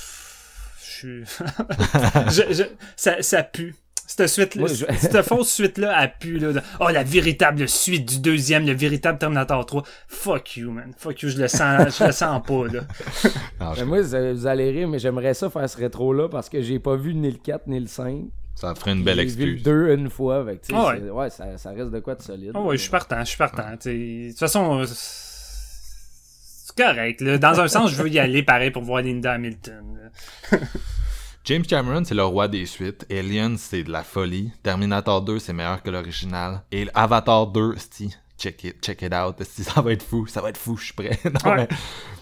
[0.80, 1.24] suis.
[1.26, 2.64] je,
[2.96, 3.76] ça, ça pue.
[4.08, 6.62] Cette suite là, cette fausse suite là a pu là.
[6.80, 9.84] Oh la véritable suite du deuxième, le véritable Terminator 3.
[10.08, 10.94] Fuck you man.
[10.98, 12.82] Fuck you, je le sens, je le sens pas là.
[13.60, 16.80] Ben, moi vous allez rire mais j'aimerais ça faire ce rétro là parce que j'ai
[16.80, 18.26] pas vu ni le 4 ni le 5.
[18.56, 19.64] Ça ferait une belle excuse.
[19.64, 20.38] Deux une fois.
[20.38, 21.10] Avec, ah ouais.
[21.10, 22.52] ouais ça, ça, reste de quoi de solide.
[22.54, 23.72] Ah ouais, je suis partant, je suis partant.
[23.72, 27.22] De toute façon, c'est correct.
[27.22, 27.38] Là.
[27.38, 30.12] Dans un sens, je veux y aller pareil pour voir Linda Hamilton.
[31.46, 33.06] James Cameron, c'est le roi des suites.
[33.12, 34.52] Alien, c'est de la folie.
[34.64, 36.62] Terminator 2, c'est meilleur que l'original.
[36.72, 38.08] Et Avatar 2, c'est
[38.38, 39.44] check it, check it out.
[39.44, 41.20] Ça va être fou, ça va être fou, je suis prêt.
[41.46, 41.68] non,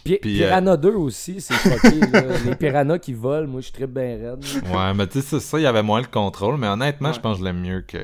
[0.04, 2.00] Puis, Piranha 2 aussi, c'est fucké.
[2.46, 4.44] Les piranhas qui volent, moi, je suis très bien raide.
[4.74, 6.58] Ouais, mais tu sais, ça, il y avait moins le contrôle.
[6.58, 8.00] Mais honnêtement, je pense que je l'aime mieux que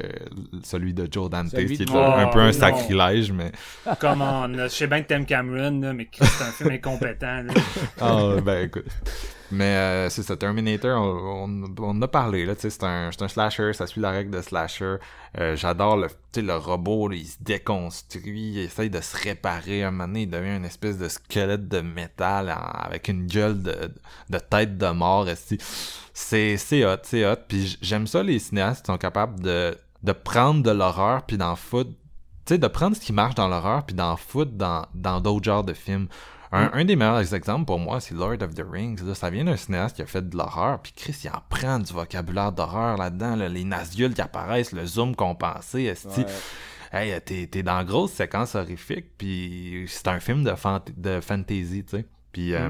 [0.64, 3.32] celui de Joe Dante, qui est un peu un sacrilège.
[3.32, 3.52] mais...
[4.00, 7.44] Comment Je sais bien que t'aimes Cameron, mais c'est un film incompétent.
[8.00, 8.86] Ah, ben écoute.
[9.52, 13.88] Mais euh, c'est ça, Terminator, on, on, a parlé, là, c'est un, un slasher, ça
[13.88, 14.98] suit la règle de slasher.
[15.38, 19.84] Euh, J'adore le, le robot, il se déconstruit, il essaye de se réparer.
[19.84, 23.94] Un moment donné, il devient une espèce de squelette de métal avec une gueule de,
[24.30, 25.28] de tête de mort.
[26.14, 27.36] C'est hot, c'est hot.
[27.48, 31.56] Puis j'aime ça, les cinéastes qui sont capables de, de prendre de l'horreur puis d'en
[31.56, 31.92] foutre.
[32.46, 35.64] Tu sais, de prendre ce qui marche dans l'horreur puis d'en foutre dans d'autres genres
[35.64, 36.08] de films.
[36.52, 36.70] Mm.
[36.74, 39.00] Un, des meilleurs exemples pour moi, c'est Lord of the Rings.
[39.14, 41.92] ça vient d'un cinéaste qui a fait de l'horreur, puis Chris, il en prend du
[41.92, 46.26] vocabulaire d'horreur là-dedans, les Nazgûl qui apparaissent, le zoom compensé, esti.
[46.92, 50.54] Hey, t'es, dans grosse séquence horrifique, puis c'est un film de,
[50.96, 52.06] de fantasy, tu sais.
[52.32, 52.56] Puis mm.
[52.56, 52.70] euh,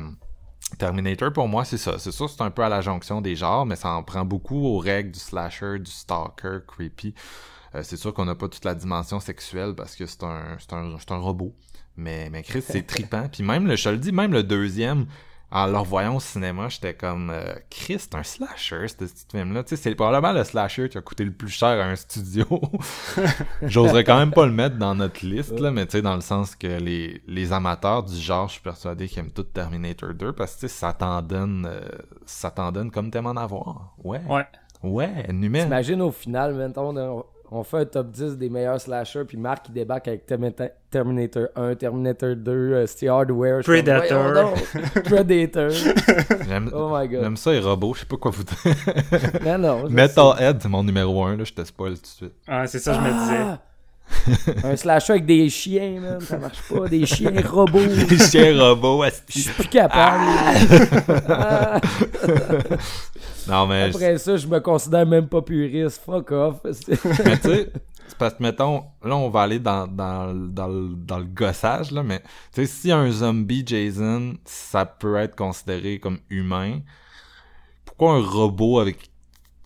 [0.79, 1.99] Terminator, pour moi, c'est ça.
[1.99, 4.65] C'est ça, c'est un peu à la jonction des genres, mais ça en prend beaucoup
[4.65, 7.13] aux règles du slasher, du stalker, creepy.
[7.75, 10.73] Euh, c'est sûr qu'on n'a pas toute la dimension sexuelle parce que c'est un, c'est
[10.73, 11.55] un, c'est un robot.
[11.97, 13.27] Mais, mais Chris, c'est tripant.
[13.31, 15.07] Puis même, le, je te le dis, même le deuxième,
[15.49, 19.63] en le revoyant au cinéma, j'étais comme euh, Chris, c'est un slasher, ce petit film-là.
[19.63, 22.45] Tu sais, c'est probablement le slasher qui a coûté le plus cher à un studio.
[23.61, 26.21] J'oserais quand même pas le mettre dans notre liste, là, mais tu sais, dans le
[26.21, 30.33] sens que les, les amateurs du genre, je suis persuadé qu'ils aiment tout Terminator 2
[30.33, 31.81] parce que ça t'en donne, euh,
[32.25, 33.95] ça t'en donne comme t'aimes en avoir.
[34.03, 34.21] Ouais.
[34.27, 34.45] Ouais.
[34.83, 35.65] Ouais, numéro.
[35.65, 39.73] T'imagines au final, maintenant, on fait un top 10 des meilleurs slashers, puis Marc il
[39.73, 43.63] débarque avec Terminator 1, Terminator 2, uh, Steel Hardware.
[43.63, 44.53] Predator.
[45.05, 45.71] Predator.
[46.73, 47.21] oh my god.
[47.21, 48.57] J'aime ça les robots, je sais pas quoi vous dire.
[49.45, 49.89] non, non.
[49.89, 52.33] Metalhead, c'est mon numéro 1, là, je te spoil tout de suite.
[52.47, 53.57] Ah, c'est ça, je me disais.
[54.63, 56.87] Un slasher avec des chiens, man, ça marche pas.
[56.87, 57.85] Des chiens robots.
[57.85, 60.23] des chiens robots, Je suis plus capable.
[61.29, 61.79] Ah!
[63.47, 63.83] non, mais.
[63.83, 66.01] Après ça, je me considère même pas puriste.
[66.05, 66.55] Fuck off.
[66.63, 67.71] mais tu sais,
[68.07, 72.03] c'est parce que, mettons, là, on va aller dans, dans, dans, dans le gossage, là,
[72.03, 72.19] mais
[72.53, 76.79] tu sais, si un zombie Jason, ça peut être considéré comme humain,
[77.85, 79.09] pourquoi un robot avec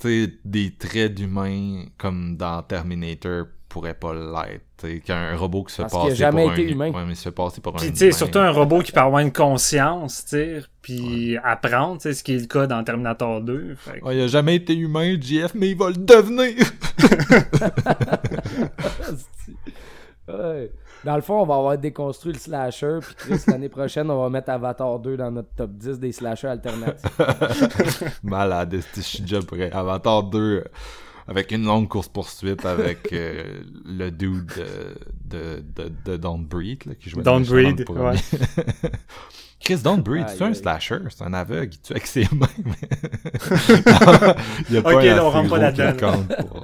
[0.04, 5.04] des traits d'humain comme dans Terminator pourrait pas l'être.
[5.06, 6.92] Qu'un robot qui se passe pour jamais été humain.
[6.92, 9.22] Ouais, mais se passer pour puis, un tu sais, surtout un robot qui peut avoir
[9.22, 13.78] une conscience, tu sais, puis apprendre, ce qui est le cas dans Terminator 2.
[14.04, 16.66] Ouais, il a jamais été humain, JF, mais il va le devenir!
[20.28, 20.72] ouais.
[21.04, 24.30] Dans le fond, on va avoir déconstruit le slasher, puis Chris, l'année prochaine, on va
[24.30, 27.20] mettre Avatar 2 dans notre top 10 des slashers alternatifs.
[28.24, 29.72] Malade, je suis déjà prêt?
[29.72, 30.64] Avatar 2
[31.28, 34.52] avec une longue course-poursuite avec euh, le dude
[35.26, 38.16] de, de, de, de Don't Breed, là, qui jouait Don't Breed, ouais.
[39.60, 42.48] Chris Don't Breed, c'est un slasher, c'est un aveugle, il tue avec ses mains.
[44.70, 46.24] il y a pas ok, on rentre pas là-dedans.
[46.48, 46.64] Pour,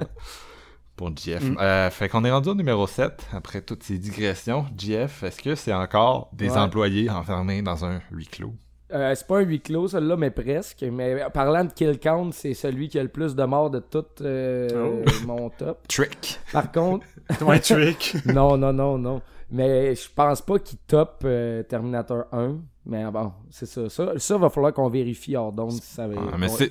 [0.96, 1.42] pour GF.
[1.42, 1.56] Mm.
[1.60, 4.66] Euh, fait qu'on est rendu au numéro 7, après toutes ces digressions.
[4.76, 8.54] GF, est-ce que c'est encore des employés enfermés dans un huis clos?
[8.92, 10.84] Euh, c'est pas un huis clos, celui-là, mais presque.
[10.90, 14.04] Mais parlant de kill count, c'est celui qui a le plus de morts de tout
[14.22, 15.26] euh, oh.
[15.26, 15.86] mon top.
[15.88, 16.40] Trick.
[16.52, 17.06] Par contre.
[17.42, 18.16] ouais, Trick.
[18.26, 19.20] non, non, non, non.
[19.50, 22.56] Mais je pense pas qu'il top euh, Terminator 1.
[22.86, 23.90] Mais bon, c'est ça.
[23.90, 24.12] ça.
[24.16, 26.08] Ça, va falloir qu'on vérifie hors d'onde si ça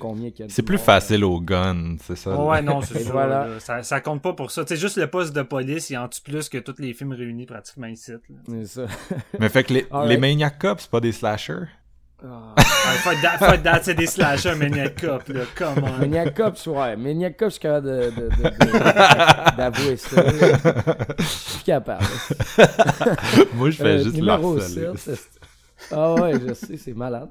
[0.00, 2.36] combien il y a C'est plus facile au gun, c'est ça.
[2.36, 3.60] ouais, non, c'est ça, voilà.
[3.60, 4.00] ça, ça.
[4.00, 4.64] compte pas pour ça.
[4.66, 7.46] C'est juste le poste de police, il en tue plus que tous les films réunis
[7.46, 8.12] pratiquement ici.
[8.48, 8.86] C'est ça.
[9.38, 11.68] mais fait que les, les Maniac Cops, c'est pas des slashers?
[12.24, 12.52] Oh.
[12.58, 15.98] fuck that, c'est des slashers Maniac Cop, là, come on.
[16.00, 16.96] Maniac Cop, ouais.
[16.96, 17.86] Maniac Cop, je suis capable
[19.56, 20.24] d'avouer ça.
[21.18, 22.04] Je suis capable.
[23.54, 25.28] Moi, je fais euh, juste numéro 7,
[25.92, 27.28] Ah ouais, je sais, c'est malade.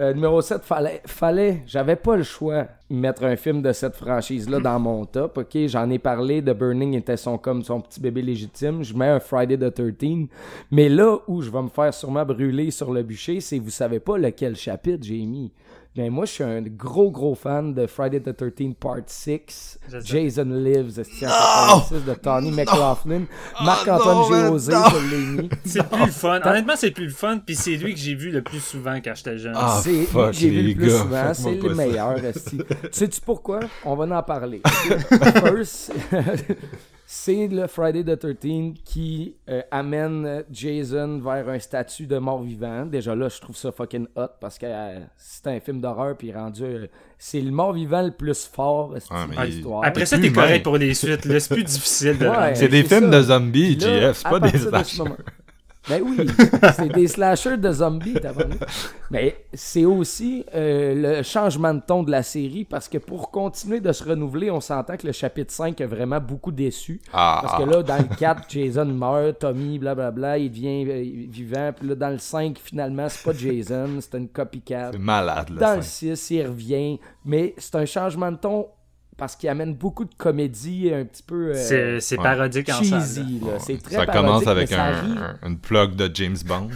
[0.00, 3.96] Euh, numéro 7, fallait, fallait, j'avais pas le choix de mettre un film de cette
[3.96, 5.38] franchise-là dans mon top.
[5.38, 8.84] Ok, j'en ai parlé, The Burning était son comme son petit bébé légitime.
[8.84, 10.28] Je mets un Friday the 13.
[10.70, 13.98] Mais là où je vais me faire sûrement brûler sur le bûcher, c'est vous savez
[13.98, 15.50] pas lequel chapitre j'ai mis.
[15.98, 19.80] Ben, moi, je suis un gros, gros fan de Friday the 13th Part 6.
[20.04, 23.24] Jason Lives, de Tony McLaughlin.
[23.56, 25.48] Ah, Marc-Antoine José, je l'ai mis.
[25.64, 26.40] C'est plus le fun.
[26.44, 27.40] Honnêtement, c'est plus le fun.
[27.44, 29.54] Puis c'est lui que j'ai vu le plus souvent quand j'étais jeune.
[29.56, 31.34] Ah, c'est lui que j'ai vu le plus souvent.
[31.34, 32.16] C'est le meilleur.
[32.92, 33.58] Sais-tu pourquoi?
[33.84, 34.62] On va en parler.
[35.42, 35.92] First,
[37.10, 42.84] c'est le Friday the 13 qui euh, amène Jason vers un statut de mort-vivant.
[42.84, 46.34] Déjà là, je trouve ça fucking hot parce que euh, c'est un film d'horreur puis
[46.34, 46.86] rendu euh,
[47.16, 49.84] c'est le mort-vivant le plus fort ah, l'histoire.
[49.84, 51.22] Après ça, t'es correct pour les suites.
[51.26, 52.30] C'est plus difficile de.
[52.52, 55.04] c'est des films de zombies, JF, c'est pas des slashers.
[55.88, 56.26] Ben oui,
[56.76, 58.16] c'est des slashers de zombies,
[59.10, 63.80] Mais c'est aussi euh, le changement de ton de la série parce que pour continuer
[63.80, 67.00] de se renouveler, on s'entend que le chapitre 5 a vraiment beaucoup déçu.
[67.12, 67.40] Ah.
[67.42, 71.72] Parce que là, dans le 4, Jason meurt, Tommy, blablabla, il devient euh, vivant.
[71.76, 74.90] Puis là, dans le 5, finalement, c'est pas Jason, c'est une copycat.
[74.92, 75.60] C'est malade, là.
[75.60, 77.00] Dans le 6, il revient.
[77.24, 78.66] Mais c'est un changement de ton
[79.18, 81.52] parce qu'il amène beaucoup de comédie un petit peu.
[81.54, 83.58] Euh, c'est parodique en cheesy, là.
[83.58, 86.70] C'est très Ça commence avec un, une plug de James Bond.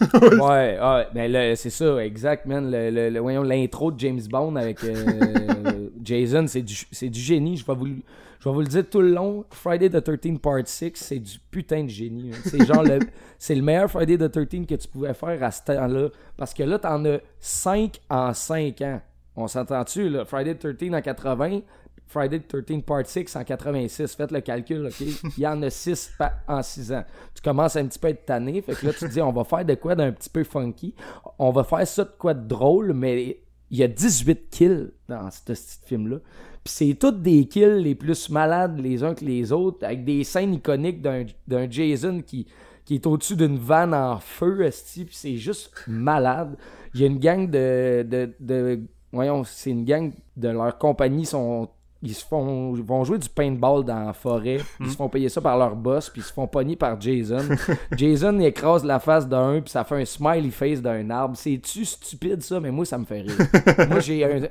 [0.14, 2.70] ouais, ouais, mais ben c'est ça, exact, man.
[2.70, 7.56] Le, le, voyons, l'intro de James Bond avec euh, Jason, c'est du, du génie.
[7.56, 9.44] Je vais, vous, je vais vous le dire tout le long.
[9.50, 12.32] Friday the 13 Part 6, c'est du putain de génie.
[12.44, 12.98] C'est genre le,
[13.38, 16.08] c'est le meilleur Friday the 13 que tu pouvais faire à ce temps-là.
[16.36, 19.00] Parce que là, t'en as 5 en 5 ans.
[19.40, 20.24] On s'entend-tu, là?
[20.24, 21.60] Friday the 13 en 80,
[22.08, 24.16] Friday the 13 Part 6 en 86.
[24.16, 25.00] Faites le calcul, OK?
[25.00, 26.14] Il y en a 6
[26.48, 27.04] en 6 ans.
[27.34, 28.60] Tu commences un petit peu à être tanné.
[28.62, 30.92] Fait que là, tu te dis, on va faire de quoi d'un petit peu funky?
[31.38, 33.38] On va faire ça de quoi de drôle, mais
[33.70, 36.16] il y a 18 kills dans ce, petit film-là.
[36.64, 40.24] Puis c'est toutes des kills les plus malades les uns que les autres, avec des
[40.24, 42.48] scènes iconiques d'un Jason qui,
[42.84, 46.56] qui est au-dessus d'une vanne en feu, puis c'est juste malade.
[46.94, 48.82] Il y a une gang de
[49.12, 51.68] voyons, c'est une gang de leur compagnie, sont,
[52.02, 54.96] ils se font, vont jouer du paintball dans la forêt, ils se hmm.
[54.96, 57.44] font payer ça par leur boss, puis ils se font pogner par Jason.
[57.96, 61.36] Jason écrase la face d'un, puis ça fait un smiley face d'un arbre.
[61.36, 62.60] C'est-tu stupide ça?
[62.60, 63.36] Mais moi, ça me fait rire.
[63.88, 64.48] moi, j'ai un,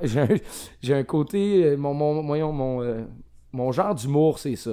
[0.82, 3.06] j'ai un, côté, euh, mon, mon, mon, mon, euh,
[3.54, 4.72] mon genre d'humour, c'est ça.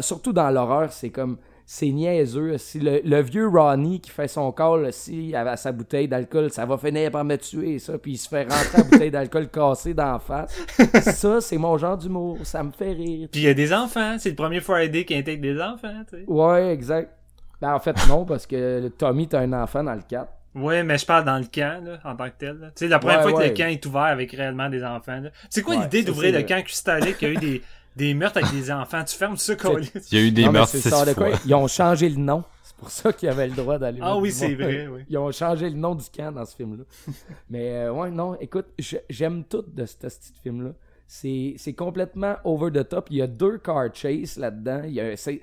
[0.00, 1.38] surtout dans l'horreur, c'est comme
[1.72, 2.58] c'est niaiseux.
[2.58, 6.76] Si le, vieux Ronnie qui fait son call, si avait sa bouteille d'alcool, ça va
[6.76, 7.96] finir par me tuer, ça.
[7.96, 10.52] Puis il se fait rentrer la bouteille d'alcool cassée d'en face.
[11.00, 12.38] ça, c'est mon genre d'humour.
[12.42, 13.28] Ça me fait rire.
[13.30, 14.16] Puis il y a des enfants.
[14.18, 16.24] C'est le premier Friday qui intègre des enfants, tu sais.
[16.26, 17.16] Ouais, exact.
[17.60, 20.28] Ben, en fait, non, parce que Tommy, t'as un enfant dans le 4.
[20.56, 22.56] Ouais, mais je parle dans le camp, là, en tant que tel.
[22.74, 25.22] Tu sais, la première fois que le camp est ouvert avec réellement des enfants.
[25.48, 27.18] C'est quoi l'idée d'ouvrir le camp cristallique?
[27.18, 27.62] Qui a eu des
[28.00, 29.04] des meurtres avec des enfants.
[29.04, 29.78] Tu fermes ça, quoi.
[30.10, 31.30] Il y a eu des meurtres six fois.
[31.44, 32.42] Ils ont changé le nom.
[32.62, 34.00] C'est pour ça qu'ils avaient le droit d'aller.
[34.02, 35.02] Ah oui, c'est vrai, oui.
[35.08, 36.84] Ils ont changé le nom du camp dans ce film-là.
[37.50, 38.66] Mais euh, ouais, non, écoute,
[39.08, 40.70] j'aime tout de ce, petit film-là.
[41.06, 43.08] C'est complètement over the top.
[43.10, 44.82] Il y a deux car chase là-dedans.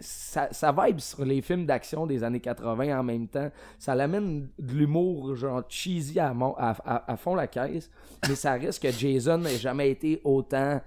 [0.01, 3.51] Ça, ça vibe sur les films d'action des années 80 en même temps.
[3.77, 7.91] Ça l'amène de l'humour genre cheesy à, à, à, fond la caisse.
[8.27, 10.81] Mais ça reste que Jason n'a jamais été autant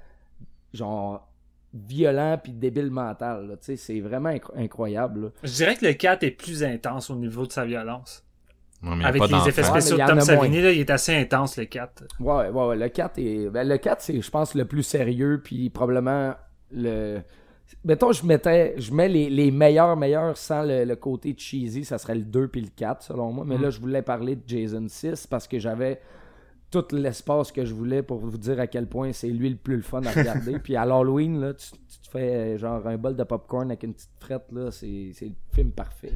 [0.72, 1.29] genre
[1.72, 3.56] violent puis débile mental.
[3.60, 5.32] C'est vraiment incroyable.
[5.42, 8.24] Je dirais que le 4 est plus intense au niveau de sa violence.
[8.82, 12.04] Avec les effets spéciaux de Tom Savini, là, il est assez intense, le 4.
[12.18, 12.76] Ouais, ouais, ouais.
[12.76, 13.50] Le 4, est...
[13.50, 16.34] Ben, le 4 c'est, je pense, le plus sérieux, puis probablement
[16.72, 17.20] le.
[17.84, 22.16] Mettons, je mettais, je mets les, les meilleurs, meilleurs sans le, côté cheesy, ça serait
[22.16, 23.44] le 2 puis le 4, selon moi.
[23.46, 23.62] Mais mm.
[23.62, 26.00] là, je voulais parler de Jason 6 parce que j'avais
[26.70, 29.76] tout l'espace que je voulais pour vous dire à quel point c'est lui le plus
[29.76, 30.58] le fun à regarder.
[30.62, 33.94] puis à l'Halloween, là, tu, te fais euh, genre un bol de popcorn avec une
[33.94, 36.12] petite frette, là, c'est, c'est le film parfait.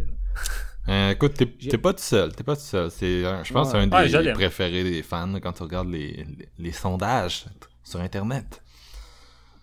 [0.89, 2.91] Euh, écoute, t'es, pas tout seul, t'es pas tout seul.
[2.91, 6.27] C'est, je pense que c'est un des préférés des fans quand tu regardes les,
[6.59, 7.47] les sondages
[7.83, 8.63] sur Internet.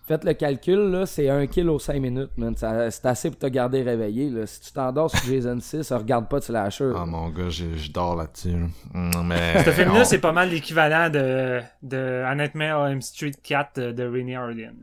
[0.04, 2.54] Faites le calcul, là, c'est 1 kill aux 5 minutes, man.
[2.56, 4.30] C'est assez pour te garder réveillé.
[4.30, 4.46] Là.
[4.46, 6.92] Si tu t'endors sur Jason 6, regarde pas tu Slasher.
[6.96, 8.56] Ah mon gars, je dors là-dessus.
[8.92, 9.62] Mm, mais...
[9.62, 14.02] Ce film-là, c'est pas mal l'équivalent de, de A Nightmare on Street 4 de, de
[14.02, 14.74] Rainy Harlan.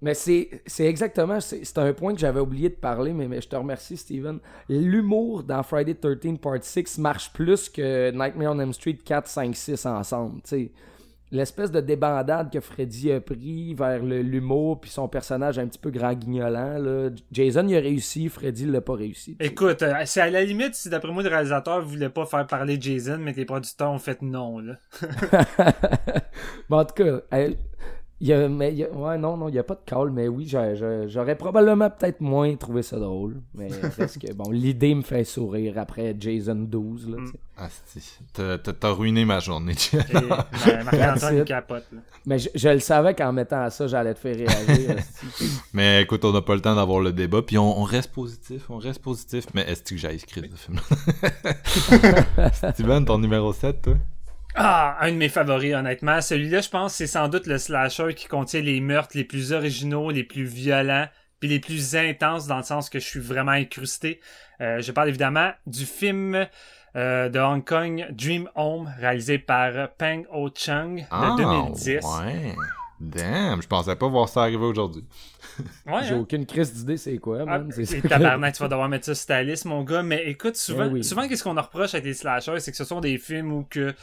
[0.00, 3.56] Mais c'est exactement, c'est un point que j'avais oublié de parler, mais, mais, je te
[3.56, 4.38] remercie, Steven.
[4.68, 9.56] L'humour dans Friday 13 Part 6 marche plus que Nightmare on M Street 4, 5,
[9.56, 10.40] 6 ensemble.
[10.44, 10.70] sais
[11.30, 15.90] l'espèce de débandade que Freddy a pris vers l'humour puis son personnage un petit peu
[15.90, 17.10] grand guignolant là.
[17.32, 20.88] Jason il a réussi Freddy l'a pas réussi écoute euh, c'est à la limite si
[20.88, 24.22] d'après moi le réalisateur voulait pas faire parler Jason mais que les producteurs ont fait
[24.22, 24.74] non là
[26.68, 27.20] bon, en tout cas
[28.20, 30.48] il y a, mais ouais, non, non, il n'y a pas de call, mais oui,
[31.06, 33.40] j'aurais probablement peut-être moins trouvé ça drôle.
[33.54, 37.10] Mais parce que, bon, l'idée me fait sourire après Jason 12.
[37.10, 37.32] Là, mm.
[37.56, 37.68] Ah,
[38.58, 39.74] t'as ruiné ma journée,
[40.12, 41.84] Marc-Antoine capote.
[42.26, 44.96] Mais je, le savais qu'en mettant ça, j'allais te faire réagir.
[45.72, 48.78] mais écoute, on n'a pas le temps d'avoir le débat, puis on, reste positif, on
[48.78, 49.46] reste positif.
[49.54, 50.80] Mais est-ce que j'ai écrit ce film
[52.74, 53.94] Steven, ton numéro 7, toi?
[54.58, 56.20] Ah, un de mes favoris, honnêtement.
[56.20, 60.10] Celui-là, je pense, c'est sans doute le slasher qui contient les meurtres les plus originaux,
[60.10, 61.06] les plus violents,
[61.40, 64.20] puis les plus intenses dans le sens que je suis vraiment incrusté.
[64.60, 66.46] Euh, je parle évidemment du film
[66.96, 72.00] euh, de Hong Kong Dream Home, réalisé par Peng Ho Chung de 2010.
[72.04, 72.54] Ah, ouais.
[73.00, 75.04] Damn, je pensais pas voir ça arriver aujourd'hui.
[75.86, 76.18] Ouais, J'ai hein?
[76.18, 77.70] aucune crise d'idée, c'est quoi, ah, man.
[77.72, 80.02] c'est tabarnak, tu vas devoir mettre ça sur ta liste, mon gars.
[80.02, 82.84] Mais écoute, souvent, eh souvent qu'est-ce qu'on en reproche avec les slashers, c'est que ce
[82.84, 83.94] sont des films où que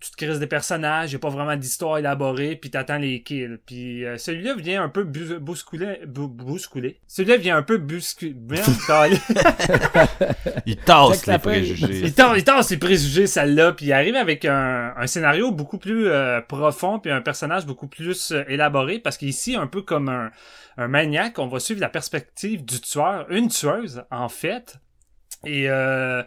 [0.00, 3.58] tu te crises des personnages, il a pas vraiment d'histoire élaborée, puis t'attends les kills.
[3.66, 6.98] Puis euh, celui-là vient un peu bousculer, bousculer.
[7.06, 8.32] Celui-là vient un peu bousculer.
[10.66, 12.00] il tasse les préjugés.
[12.02, 15.78] Il tasse, il tasse les préjugés, celle-là, puis il arrive avec un, un scénario beaucoup
[15.78, 20.08] plus euh, profond, puis un personnage beaucoup plus euh, élaboré, parce qu'ici, un peu comme
[20.08, 20.30] un,
[20.76, 24.78] un maniaque, on va suivre la perspective du tueur, une tueuse, en fait.
[25.44, 26.22] Et euh,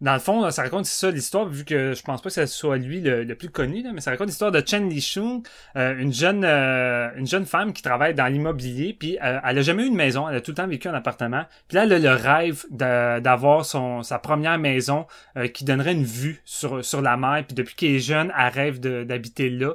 [0.00, 2.78] dans le fond, ça raconte ça l'histoire, vu que je pense pas que ce soit
[2.78, 5.42] lui le, plus connu, là, mais ça raconte l'histoire de Chen Lishung,
[5.76, 9.62] euh, une jeune euh, une jeune femme qui travaille dans l'immobilier, puis euh, elle a
[9.62, 11.44] jamais eu une maison, elle a tout le temps vécu en appartement.
[11.68, 15.06] Puis là, elle a le rêve d'avoir son sa première maison
[15.52, 17.44] qui donnerait une vue sur sur la mer.
[17.46, 19.74] Puis depuis qu'elle est jeune, elle rêve d'habiter là,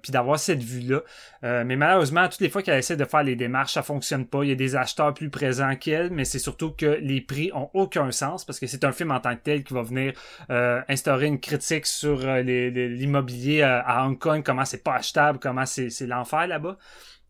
[0.00, 1.64] puis d'avoir cette vue là.
[1.64, 4.44] mais malheureusement, toutes les fois qu'elle essaie de faire les démarches, ça fonctionne pas.
[4.44, 7.70] Il y a des acheteurs plus présents qu'elle, mais c'est surtout que les prix ont
[7.74, 10.12] aucun sens parce que c'est un film en tant que tel qui va venir
[10.50, 15.38] euh, instaurer une critique sur euh, l'immobilier euh, à Hong Kong, comment c'est pas achetable,
[15.38, 16.78] comment c'est l'enfer là-bas.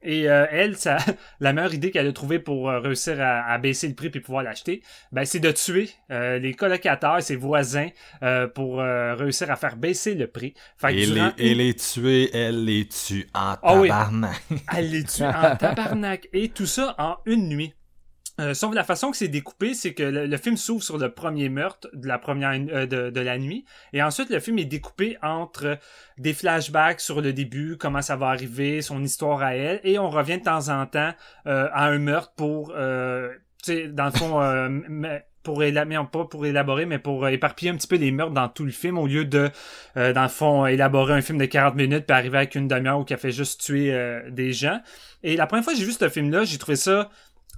[0.02, 0.97] Et elle, ça,
[1.40, 4.82] la meilleure idée qu'elle a trouvée pour réussir à, baisser le prix puis pouvoir l'acheter,
[5.12, 7.89] ben, c'est de tuer les colocataires, ses voisins,
[8.55, 10.55] pour réussir à faire baisser le prix.
[10.89, 11.05] et,
[11.55, 14.43] les, tuer, elle les tue en ah tabarnak.
[14.74, 16.31] elle les tue en tabarnak.
[16.32, 17.74] Et tout ça en une nuit.
[18.40, 21.50] Euh, sauf la façon que c'est découpé, c'est que le, film s'ouvre sur le premier
[21.50, 25.78] meurtre de la première euh, de, la nuit, et ensuite le film est découpé entre
[26.16, 30.08] des flashbacks sur le début, comment ça va arriver, son histoire à elle, et on
[30.08, 31.12] revient de temps en temps
[31.46, 32.72] euh, à un meurtre pour,
[33.62, 34.40] sais, dans le fond,
[35.42, 38.64] pour élaborer, pas pour élaborer, mais pour éparpiller un petit peu les meurtres dans tout
[38.64, 39.50] le film, au lieu de,
[39.96, 43.04] dans le fond, élaborer un film de 40 minutes puis arriver avec une demi-heure où
[43.08, 44.80] il a fait juste tuer des gens.
[45.22, 47.10] Et la première fois que j'ai vu ce film-là, j'ai trouvé ça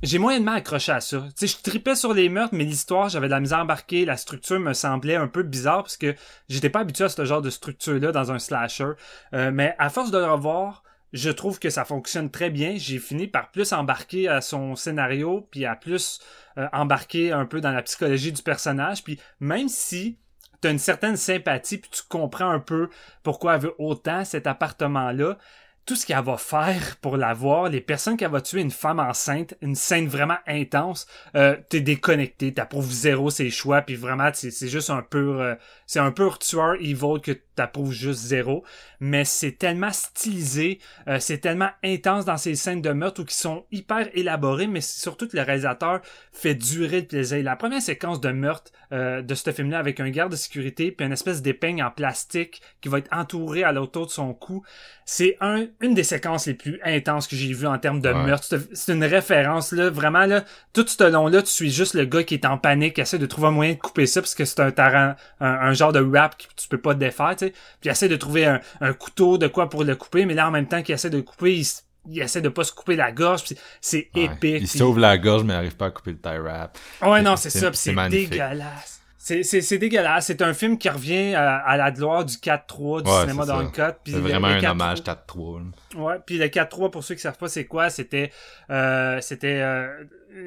[0.03, 1.24] j'ai moyennement accroché à ça.
[1.37, 4.05] Tu je tripais sur les meurtres, mais l'histoire, j'avais de la misère embarquée.
[4.05, 6.15] La structure me semblait un peu bizarre parce que
[6.49, 8.93] j'étais pas habitué à ce genre de structure-là dans un slasher.
[9.33, 12.74] Euh, mais à force de le revoir, je trouve que ça fonctionne très bien.
[12.77, 16.20] J'ai fini par plus embarquer à son scénario, puis à plus
[16.59, 19.05] euh, embarquer un peu dans la psychologie du personnage.
[19.05, 20.19] Puis même si
[20.61, 22.89] tu as une certaine sympathie, puis tu comprends un peu
[23.23, 25.39] pourquoi elle veut autant cet appartement-là,
[25.84, 29.00] tout ce qu'elle va faire pour la voir, les personnes qu'elle va tuer, une femme
[29.00, 34.68] enceinte, une scène vraiment intense, euh, t'es déconnecté, t'approuves zéro ses choix, puis vraiment, c'est
[34.68, 35.54] juste un pur, euh,
[35.86, 38.64] c'est un pur tueur evil que t'approuves juste zéro,
[39.00, 40.78] mais c'est tellement stylisé,
[41.09, 44.80] euh, c'est tellement intense dans ces scènes de meurtre ou qui sont hyper élaborées, mais
[44.80, 46.00] surtout que le réalisateur
[46.32, 47.42] fait durer le plaisir.
[47.42, 51.06] La première séquence de meurtre euh, de ce film-là avec un garde de sécurité puis
[51.06, 54.62] une espèce d'épingle en plastique qui va être entouré à l'auto de son cou,
[55.04, 58.47] c'est un, une des séquences les plus intenses que j'ai vues en termes de meurtre.
[58.73, 62.35] C'est une référence, là, vraiment, là, tout ce long-là, tu suis juste le gars qui
[62.35, 64.61] est en panique, qui essaie de trouver un moyen de couper ça parce que c'est
[64.61, 67.51] un, un, un, genre de rap que tu peux pas défaire, tu sais.
[67.51, 70.49] Puis il essaie de trouver un, un, couteau de quoi pour le couper, mais là,
[70.49, 71.66] en même temps qu'il essaie de couper, il,
[72.11, 73.44] il essaie de pas se couper la gorge,
[73.81, 74.62] c'est épique.
[74.62, 76.78] Il sauve la gorge, mais il arrive pas à couper le tie wrap.
[77.03, 79.02] Ouais, non, c'est ça, c'est dégueulasse.
[79.23, 80.27] C'est dégueulasse.
[80.27, 83.69] C'est un film qui revient à, la gloire du 4-3 du cinéma dans le
[84.05, 85.62] C'est vraiment un hommage 4-3.
[85.94, 88.32] Ouais, puis le 4-3, pour ceux qui savent pas c'est quoi, c'était
[88.70, 90.05] euh, c'était euh,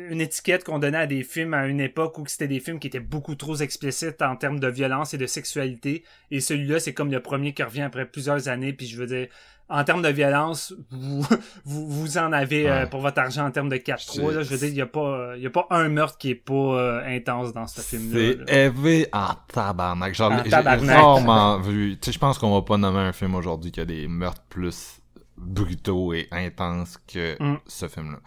[0.10, 2.88] une étiquette qu'on donnait à des films à une époque où c'était des films qui
[2.88, 6.04] étaient beaucoup trop explicites en termes de violence et de sexualité.
[6.32, 8.74] Et celui-là, c'est comme le premier qui revient après plusieurs années.
[8.74, 9.28] Puis je veux dire,
[9.68, 11.26] en termes de violence, vous,
[11.66, 14.44] vous, en avez euh, pour votre argent en termes de 4-3.
[14.44, 17.02] Je veux dire, il n'y a, pas, a pas un meurtre qui est pas euh,
[17.06, 18.44] intense dans ce film-là.
[18.48, 20.14] C'est élevé en tabarnak.
[20.14, 21.98] Genre, j'ai rarement vu.
[22.00, 24.44] Tu sais, je pense qu'on va pas nommer un film aujourd'hui qui a des meurtres
[24.50, 25.02] plus
[25.38, 27.60] brutaux et intenses que mm.
[27.66, 28.20] ce film-là.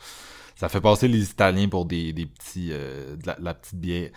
[0.57, 4.11] Ça fait passer les Italiens pour des, des petits, euh, de, la, petite bière.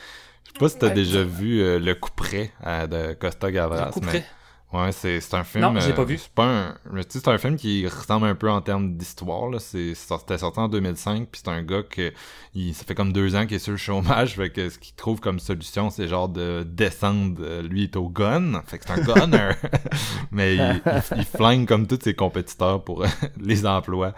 [0.46, 4.26] Je sais pas si t'as déjà vu Le coup près de Costa Gavras, mais
[4.74, 5.66] Ouais, c'est un film.
[5.66, 6.18] Non, j'ai pas euh, vu.
[6.18, 6.76] C'est pas un.
[7.10, 9.50] C'est un film qui ressemble un peu en termes d'histoire.
[9.50, 9.60] Là.
[9.60, 12.14] C'était sorti en 2005, puis c'est un gars que
[12.54, 14.96] il, ça fait comme deux ans qu'il est sur le chômage, fait que ce qu'il
[14.96, 17.42] trouve comme solution, c'est genre de descendre.
[17.42, 19.52] Euh, lui est au gun, fait que c'est un gunner,
[20.32, 20.82] mais il,
[21.18, 23.04] il, flingue comme tous ses compétiteurs pour
[23.38, 24.14] les emplois.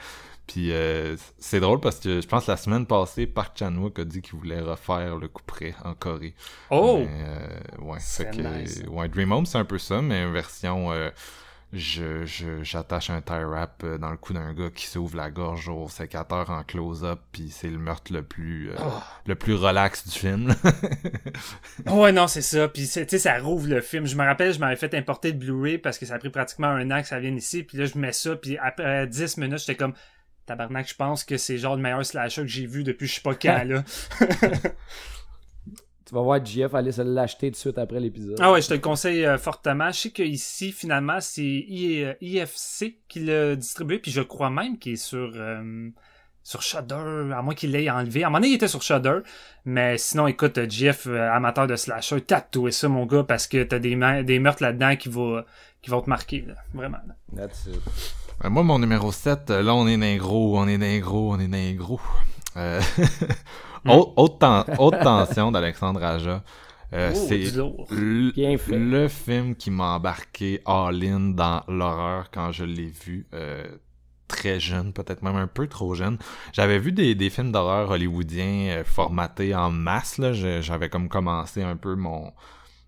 [0.47, 4.21] Puis euh, c'est drôle parce que je pense la semaine passée, Park Chan-wook a dit
[4.21, 6.35] qu'il voulait refaire le coup près en Corée.
[6.69, 7.05] Oh!
[7.07, 7.47] euh,
[7.81, 12.61] ouais, fait que, ouais, Dream Home c'est un peu ça, mais une version euh, je
[12.61, 15.87] j'attache un tie wrap euh, dans le cou d'un gars qui s'ouvre la gorge au
[15.89, 19.01] sécateur en close-up puis c'est le meurtre le plus euh, oh.
[19.25, 20.53] le plus relax du film.
[21.87, 24.05] ouais non c'est ça puis tu sais ça rouvre le film.
[24.05, 26.67] Je me rappelle je m'avais fait importer le Blu-ray parce que ça a pris pratiquement
[26.67, 29.59] un an que ça vienne ici puis là je mets ça puis après 10 minutes
[29.59, 29.93] j'étais comme
[30.45, 33.21] Tabarnak, je pense que c'est genre le meilleur slasher que j'ai vu depuis je sais
[33.21, 33.83] pas quand, là.
[36.05, 38.37] tu vas voir JF aller se l'acheter tout de suite après l'épisode.
[38.39, 39.91] Ah ouais, je te le conseille euh, fortement.
[39.91, 44.93] Je sais qu'ici, finalement, c'est IFC euh, qui l'a distribué, puis je crois même qu'il
[44.93, 45.31] est sur...
[45.35, 45.89] Euh,
[46.45, 48.23] sur Shudder, à moins qu'il l'ait enlevé.
[48.23, 49.19] À un moment donné, il était sur Shudder,
[49.63, 53.95] mais sinon, écoute, Jeff, amateur de slasher, tatoué ça, mon gars, parce que t'as des,
[54.25, 55.41] des meurtres là-dedans qui vont,
[55.83, 56.97] qui vont te marquer, vraiment.
[57.35, 57.81] That's it.
[58.43, 61.33] Euh, moi, mon numéro 7, euh, là, on est d'un gros, on est d'un gros,
[61.33, 61.99] on est d'un gros.
[62.55, 62.81] Euh,
[63.85, 66.41] haute, tension d'Alexandre Aja.
[66.93, 67.51] Euh, oh, c'est
[67.89, 73.27] le, film qui m'a embarqué all-in dans l'horreur quand je l'ai vu
[74.27, 76.17] très jeune, peut-être même un peu trop jeune.
[76.53, 80.17] J'avais vu des, des films d'horreur hollywoodiens formatés en masse.
[80.19, 80.33] Là.
[80.33, 82.31] J'avais comme commencé un peu mon,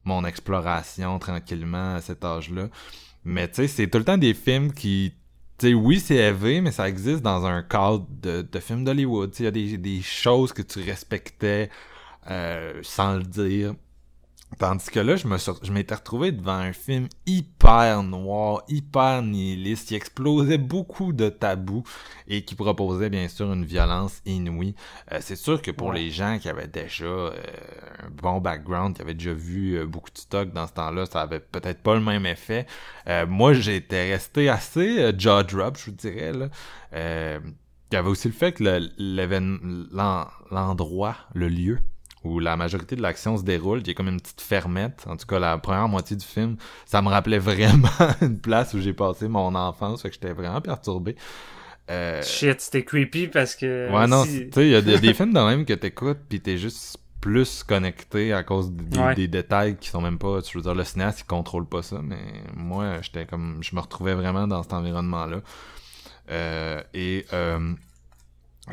[0.05, 2.69] mon exploration tranquillement à cet âge-là.
[3.23, 5.13] Mais tu sais, c'est tout le temps des films qui
[5.57, 9.33] sais, oui, c'est élevé, mais ça existe dans un cadre de, de film d'Hollywood.
[9.39, 11.69] Il y a des, des choses que tu respectais
[12.29, 13.75] euh, sans le dire.
[14.57, 19.89] Tandis que là, je me je m'étais retrouvé devant un film hyper noir, hyper nihiliste,
[19.89, 21.83] qui explosait beaucoup de tabous
[22.27, 24.73] et qui proposait bien sûr une violence inouïe.
[25.11, 27.31] Euh, c'est sûr que pour les gens qui avaient déjà euh,
[28.05, 31.21] un bon background, qui avaient déjà vu euh, beaucoup de stock dans ce temps-là, ça
[31.21, 32.65] avait peut-être pas le même effet.
[33.27, 36.49] moi, j'étais resté assez jaw drop, je vous dirais là.
[37.91, 38.63] il y avait aussi le fait que
[40.51, 41.79] l'endroit, le lieu
[42.25, 45.27] où la majorité de l'action se déroule, y a comme une petite fermette, en tout
[45.27, 47.89] cas la première moitié du film, ça me rappelait vraiment
[48.21, 51.15] une place où j'ai passé mon enfance, fait que j'étais vraiment perturbé.
[51.91, 52.23] Euh...
[52.23, 53.91] Shit, c'était creepy parce que...
[53.91, 56.57] Ouais, non, tu sais, il y, a des films de même que t'écoutes, pis t'es
[56.57, 60.39] juste plus connecté à cause des, détails qui sont même pas...
[60.41, 62.21] Je veux dire, le cinéaste, il contrôle pas ça, mais
[62.55, 63.59] moi, j'étais comme...
[63.61, 65.41] Je me retrouvais vraiment dans cet environnement-là.
[66.31, 67.25] Euh, et...
[67.33, 67.73] Euh,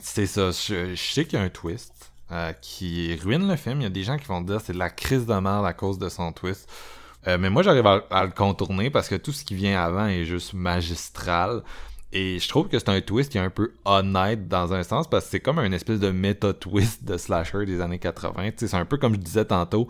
[0.00, 2.11] c'est ça, je sais qu'il y a un twist.
[2.32, 3.80] Euh, qui ruine le film.
[3.80, 5.74] Il y a des gens qui vont dire c'est de la crise de merde à
[5.74, 6.66] cause de son twist.
[7.26, 10.24] Euh, mais moi, j'arrive à, le contourner parce que tout ce qui vient avant est
[10.24, 11.62] juste magistral.
[12.10, 15.10] Et je trouve que c'est un twist qui est un peu honnête dans un sens
[15.10, 18.52] parce que c'est comme un espèce de méta-twist de slasher des années 80.
[18.56, 19.86] C'est un peu comme je disais tantôt.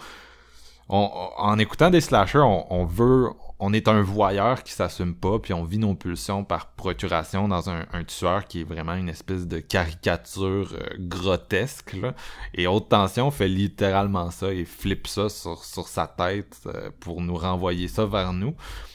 [0.89, 3.29] En écoutant des slashers, on, veut,
[3.59, 7.71] on est un voyeur qui s'assume pas, puis on vit nos pulsions par procuration dans
[7.71, 11.95] un, tueur qui est vraiment une espèce de caricature euh, grotesque.
[11.95, 12.15] Là.
[12.55, 17.37] Et Haute Tension fait littéralement ça et flippe ça sur, sa tête euh, pour nous
[17.37, 18.55] renvoyer ça vers nous.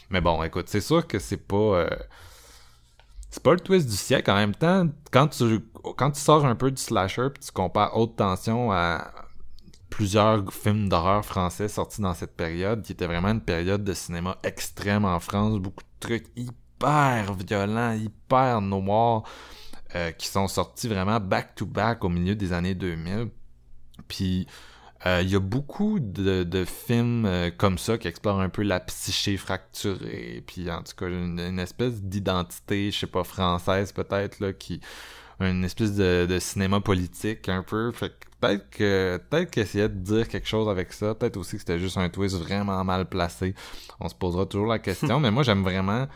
[0.09, 1.55] Mais bon, écoute, c'est sûr que c'est pas...
[1.55, 1.89] Euh,
[3.29, 4.31] c'est pas le twist du siècle.
[4.31, 5.59] En même temps, quand tu,
[5.97, 9.11] quand tu sors un peu du slasher puis tu compares Haute Tension à
[9.89, 14.37] plusieurs films d'horreur français sortis dans cette période, qui était vraiment une période de cinéma
[14.43, 19.23] extrême en France, beaucoup de trucs hyper violents, hyper noirs,
[19.95, 23.29] euh, qui sont sortis vraiment back-to-back au milieu des années 2000.
[24.07, 24.47] Puis
[25.05, 28.79] euh, il y a beaucoup de, films euh, comme ça qui explorent un peu la
[28.79, 34.53] psyché fracturée, puis en tout cas une, espèce d'identité, je sais pas, française peut-être, là,
[34.53, 34.81] qui
[35.39, 37.91] une espèce de, de, cinéma politique un peu.
[37.91, 41.15] Fait peut-être que peut-être qu'il essayait de dire quelque chose avec ça.
[41.15, 43.53] Peut-être aussi que c'était juste un twist vraiment mal placé.
[43.99, 45.19] On se posera toujours la question.
[45.21, 46.07] mais moi, j'aime vraiment.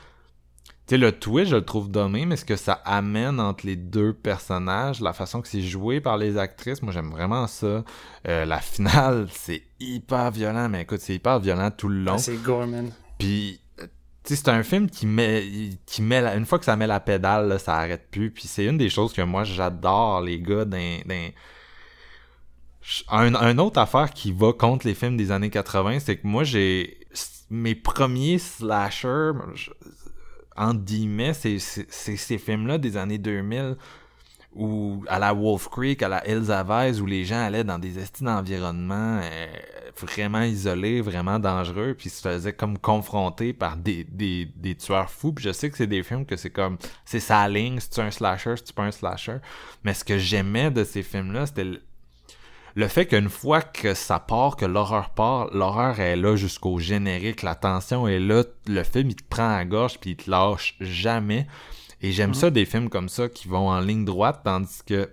[0.87, 3.75] Tu sais, le twist, je le trouve dommé, mais ce que ça amène entre les
[3.75, 7.83] deux personnages, la façon que c'est joué par les actrices, moi j'aime vraiment ça.
[8.27, 12.13] Euh, la finale, c'est hyper violent, mais écoute, c'est hyper violent tout le long.
[12.15, 12.91] Ah, c'est Gorman.
[13.19, 13.61] Puis
[14.23, 15.43] c'est un film qui met
[15.85, 18.31] qui met une fois que ça met la pédale ça arrête plus.
[18.31, 20.99] Puis c'est une des choses que moi j'adore les gars d'un
[23.09, 26.97] un, autre affaire qui va contre les films des années 80, c'est que moi, j'ai
[27.49, 29.31] mes premiers slashers,
[30.55, 33.77] en guillemets, c'est ces films-là des années 2000
[34.53, 38.27] ou à la Wolf Creek, à la Hills où les gens allaient dans des estimes
[38.27, 39.47] d'environnement euh,
[39.97, 45.33] vraiment isolés, vraiment dangereux, puis se faisaient comme confrontés par des, des, des tueurs fous.
[45.33, 47.99] Puis je sais que c'est des films que c'est comme, c'est sa ligne, si tu
[47.99, 49.37] es un slasher, si tu pas un slasher.
[49.83, 51.67] Mais ce que j'aimais de ces films-là, c'était
[52.73, 57.41] le fait qu'une fois que ça part, que l'horreur part, l'horreur est là jusqu'au générique,
[57.41, 60.75] la tension est là, le film il te prend à gorge puis il te lâche
[60.79, 61.47] jamais.
[62.01, 62.35] Et j'aime mhm.
[62.35, 65.09] ça des films comme ça qui vont en ligne droite, tandis que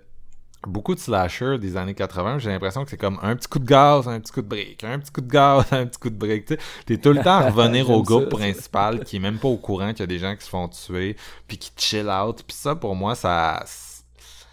[0.67, 3.65] beaucoup de slashers des années 80, j'ai l'impression que c'est comme un petit coup de
[3.65, 6.17] gaz, un petit coup de break, un petit coup de gaz, un petit coup de
[6.17, 6.53] break.
[6.85, 9.91] T'es tout le temps à revenir au groupe principal qui est même pas au courant
[9.91, 11.15] qu'il y a des gens qui se font tuer,
[11.47, 12.43] puis qui chill out.
[12.45, 13.63] Puis ça, pour moi, ça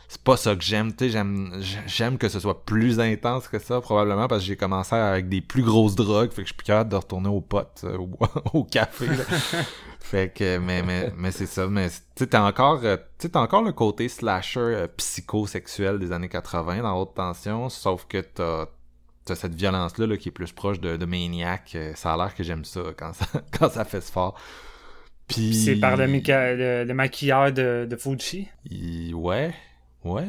[0.09, 3.59] c'est pas ça que j'aime, tu sais, j'aime, j'aime que ce soit plus intense que
[3.59, 6.57] ça, probablement, parce que j'ai commencé avec des plus grosses drogues, fait que je suis
[6.57, 8.09] plus capable de retourner au potes, euh, au,
[8.53, 9.07] au café,
[10.07, 13.63] fait que, mais, mais, mais c'est ça, mais, tu t'as encore, euh, tu t'as encore
[13.63, 18.67] le côté slasher euh, psychosexuel des années 80 dans Haute Tension, sauf que t'as,
[19.25, 22.45] t'as cette violence-là, là, qui est plus proche de, de Maniac, ça a l'air que
[22.45, 23.27] j'aime ça quand ça,
[23.59, 24.39] quand ça fait ce fort.
[25.27, 25.55] Puis...
[25.55, 28.47] C'est par le, le, maquilleur de, de Fuji?
[29.13, 29.53] ouais.
[30.05, 30.29] Ouais?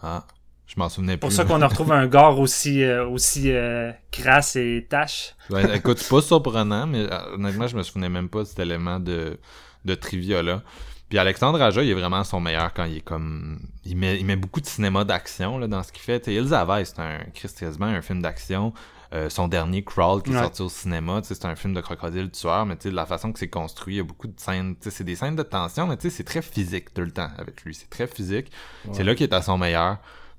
[0.00, 0.24] Ah,
[0.68, 1.20] je m'en souvenais plus.
[1.20, 5.34] pour ça qu'on a retrouvé un gore aussi, euh, aussi euh, crasse et tache.
[5.50, 8.60] Ouais, écoute, c'est pas surprenant, mais euh, honnêtement, je me souvenais même pas de cet
[8.60, 9.38] élément de,
[9.84, 10.62] de trivia là.
[11.08, 13.58] Puis Alexandre Aja, il est vraiment son meilleur quand il est comme.
[13.86, 16.20] Il met, il met beaucoup de cinéma d'action là, dans ce qu'il fait.
[16.20, 18.74] T'sais, Ilse c'est un quasiment un film d'action.
[19.14, 22.66] Euh, son dernier Crawl qui est sorti au cinéma, c'est un film de crocodile tueur,
[22.66, 25.16] mais de la façon que c'est construit, il y a beaucoup de scènes, c'est des
[25.16, 27.74] scènes de tension, mais c'est très physique tout le temps avec lui.
[27.74, 28.52] C'est très physique.
[28.92, 29.96] C'est là qu'il est à son meilleur.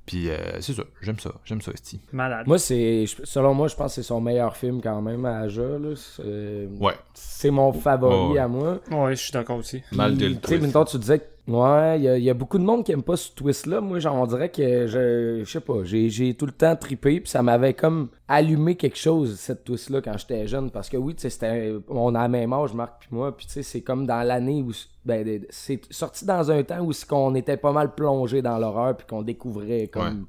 [0.09, 1.99] Puis euh, c'est ça, j'aime ça, j'aime ça, Steve.
[2.11, 2.47] Malade.
[2.47, 5.61] Moi, c'est, selon moi, je pense que c'est son meilleur film quand même à Aja.
[5.61, 6.93] ouais.
[7.13, 8.79] C'est mon favori à moi.
[8.89, 9.83] Ouais, je suis d'accord aussi.
[9.91, 12.91] Malgré le Tu sais, tu disais que Ouais, il y, a beaucoup de monde qui
[12.91, 13.81] aime pas ce twist-là.
[13.81, 17.29] Moi, genre, on dirait que je, je sais pas, j'ai tout le temps tripé, puis
[17.29, 20.69] ça m'avait comme allumé quelque chose, cette twist-là, quand j'étais jeune.
[20.69, 21.73] Parce que oui, tu sais.
[21.89, 24.61] On a la même âge, Marc puis moi, puis tu sais, c'est comme dans l'année
[24.61, 24.71] où.
[25.05, 29.07] Ben, c'est sorti dans un temps où qu'on était pas mal plongé dans l'horreur, puis
[29.07, 30.27] qu'on découvrait comme.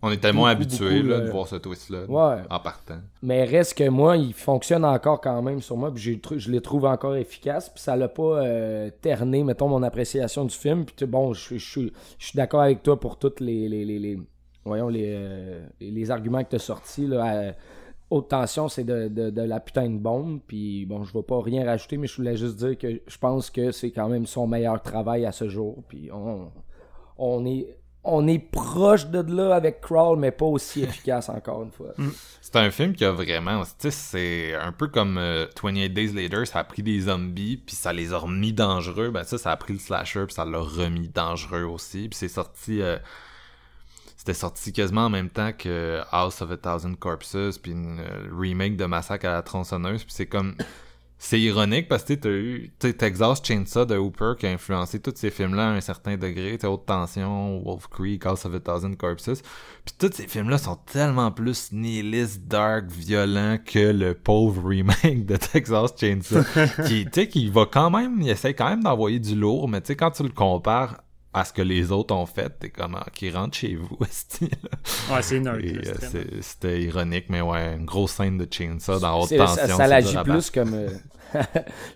[0.00, 2.06] On était moins habitués de voir ce twist-là
[2.48, 2.98] en partant.
[3.22, 6.84] Mais reste que moi, il fonctionne encore quand même sur moi, puis je les trouve
[6.84, 10.84] encore efficaces, puis ça l'a pas euh, terné, mettons, mon appréciation du film.
[10.84, 11.92] Puis bon, je, suis
[12.34, 14.18] d'accord avec toi pour toutes les, les,
[14.64, 17.06] voyons, les, euh, les arguments que tu as sortis.
[17.06, 17.54] Là,
[18.10, 20.40] haute tension, c'est de, la putain de bombe.
[20.46, 23.50] Puis bon, je vais pas rien rajouter, mais je voulais juste dire que je pense
[23.50, 25.82] que c'est quand même son meilleur travail à ce jour.
[25.88, 26.50] Puis on,
[27.18, 31.72] on est on est proche de là avec Crawl, mais pas aussi efficace encore une
[31.72, 31.92] fois.
[31.96, 32.08] Mm.
[32.40, 36.60] C'est un film qui a vraiment, c'est un peu comme 28 euh, Days Later, ça
[36.60, 39.10] a pris des zombies, puis ça les a remis dangereux.
[39.10, 42.08] Ben ça, ça a pris le slasher, puis ça l'a remis dangereux aussi.
[42.08, 42.96] Puis c'est sorti, euh,
[44.16, 48.28] c'était sorti quasiment en même temps que House of a Thousand Corpses, puis une euh,
[48.32, 50.04] remake de Massacre à la tronçonneuse.
[50.04, 50.54] Puis c'est comme
[51.20, 55.14] c'est ironique parce que tu as eu Texas Chainsaw de Hooper qui a influencé tous
[55.16, 56.56] ces films-là à un certain degré.
[56.58, 59.42] T'as Haute Tension, Wolf Creek, House of a Thousand Corpses.
[59.84, 65.36] Puis tous ces films-là sont tellement plus nihilistes, dark, violents que le pauvre remake de
[65.36, 66.42] Texas Chainsaw.
[66.86, 69.80] qui, tu sais, qui va quand même, il essaie quand même d'envoyer du lourd, mais
[69.80, 70.98] tu sais, quand tu le compares
[71.32, 75.22] à ce que les autres ont fait, t'es comme, ah, qui rentre chez vous, Ouais,
[75.22, 79.66] c'est une euh, C'était ironique, mais ouais, une grosse scène de Chainsaw dans haute tension.
[79.66, 80.74] Ça, ça l'agit plus comme.
[80.74, 80.88] Euh,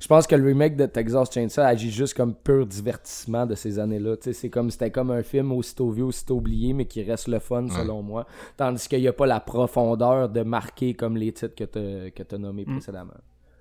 [0.01, 3.79] je pense que le remake de Texas Chainsaw agit juste comme pur divertissement de ces
[3.79, 4.17] années-là.
[4.21, 7.69] C'est comme c'était comme un film aussitôt vu, aussitôt oublié, mais qui reste le fun
[7.71, 8.27] selon moi.
[8.59, 12.39] Tandis qu'il n'y a pas la profondeur de marquer comme les titres que tu as,
[12.39, 12.73] nommés mm.
[12.73, 13.15] précédemment.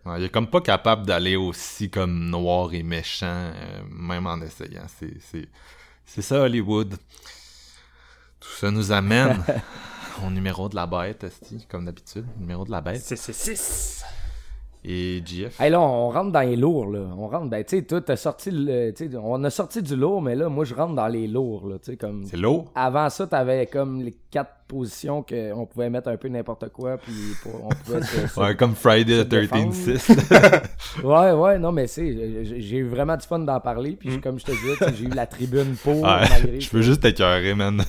[0.06, 4.86] Il est comme pas capable d'aller aussi comme noir et méchant, euh, même en essayant.
[6.06, 6.98] C'est ça Hollywood.
[8.40, 9.44] Tout ça nous amène
[10.26, 11.26] au numéro de la bête,
[11.70, 12.26] comme d'habitude.
[12.40, 13.02] Numéro de la bête.
[13.04, 14.04] C'est 6
[14.84, 15.62] et GF.
[15.62, 17.02] Hey là, on rentre dans les lourds, là.
[17.18, 18.94] On rentre, ben, tu sais, toi, t'as sorti le.
[19.22, 21.76] on a sorti du lourd, mais là, moi, je rentre dans les lourds, là.
[21.78, 22.24] Tu sais, comme.
[22.26, 22.72] C'est lourd?
[22.74, 27.14] Avant ça, t'avais comme les quatre positions qu'on pouvait mettre un peu n'importe quoi, puis
[27.46, 32.44] on pouvait se, Ouais, comme Friday the 13th ouais, ouais, non, mais c'est.
[32.44, 34.22] J'ai eu vraiment du fun d'en parler, puis mm.
[34.22, 36.08] comme je te disais, j'ai eu la tribune pour.
[36.60, 37.84] je veux juste t'écœurer, man.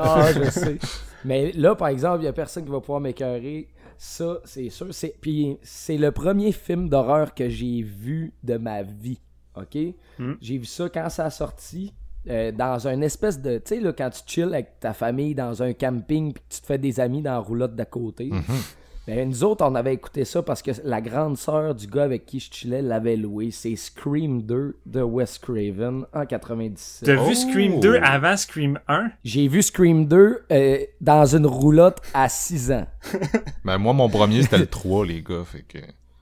[0.00, 0.78] ah, je sais.
[1.24, 3.68] Mais là, par exemple, il y a personne qui va pouvoir m'écœurer
[4.02, 4.86] ça, c'est sûr.
[4.92, 9.20] C'est, puis c'est le premier film d'horreur que j'ai vu de ma vie.
[9.54, 9.76] OK?
[10.18, 10.36] Hmm.
[10.40, 11.92] J'ai vu ça quand ça a sorti.
[12.26, 13.58] Euh, dans un espèce de.
[13.58, 16.66] Tu sais, là, quand tu chill avec ta famille dans un camping puis tu te
[16.66, 18.30] fais des amis dans la roulotte d'à côté.
[18.30, 18.74] Mm-hmm.
[19.06, 22.26] Ben, nous autres, on avait écouté ça parce que la grande sœur du gars avec
[22.26, 23.50] qui je chillais l'avait loué.
[23.50, 27.06] C'est Scream 2 de Wes Craven en 97.
[27.06, 29.10] T'as vu Scream 2 avant Scream 1?
[29.24, 32.86] J'ai vu Scream 2 euh, dans une roulotte à 6 ans.
[33.64, 35.44] ben moi, mon premier, c'était le 3, les gars.
[35.44, 35.78] Fait que...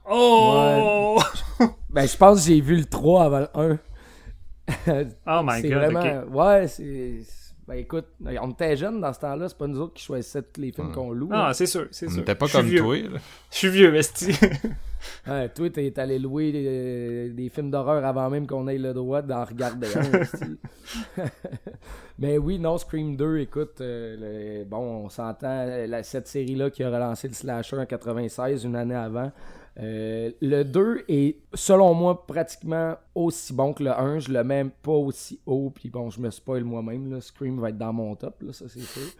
[0.09, 1.19] Oh!
[1.89, 3.79] ben je pense que j'ai vu le 3 avant le
[4.87, 5.03] 1.
[5.27, 6.23] oh my god, vraiment...
[6.31, 7.19] Ouais, c'est
[7.69, 8.05] ben écoute,
[8.41, 10.91] on était jeunes dans ce temps-là, c'est pas nous autres qui choisissaient tous les films
[10.91, 11.29] qu'on loue.
[11.31, 12.15] Ah, c'est sûr, c'est sûr.
[12.15, 13.19] On n'était pas comme toi, là.
[13.51, 14.31] Je suis vieux, Vesti.
[15.27, 16.51] ouais, toi, t'es allé louer
[17.31, 21.23] des, films d'horreur avant même qu'on ait le droit d'en regarder un,
[22.17, 25.67] Mais oui, non, Scream 2, écoute, euh, bon, on s'entend,
[26.01, 29.31] cette série-là qui a relancé le slasher en 96, une année avant,
[29.79, 34.19] euh, le 2 est, selon moi, pratiquement aussi bon que le 1.
[34.19, 35.71] Je le mets pas aussi haut.
[35.73, 37.21] Puis bon, je me spoil moi-même.
[37.21, 39.11] Scream va être dans mon top, là, ça c'est sûr.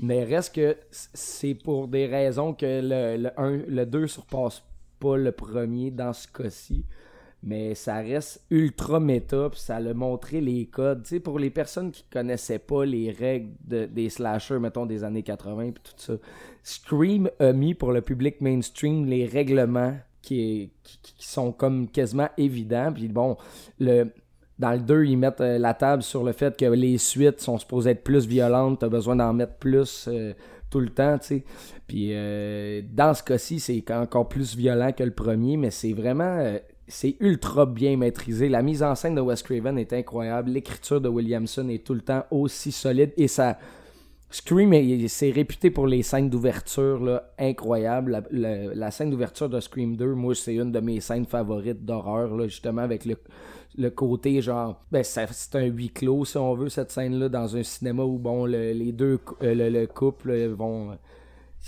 [0.00, 4.62] Mais reste que c'est pour des raisons que le, le, 1, le 2 surpasse
[4.98, 6.84] pas le premier dans ce cas-ci.
[7.44, 11.02] Mais ça reste ultra méta, puis ça a montré les codes.
[11.02, 15.72] Tu pour les personnes qui connaissaient pas les règles des slashers, mettons, des années 80
[15.72, 16.12] puis tout ça,
[16.62, 20.70] Scream a mis pour le public mainstream les règlements qui,
[21.18, 22.92] sont comme quasiment évidents.
[22.92, 23.36] Puis bon,
[23.80, 24.12] le,
[24.58, 27.58] dans le 2, ils mettent euh, la table sur le fait que les suites sont
[27.58, 30.32] supposées être plus violentes, t'as besoin d'en mettre plus euh,
[30.70, 31.44] tout le temps, tu sais.
[31.86, 36.56] Puis euh, dans ce cas-ci, c'est encore plus violent que le premier, mais c'est vraiment
[36.92, 38.48] c'est ultra bien maîtrisé.
[38.48, 40.50] La mise en scène de Wes Craven est incroyable.
[40.50, 43.12] L'écriture de Williamson est tout le temps aussi solide.
[43.16, 43.58] Et ça.
[44.30, 44.72] Scream,
[45.08, 48.22] c'est réputé pour les scènes d'ouverture incroyables.
[48.30, 52.80] La, scène d'ouverture de Scream 2, moi, c'est une de mes scènes favorites d'horreur, justement,
[52.80, 54.82] avec le, côté genre.
[54.90, 58.46] Ben, c'est un huis clos, si on veut, cette scène-là, dans un cinéma où, bon,
[58.46, 60.96] les deux, euh, le, couple vont.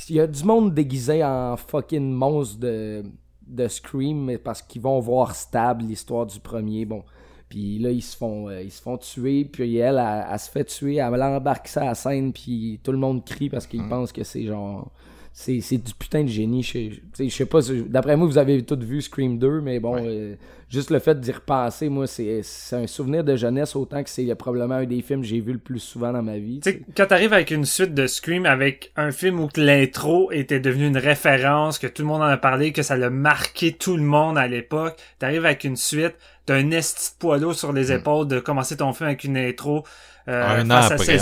[0.08, 3.04] Il y a du monde déguisé en fucking monstre de
[3.46, 6.84] de Scream parce qu'ils vont voir stable l'histoire du premier.
[6.84, 7.04] Bon.
[7.48, 9.44] Puis là, ils se font, euh, ils se font tuer.
[9.44, 10.96] Puis elle, elle, se fait tuer.
[10.96, 12.32] Elle embarque ça à la scène.
[12.32, 13.88] Puis tout le monde crie parce qu'ils mm.
[13.88, 14.90] pensent que c'est genre.
[15.36, 16.62] C'est, du putain de génie.
[16.62, 17.58] Je, je sais pas.
[17.88, 19.62] D'après moi, vous avez tous vu Scream 2.
[19.62, 20.36] Mais bon, euh,
[20.70, 24.76] juste le fait d'y repenser, moi, c'est, un souvenir de jeunesse autant que c'est probablement
[24.76, 26.60] un des films que j'ai vu le plus souvent dans ma vie.
[26.60, 30.60] Tu sais, quand t'arrives avec une suite de Scream, avec un film où l'intro était
[30.60, 33.96] devenu une référence, que tout le monde en a parlé, que ça l'a marqué tout
[33.96, 36.14] le monde à l'époque, t'arrives avec une suite
[36.46, 37.98] d'un esti de poids sur les mm.
[37.98, 39.82] épaules de commencer ton film avec une intro
[40.26, 41.18] euh, un, an après,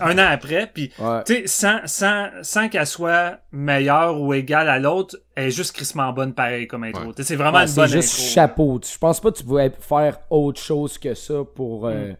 [0.00, 4.80] un an après, puis tu sais, sans, sans, sans qu'elle soit meilleure ou égale à
[4.80, 7.12] l'autre, elle est juste crissement bonne pareil comme intro.
[7.16, 8.80] C'est vraiment une bonne C'est juste chapeau.
[8.82, 12.16] Je pense pas que tu pouvais faire autre chose que ça pour, euh, mm.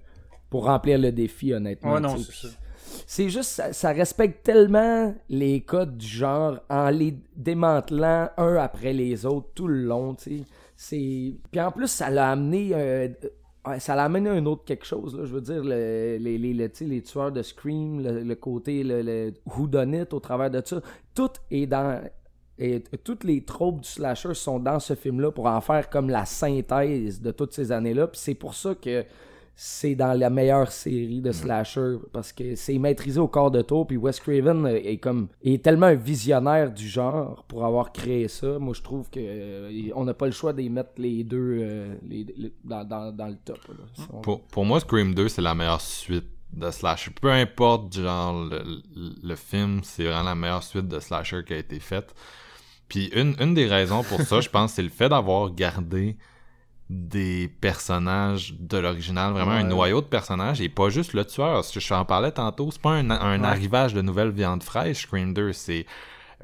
[0.51, 1.95] pour remplir le défi, honnêtement.
[1.95, 2.55] Ouais, non, c'est ça.
[3.07, 9.27] C'est juste, ça, respecte tellement les codes du genre en les démantelant un après les
[9.27, 10.45] autres tout le long, tu sais.
[10.77, 11.35] C'est...
[11.51, 13.09] Puis en plus, ça l'a amené euh,
[13.79, 15.17] ça l'a amené un autre quelque chose.
[15.17, 15.25] Là.
[15.25, 19.35] Je veux dire, les, les, les, tueurs de Scream, le, côté le, le
[20.15, 20.81] au travers de ça,
[21.15, 22.03] tout est dans
[22.59, 26.25] Et toutes les tropes du slasher sont dans ce film-là pour en faire comme la
[26.25, 28.07] synthèse de toutes ces années-là.
[28.07, 29.05] Puis c'est pour ça que
[29.63, 33.87] c'est dans la meilleure série de slasher parce que c'est maîtrisé au corps de tour
[33.87, 38.59] puis Wes Craven est comme est tellement un visionnaire du genre pour avoir créé ça.
[38.59, 41.95] Moi je trouve que euh, on n'a pas le choix d'y mettre les deux euh,
[42.65, 43.59] dans, le top
[44.51, 47.11] pour, moi Scream 2 c'est la meilleure suite de slasher.
[47.21, 48.49] Peu importe genre
[49.23, 52.15] le, film c'est vraiment la meilleure suite de slasher qui a été faite.
[52.89, 56.17] Puis une, une des raisons pour ça je pense c'est le fait d'avoir gardé
[56.91, 61.65] des personnages de l'original, vraiment un noyau de personnages et pas juste le tueur.
[61.65, 65.33] Ce que je en parlais tantôt, c'est pas un, arrivage de nouvelles viandes fraîches, Scream
[65.33, 65.87] 2, c'est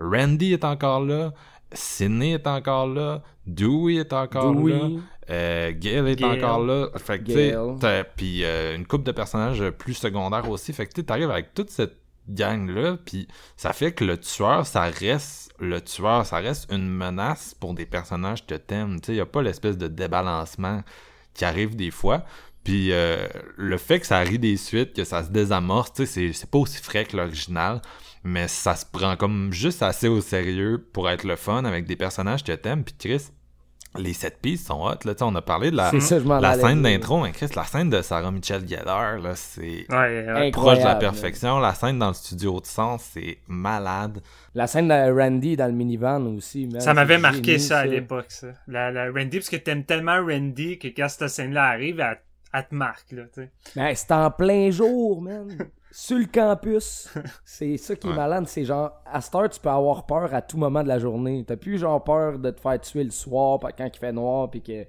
[0.01, 1.33] Randy est encore là,
[1.73, 4.89] Sidney est encore là, Dewey est encore là,
[5.31, 6.91] euh, Gail est encore là.
[6.97, 10.73] Fait que puis euh, une couple de personnages plus secondaires aussi.
[10.73, 14.67] Fait que tu t'arrives avec toute cette gang là, puis ça fait que le tueur,
[14.67, 19.01] ça reste le tueur, ça reste une menace pour des personnages que t'aimes.
[19.01, 20.83] Tu sais, y a pas l'espèce de débalancement
[21.35, 22.25] qui arrive des fois.
[22.65, 26.33] Puis euh, le fait que ça arrive des suites, que ça se désamorce, tu sais,
[26.33, 27.81] c'est pas aussi frais que l'original,
[28.25, 31.97] mais ça se prend comme juste assez au sérieux pour être le fun avec des
[31.97, 32.83] personnages que t'aimes.
[32.83, 33.29] Puis Chris,
[33.99, 35.05] les sept pistes sont hot.
[35.05, 35.91] Là, on a parlé de la,
[36.41, 39.87] la scène d'intro, mais Chris, la scène de Sarah Michelle Gellar, là, c'est
[40.53, 41.59] proche de la perfection.
[41.59, 44.21] La scène dans le studio de son, c'est malade.
[44.55, 46.69] La scène de Randy dans le minivan aussi.
[46.79, 48.49] ça m'avait marqué ça, à l'époque, ça.
[48.67, 52.75] La, la, Randy, parce que t'aimes tellement Randy que quand cette scène-là arrive, elle, te
[52.75, 53.25] marque, là.
[53.75, 55.49] Ben, c'est en plein jour, man.
[55.97, 57.09] sur le campus.
[57.45, 58.45] C'est ça qui est malade.
[58.47, 61.43] C'est genre, à Star, tu peux avoir peur à tout moment de la journée.
[61.47, 64.61] T'as plus genre peur de te faire tuer le soir quand il fait noir puis
[64.61, 64.85] que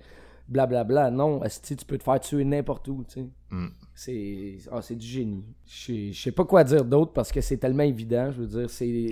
[0.49, 1.09] blablabla.
[1.09, 3.27] Non, tu peux te faire tuer n'importe où, tu sais.
[3.51, 3.67] Mm.
[3.95, 5.45] C'est ah, c'est du génie.
[5.65, 8.29] Je sais pas quoi dire d'autre parce que c'est tellement évident.
[8.33, 9.07] Je veux dire, c'est.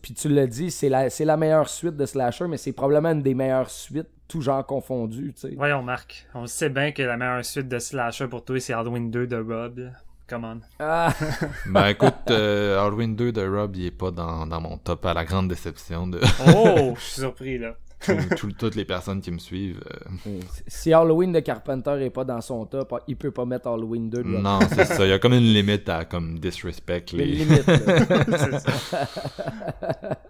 [0.00, 3.22] Puis tu l'as dit, c'est la, la meilleure suite de Slasher, mais c'est probablement une
[3.22, 5.32] des meilleures suites, tout genre confondu.
[5.34, 5.54] Tu sais.
[5.56, 6.28] Voyons, Marc.
[6.32, 9.36] On sait bien que la meilleure suite de Slasher pour toi, c'est Halloween 2 de
[9.36, 9.90] Rob.
[10.28, 10.60] Come on.
[10.78, 11.14] Ah.
[11.66, 15.14] ben écoute, euh, Halloween 2 de Rob, il est pas dans, dans, mon top à
[15.14, 16.20] la grande déception de.
[16.54, 17.74] oh, je suis surpris là.
[18.36, 19.82] toutes les personnes qui me suivent.
[20.26, 20.40] Euh.
[20.66, 24.22] Si Halloween de Carpenter est pas dans son top, il peut pas mettre Halloween 2.
[24.22, 25.04] Non, c'est ça.
[25.04, 27.24] Il y a comme une limite à comme disrespect les.
[27.24, 27.64] limites.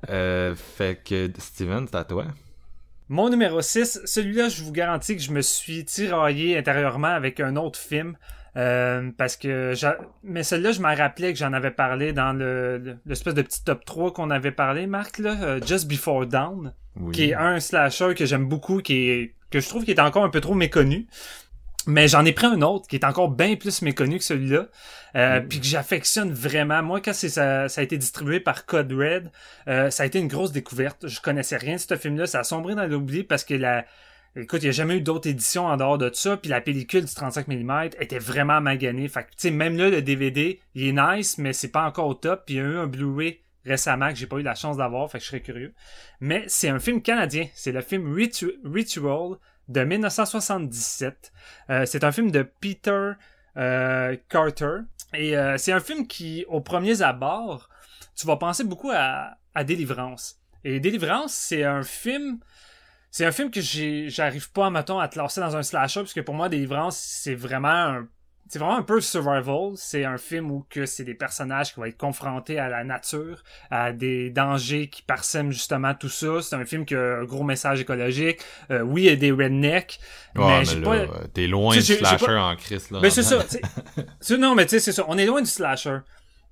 [0.09, 2.27] euh, fait que Steven, c'est à toi.
[3.09, 7.57] Mon numéro 6, celui-là, je vous garantis que je me suis tiraillé intérieurement avec un
[7.57, 8.17] autre film.
[8.57, 9.75] Euh, parce que
[10.23, 13.85] mais celle-là, je m'en rappelais que j'en avais parlé dans le l'espèce de petit top
[13.85, 16.73] 3 qu'on avait parlé, Marc, là, euh, Just Before Dawn,
[17.13, 20.25] qui est un slasher que j'aime beaucoup, qui est que je trouve qui est encore
[20.25, 21.07] un peu trop méconnu.
[21.87, 24.67] Mais j'en ai pris un autre qui est encore bien plus méconnu que celui-là,
[25.17, 26.83] euh, puis que j'affectionne vraiment.
[26.83, 29.31] Moi, quand c'est ça, ça a été distribué par Code Red,
[29.67, 31.09] ça a été une grosse découverte.
[31.09, 33.85] Je connaissais rien de ce film-là, ça a sombré dans l'oubli parce que la
[34.37, 37.05] Écoute, il n'y a jamais eu d'autres éditions en dehors de ça, puis la pellicule
[37.05, 39.09] du 35 mm était vraiment maganée.
[39.09, 42.07] Fait que, tu sais, même là, le DVD, il est nice, mais c'est pas encore
[42.07, 44.55] au top, puis il y a eu un Blu-ray récemment que j'ai pas eu la
[44.55, 45.75] chance d'avoir, fait que je serais curieux.
[46.21, 49.37] Mais c'est un film canadien, c'est le film Ritual
[49.69, 51.33] de 1977.
[51.71, 53.13] Euh, c'est un film de Peter
[53.57, 54.79] euh, Carter,
[55.15, 57.69] et euh, c'est un film qui, au premier abord,
[58.15, 60.41] tu vas penser beaucoup à, à Délivrance.
[60.65, 62.39] Et Délivrance, c'est un film
[63.11, 66.21] c'est un film que j'arrive pas, mettons, à te lancer dans un slasher, parce que
[66.21, 68.09] pour moi, Délivrance, c'est vraiment un
[68.49, 69.73] c'est vraiment un peu survival.
[69.77, 73.45] C'est un film où que c'est des personnages qui vont être confrontés à la nature,
[73.71, 76.41] à des dangers qui parsèment justement tout ça.
[76.41, 78.41] C'est un film qui a un gros message écologique.
[78.71, 80.01] Euh, oui, il y a des rednecks.
[80.35, 81.07] mais, mais pas...
[81.33, 83.01] t'es loin du slasher en crise, là.
[83.03, 83.45] Mais c'est ça.
[84.39, 85.05] non, mais tu sais, c'est ça.
[85.09, 85.99] On est loin du slasher.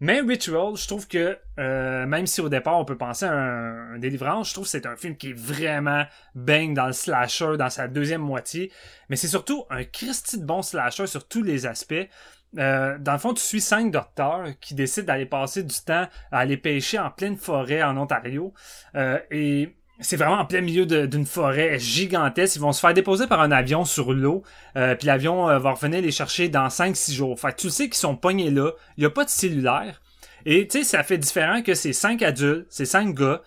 [0.00, 3.98] Mais Ritual, je trouve que euh, même si au départ on peut penser à un,
[3.98, 6.04] délivrance, je trouve que c'est un film qui est vraiment
[6.34, 8.70] bang dans le slasher, dans sa deuxième moitié.
[9.08, 11.94] Mais c'est surtout un Christy de bon slasher sur tous les aspects.
[12.58, 16.38] Euh, dans le fond, tu suis cinq docteurs qui décident d'aller passer du temps à
[16.38, 18.52] aller pêcher en pleine forêt en Ontario.
[18.94, 22.56] Euh, et c'est vraiment en plein milieu d'une forêt gigantesque.
[22.56, 24.42] Ils vont se faire déposer par un avion sur l'eau.
[24.76, 27.40] Euh, puis l'avion euh, va revenir les chercher dans 5-6 jours.
[27.40, 28.72] Fait que tu sais qu'ils sont pognés là.
[28.96, 30.02] Il n'y a pas de cellulaire.
[30.44, 33.42] Et tu sais, ça fait différent que c'est cinq adultes, c'est cinq gars.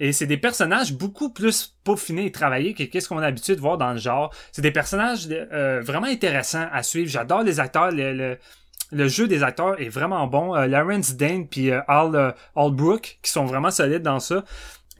[0.00, 3.60] Et c'est des personnages beaucoup plus peaufinés et travaillés que qu'est-ce qu'on a l'habitude de
[3.60, 4.34] voir dans le genre.
[4.50, 7.10] C'est des personnages euh, vraiment intéressants à suivre.
[7.10, 7.90] J'adore les acteurs.
[7.90, 8.38] Le,
[8.90, 10.54] le, jeu des acteurs est vraiment bon.
[10.54, 14.44] Lawrence Dane puis Al Albrook qui sont vraiment solides dans ça.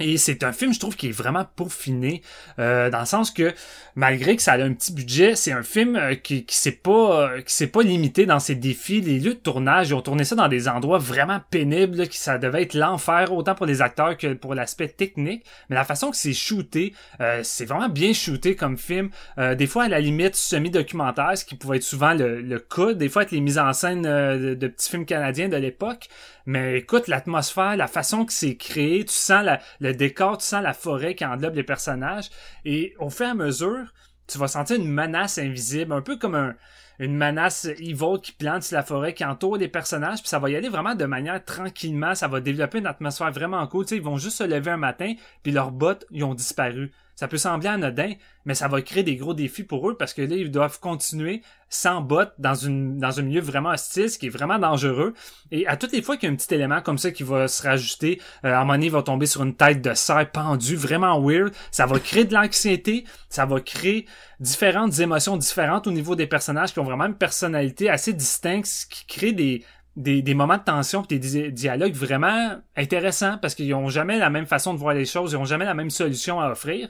[0.02, 2.22] Et c'est un film, je trouve, qui est vraiment peaufiné,
[2.58, 3.54] euh, dans le sens que
[3.94, 7.30] malgré que ça a un petit budget, c'est un film euh, qui, qui s'est pas
[7.30, 9.00] euh, qui s'est pas limité dans ses défis.
[9.00, 12.38] Les lieux de tournage, ils ont tourné ça dans des endroits vraiment pénibles, qui ça
[12.38, 15.44] devait être l'enfer autant pour les acteurs que pour l'aspect technique.
[15.68, 16.94] Mais la façon que c'est shooté,
[17.42, 19.10] c'est vraiment bien shooté comme film.
[19.38, 22.94] des fois à la limite semi-documentaire, ce qui pouvait être souvent le, le cas.
[22.94, 26.08] Des fois avec les mises en scène de, de petits films canadiens de l'époque.
[26.46, 29.46] Mais écoute, l'atmosphère, la façon que c'est créé, tu sens
[29.92, 32.30] le décor, tu sens la forêt qui englobe les personnages.
[32.64, 33.92] Et au fur et à mesure,
[34.26, 36.54] tu vas sentir une menace invisible, un peu comme un,
[36.98, 40.50] une menace evil qui plante sur la forêt, qui entoure les personnages, puis ça va
[40.50, 43.86] y aller vraiment de manière tranquillement, ça va développer une atmosphère vraiment cool.
[43.86, 46.92] Sais, ils vont juste se lever un matin, puis leurs bottes, ils ont disparu.
[47.22, 48.14] Ça peut sembler anodin,
[48.46, 51.40] mais ça va créer des gros défis pour eux parce que là, ils doivent continuer
[51.68, 55.14] sans bottes dans, une, dans un milieu vraiment hostile, ce qui est vraiment dangereux.
[55.52, 57.46] Et à toutes les fois qu'il y a un petit élément comme ça qui va
[57.46, 61.20] se rajouter, euh, à un moment va tomber sur une tête de cerf pendue, vraiment
[61.24, 61.52] weird.
[61.70, 64.06] Ça va créer de l'anxiété, ça va créer
[64.40, 68.84] différentes émotions différentes au niveau des personnages qui ont vraiment une personnalité assez distincte, ce
[68.84, 69.64] qui crée des,
[69.96, 74.46] des, moments de tension et des dialogues vraiment intéressants parce qu'ils ont jamais la même
[74.46, 76.88] façon de voir les choses, ils ont jamais la même solution à offrir.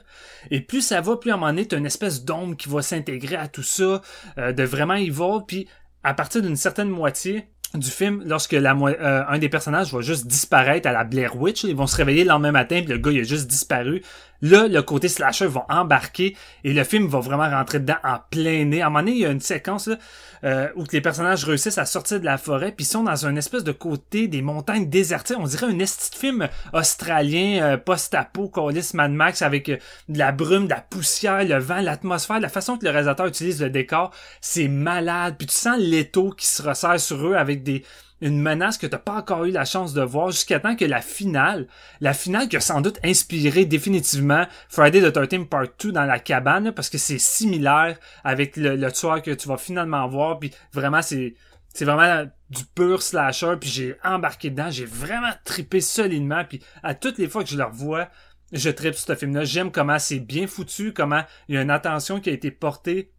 [0.51, 3.35] Et plus ça va, plus à un moment donné, une espèce d'ombre qui va s'intégrer
[3.35, 4.01] à tout ça,
[4.37, 5.67] euh, de vraiment y voir, puis
[6.03, 7.47] à partir d'une certaine moitié,
[7.77, 11.63] du film, lorsque la euh, un des personnages va juste disparaître à la Blair Witch,
[11.63, 14.03] ils vont se réveiller le lendemain matin, puis le gars il a juste disparu.
[14.43, 18.65] Là, le côté slasher va embarquer et le film va vraiment rentrer dedans en plein
[18.65, 18.81] nez.
[18.81, 19.95] À un moment donné, il y a une séquence là,
[20.43, 23.63] euh, où les personnages réussissent à sortir de la forêt, puis sont dans un espèce
[23.63, 25.37] de côté des montagnes désertées.
[25.37, 29.77] On dirait un esti de film australien, euh, post-apo, Callis Mad Max, avec euh,
[30.09, 33.61] de la brume, de la poussière, le vent, l'atmosphère, la façon que le réalisateur utilise
[33.61, 34.11] le décor,
[34.41, 35.35] c'est malade.
[35.37, 37.85] Puis tu sens l'étau qui se resserre sur eux avec des
[38.23, 41.01] une menace que t'as pas encore eu la chance de voir jusqu'à temps que la
[41.01, 41.67] finale,
[41.99, 46.19] la finale qui a sans doute inspiré définitivement Friday the 13 Part 2 dans la
[46.19, 50.51] cabane, parce que c'est similaire avec le, le tueur que tu vas finalement voir, puis
[50.71, 51.35] vraiment c'est
[51.73, 56.93] c'est vraiment du pur slasher, puis j'ai embarqué dedans, j'ai vraiment tripé solidement, puis à
[56.93, 58.09] toutes les fois que je le revois,
[58.51, 59.43] je tripe ce film-là.
[59.43, 63.11] J'aime comment c'est bien foutu, comment il y a une attention qui a été portée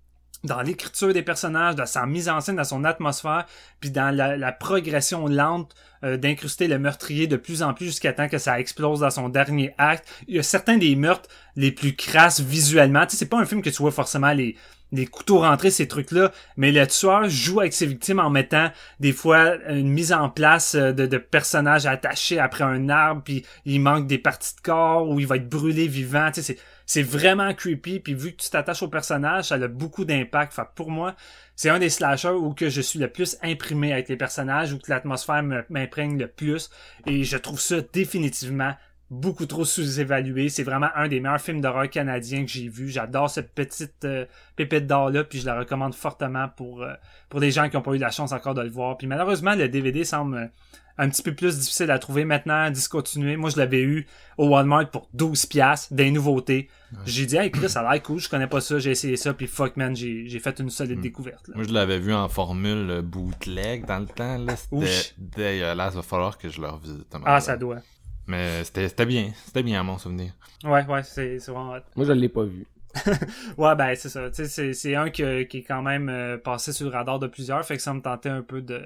[0.45, 3.47] dans l'écriture des personnages, dans sa mise en scène, dans son atmosphère,
[3.81, 8.29] puis dans la, progression lente euh, d'incruster le meurtrier de plus en plus jusqu'à temps
[8.29, 10.07] que ça explose dans son dernier acte.
[10.29, 13.05] Il y a certains des meurtres les plus crasses visuellement.
[13.07, 14.57] Tu sais, c'est pas un film que tu vois forcément les,
[14.93, 19.12] les couteaux rentrés, ces trucs-là, mais le tueur joue avec ses victimes en mettant des
[19.12, 23.81] fois une mise en place euh, de, de personnages attachés après un arbre, puis il
[23.81, 26.31] manque des parties de corps, ou il va être brûlé vivant.
[26.33, 30.05] Tu sais, c'est vraiment creepy puis vu que tu t'attaches au personnage ça a beaucoup
[30.05, 31.15] d'impact fait pour moi
[31.56, 34.78] c'est un des slashers où que je suis le plus imprimé avec les personnages où
[34.78, 36.70] que l'atmosphère m'imprègne le plus
[37.06, 38.74] et je trouve ça définitivement
[39.11, 40.48] beaucoup trop sous-évalué.
[40.48, 42.89] C'est vraiment un des meilleurs films d'horreur canadiens que j'ai vu.
[42.89, 46.94] J'adore cette petite euh, pépite d'or là, puis je la recommande fortement pour euh,
[47.28, 48.97] pour les gens qui n'ont pas eu la chance encore de le voir.
[48.97, 50.51] Puis malheureusement, le DVD semble
[50.97, 53.37] un petit peu plus difficile à trouver maintenant, discontinué.
[53.37, 54.07] Moi, je l'avais eu
[54.39, 56.69] au Walmart pour 12 pièces des nouveautés.
[57.07, 59.35] J'ai dit, hey Chris, ça a l'air cool, je connais pas ça, j'ai essayé ça,
[59.35, 61.03] puis fuck man, j'ai fait une solide hmm.
[61.03, 61.51] découverte.
[61.55, 64.55] Moi, je l'avais vu en formule bootleg dans le temps, là.
[64.57, 67.07] C'était dégueulasse, va falloir que je le revisite.
[67.25, 67.79] Ah, ça doit.
[68.27, 70.33] Mais c'était bien, c'était bien à mon souvenir.
[70.62, 72.66] Ouais, ouais, c'est vraiment Moi, je l'ai pas vu.
[73.59, 74.31] ouais, ben c'est ça.
[74.33, 77.77] C'est un qui, qui, est quand même euh, passé sur le radar de plusieurs, fait
[77.77, 78.83] que ça me tentait un peu de,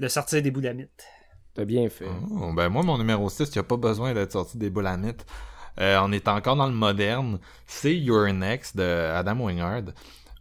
[0.00, 1.04] de sortir des boulamites.
[1.54, 2.08] T'as bien fait.
[2.32, 5.24] Oh, ben moi, mon numéro 6, il n'y a pas besoin d'être sorti des boulamites.
[5.80, 7.38] Euh, on est encore dans le moderne.
[7.66, 9.84] C'est Your Next de Adam Wingard.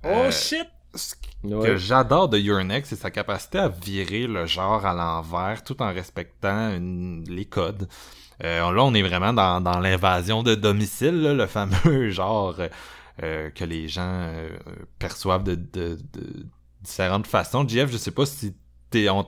[0.03, 0.67] Oh euh, shit!
[0.95, 5.63] Ce que j'adore de Your Next, c'est sa capacité à virer le genre à l'envers
[5.63, 7.87] tout en respectant les codes.
[8.43, 12.57] Euh, là, on est vraiment dans, dans l'invasion de domicile, le fameux genre
[13.19, 14.31] que les gens
[14.99, 16.47] perçoivent de, de, de,
[16.81, 17.67] différentes façons.
[17.67, 18.55] Jeff, je sais pas si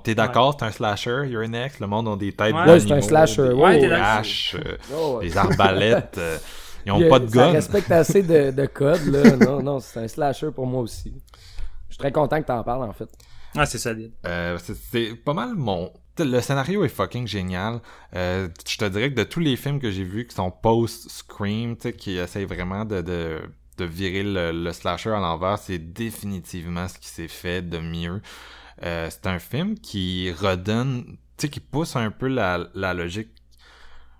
[0.04, 3.02] T'es, d'accord, c'est un slasher, You're Next, le monde a des têtes ouais, c'est un
[3.02, 3.50] slasher.
[3.50, 6.38] des haches, euh, des arbalètes, euh,
[6.86, 7.48] ils ont pas de gun.
[7.48, 9.36] Ça respecte assez de, de codes, là.
[9.46, 11.16] non, non, c'est un slasher pour moi aussi.
[11.90, 13.10] Je suis très content que t'en parles, en fait.
[13.56, 14.12] Ouais, c'est solide.
[14.28, 14.60] Euh,
[14.92, 15.92] c'est, pas mal mon...
[16.20, 17.80] Le scénario est fucking génial.
[18.16, 21.76] Euh, je te dirais que de tous les films que j'ai vus qui sont post-Scream,
[21.76, 23.42] qui essayent vraiment de, de,
[23.78, 28.22] de virer le, le slasher à l'envers, c'est définitivement ce qui s'est fait de mieux.
[28.84, 33.30] Euh, c'est un film qui redonne, tu sais, qui pousse un peu la, la logique.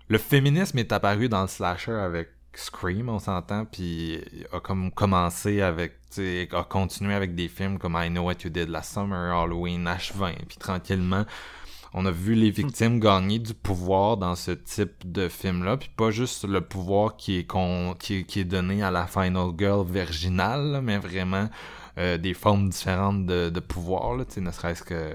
[0.08, 4.20] Le féminisme est apparu dans le slasher avec Scream, on s'entend, puis
[4.52, 8.36] a comme commencé avec, tu sais, a continué avec des films comme I Know What
[8.44, 11.26] You Did Last Summer, Halloween, H20, puis tranquillement,
[11.92, 16.10] on a vu les victimes gagner du pouvoir dans ce type de film-là, puis pas
[16.10, 17.46] juste le pouvoir qui est,
[17.98, 21.48] qui, est, donné à la Final Girl virginale, mais vraiment
[21.98, 25.14] euh, des formes différentes de, de pouvoir, là, ne serait-ce que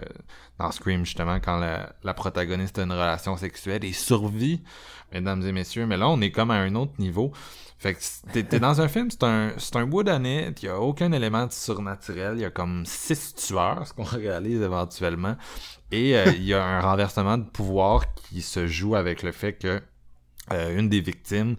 [0.59, 4.61] dans Scream, justement, quand la, la, protagoniste a une relation sexuelle et survit,
[5.13, 7.31] mesdames et messieurs, mais là, on est comme à un autre niveau.
[7.81, 11.47] Fait que t'es, dans un film, c'est un, c'est un il y a aucun élément
[11.47, 15.35] de surnaturel, il y a comme six tueurs, ce qu'on réalise éventuellement,
[15.91, 19.53] et euh, il y a un renversement de pouvoir qui se joue avec le fait
[19.53, 19.81] que
[20.51, 21.55] euh, une des victimes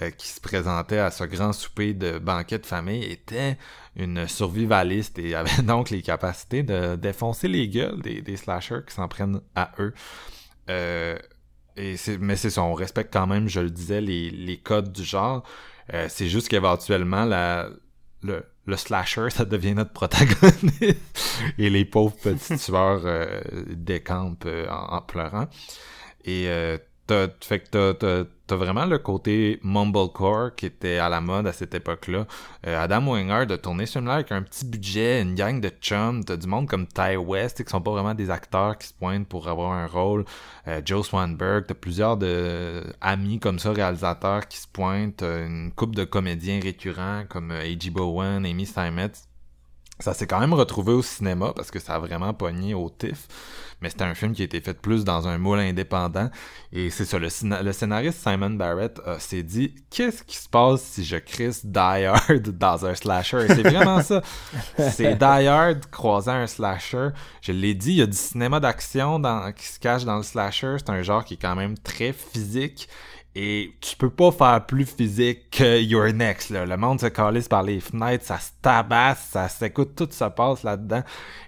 [0.00, 3.58] euh, qui se présentait à ce grand souper de banquet de famille était
[3.96, 8.94] une survivaliste et avait donc les capacités de défoncer les gueules des, des slashers qui
[8.94, 9.94] s'en prennent à eux.
[10.70, 11.18] Euh,
[11.76, 14.92] et c'est, mais c'est ça, on respecte quand même, je le disais, les, les codes
[14.92, 15.42] du genre.
[15.92, 17.68] Euh, c'est juste qu'éventuellement, la,
[18.22, 20.96] le, le slasher, ça devient notre protagoniste.
[21.58, 25.48] et les pauvres petits tueurs euh, décampent euh, en, pleurant.
[26.24, 31.20] Et euh, t'as, fait que t'as, t'as vraiment le côté mumblecore qui était à la
[31.20, 32.26] mode à cette époque-là.
[32.66, 36.24] Euh, Adam Wingard a tourné ce film-là avec un petit budget, une gang de chums,
[36.24, 39.28] t'as du monde comme Ty West, qui sont pas vraiment des acteurs qui se pointent
[39.28, 40.24] pour avoir un rôle.
[40.68, 45.94] Euh, Joe Swanberg, t'as plusieurs de amis comme ça, réalisateurs qui se pointent, une couple
[45.94, 47.90] de comédiens récurrents comme A.G.
[47.90, 49.28] Bowen, Amy Steinmetz
[49.98, 53.28] ça s'est quand même retrouvé au cinéma parce que ça a vraiment pogné au tif.
[53.80, 56.30] Mais c'était un film qui a été fait plus dans un moule indépendant.
[56.72, 61.16] Et c'est ça, le, scénariste Simon Barrett s'est dit Qu'est-ce qui se passe si je
[61.16, 63.44] crisse Die Hard dans un slasher?
[63.44, 64.22] Et c'est vraiment ça.
[64.78, 67.10] C'est Die Hard croisant un slasher.
[67.42, 69.20] Je l'ai dit, il y a du cinéma d'action
[69.54, 70.76] qui se cache dans le slasher.
[70.78, 72.88] C'est un genre qui est quand même très physique.
[73.36, 76.66] Et tu peux pas faire plus physique que Your Next, là.
[76.66, 80.62] Le monde se calisse par les fenêtres, ça se tabasse, ça s'écoute, tout se passe
[80.62, 81.02] là-dedans.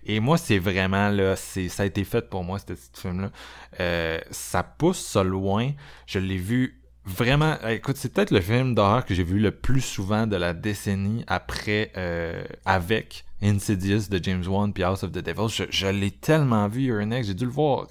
[0.05, 3.31] Et moi, c'est vraiment, là, c'est, ça a été fait pour moi, ce petit film-là.
[3.79, 5.71] Euh, ça pousse ça loin.
[6.07, 9.81] Je l'ai vu vraiment, écoute, c'est peut-être le film d'horreur que j'ai vu le plus
[9.81, 15.19] souvent de la décennie après, euh, avec Insidious de James Wan puis House of the
[15.19, 15.49] Devil.
[15.49, 17.87] Je, je l'ai tellement vu, Your Next, j'ai dû le voir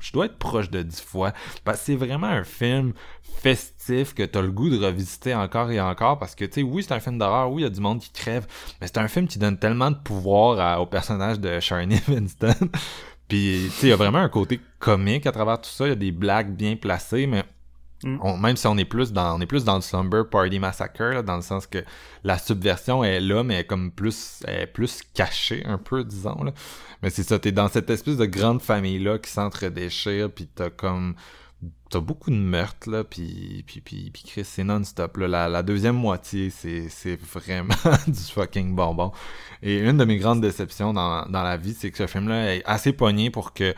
[0.00, 1.32] je dois être proche de dix fois.
[1.64, 2.92] Parce que c'est vraiment un film
[3.40, 6.18] festif que t'as le goût de revisiter encore et encore.
[6.18, 8.00] Parce que, tu sais, oui, c'est un film d'horreur, oui, il y a du monde
[8.00, 8.46] qui crève,
[8.80, 12.54] mais c'est un film qui donne tellement de pouvoir au personnage de Sharney Winston.
[13.28, 15.86] Puis, tu sais, il y a vraiment un côté comique à travers tout ça.
[15.86, 17.44] Il y a des blagues bien placées, mais
[18.04, 18.40] Mm.
[18.40, 21.36] même si on est plus dans on est plus dans le Slumber Party Massacre, dans
[21.36, 21.82] le sens que
[22.22, 26.44] la subversion est là, mais elle est comme plus est plus cachée un peu, disons.
[26.44, 26.52] Là.
[27.02, 31.14] Mais c'est ça, t'es dans cette espèce de grande famille-là qui s'entre-déchire, puis t'as comme
[31.88, 35.96] t'as beaucoup de meurtres là puis puis puis, puis Chris c'est non-stop la, la deuxième
[35.96, 37.74] moitié c'est c'est vraiment
[38.06, 39.12] du fucking bonbon
[39.62, 42.54] et une de mes grandes déceptions dans, dans la vie c'est que ce film là
[42.54, 43.74] est assez pogné pour que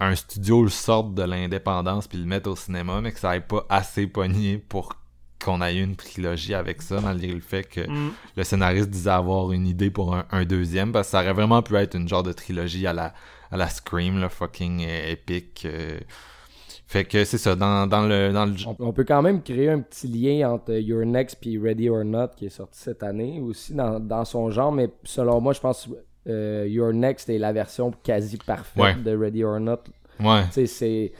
[0.00, 3.40] un studio le sorte de l'indépendance puis le mette au cinéma, mais que ça ait
[3.40, 4.96] pas assez pogné pour
[5.44, 8.12] qu'on ait une trilogie avec ça, malgré le fait que mm.
[8.36, 11.76] le scénariste disait avoir une idée pour un, deuxième, parce que ça aurait vraiment pu
[11.76, 13.14] être une genre de trilogie à la,
[13.50, 15.66] à la Scream, là, fucking épique.
[15.66, 15.98] Euh.
[16.86, 18.54] Fait que c'est ça, dans, dans, le, dans le...
[18.78, 22.28] On, peut quand même créer un petit lien entre Your Next puis Ready or Not
[22.36, 25.88] qui est sorti cette année aussi dans, dans son genre, mais selon moi, je pense
[26.28, 29.80] euh, Your Next est la version quasi parfaite de Ready or Not.
[30.20, 30.42] Ouais.
[30.50, 31.12] C'est,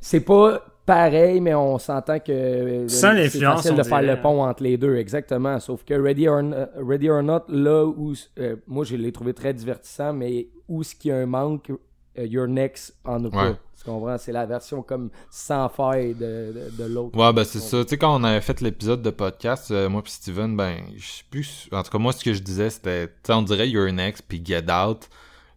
[0.00, 4.62] c'est pas pareil, mais on s'entend que Sans c'est facile de faire le pont entre
[4.62, 5.60] les deux, exactement.
[5.60, 6.42] Sauf que Ready or,
[6.76, 10.94] Ready or Not, là où euh, moi je l'ai trouvé très divertissant, mais où ce
[10.94, 11.70] qu'il y a un manque,
[12.18, 13.58] euh, Your Next en a pas.
[13.78, 14.18] Tu comprends?
[14.18, 17.18] C'est la version comme sans faille de, de, l'autre.
[17.18, 17.82] Ouais, ben c'est ça.
[17.82, 21.06] Tu sais, quand on avait fait l'épisode de podcast, euh, moi puis Steven, ben, je
[21.06, 21.68] sais plus.
[21.72, 24.24] En tout cas, moi, ce que je disais, c'était, tu sais, on dirait Your Next
[24.28, 25.08] puis Get Out.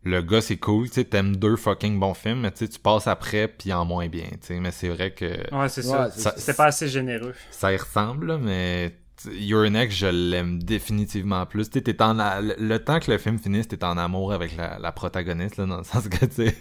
[0.06, 2.80] Le gars, c'est cool, tu sais, t'aimes deux fucking bons films, mais tu sais, tu
[2.80, 4.60] passes après puis en moins bien, tu sais.
[4.60, 5.26] Mais c'est vrai que.
[5.54, 6.10] Ouais, c'est ça.
[6.10, 7.34] c'est pas assez généreux.
[7.52, 8.94] Ça y ressemble, mais
[9.32, 11.66] Your Next, je l'aime définitivement plus.
[11.72, 15.58] Sais, en le, temps que le film finisse, t'es en amour avec la, la protagoniste,
[15.58, 16.54] là, dans le sens que, tu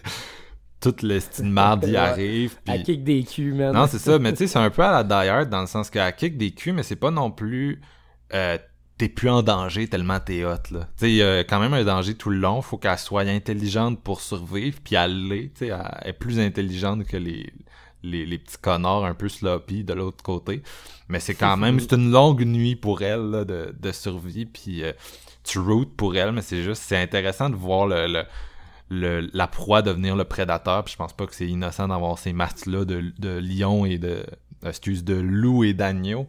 [0.82, 2.56] toute l'estime marde y arrive.
[2.66, 3.72] Elle kick des culs, man.
[3.72, 4.18] Non, c'est ça.
[4.18, 6.50] Mais tu sais, c'est un peu à la Hard dans le sens qu'elle kick des
[6.50, 7.80] culs, mais c'est pas non plus...
[8.34, 8.58] Euh,
[8.98, 10.80] t'es plus en danger tellement t'es hot, là.
[10.80, 12.62] Tu sais, il y a quand même un danger tout le long.
[12.62, 15.52] Faut qu'elle soit intelligente pour survivre, puis elle l'est.
[15.54, 17.52] Tu sais, elle est plus intelligente que les,
[18.02, 20.62] les, les, petits connards un peu sloppy de l'autre côté.
[21.08, 21.80] Mais c'est quand même...
[21.80, 24.84] C'est une longue nuit pour elle, là, de, de survie, puis...
[24.84, 24.92] Euh,
[25.44, 26.82] tu routes pour elle, mais c'est juste...
[26.82, 28.24] C'est intéressant de voir le, le
[28.92, 30.84] la proie devenir le prédateur.
[30.84, 34.24] Puis je pense pas que c'est innocent d'avoir ces masques-là de, de lion et de.
[34.64, 36.28] Excuse, de loup et d'agneau.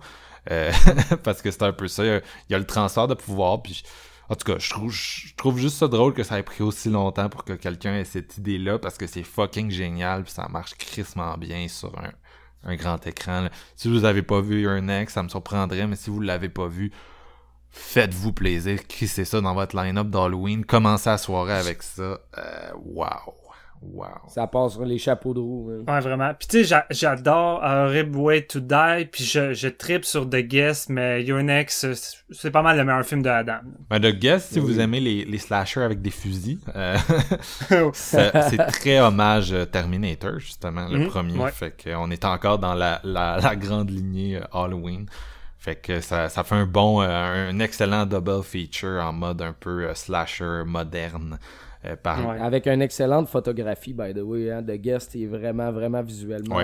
[0.50, 0.72] Euh,
[1.24, 2.04] parce que c'est un peu ça.
[2.06, 3.62] Il y, a, le transfert de pouvoir.
[3.62, 3.84] Puis.
[4.34, 7.44] En tout cas, je trouve, juste ça drôle que ça ait pris aussi longtemps pour
[7.44, 11.68] que quelqu'un ait cette idée-là parce que c'est fucking génial puis ça marche crissement bien
[11.68, 11.94] sur
[12.64, 13.50] un, grand écran.
[13.76, 16.66] Si vous avez pas vu un ex, ça me surprendrait, mais si vous l'avez pas
[16.66, 16.92] vu,
[17.70, 22.20] faites-vous plaisir, c'est ça dans votre line-up d'Halloween, commencez la soirée avec ça.
[22.36, 23.36] Euh, wow.
[23.92, 24.06] Wow.
[24.28, 25.72] Ça passe sur les chapeaux de roue.
[25.88, 26.32] Ouais, vraiment.
[26.38, 30.38] Puis tu sais, j'adore A Horrible Way to Die, puis je, je tripe sur The
[30.38, 31.88] Guest, mais Your Next,
[32.32, 33.60] c'est pas mal le meilleur film de Adam.
[33.90, 36.98] Ben, The Guest, si vous aimez les, les slashers avec des fusils, euh,
[37.94, 41.08] c'est très hommage euh, Terminator, justement, le mhm.
[41.08, 41.52] premier.
[41.52, 45.08] Fait qu'on est encore dans la, la, la grande lignée Halloween.
[45.64, 49.54] Fait que ça, ça fait un bon, euh, un excellent double feature en mode un
[49.54, 51.40] peu euh, slasher moderne.
[51.86, 52.30] Euh, par...
[52.30, 54.52] Avec une excellente photographie, by the way.
[54.52, 54.64] Hein.
[54.64, 56.60] The Guest est vraiment, vraiment visuellement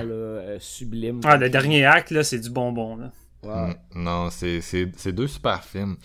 [0.59, 1.21] sublime.
[1.25, 2.97] Ah, le dernier acte, là, c'est du bonbon.
[2.97, 3.11] Là.
[3.43, 5.97] Mm, non, c'est deux super films.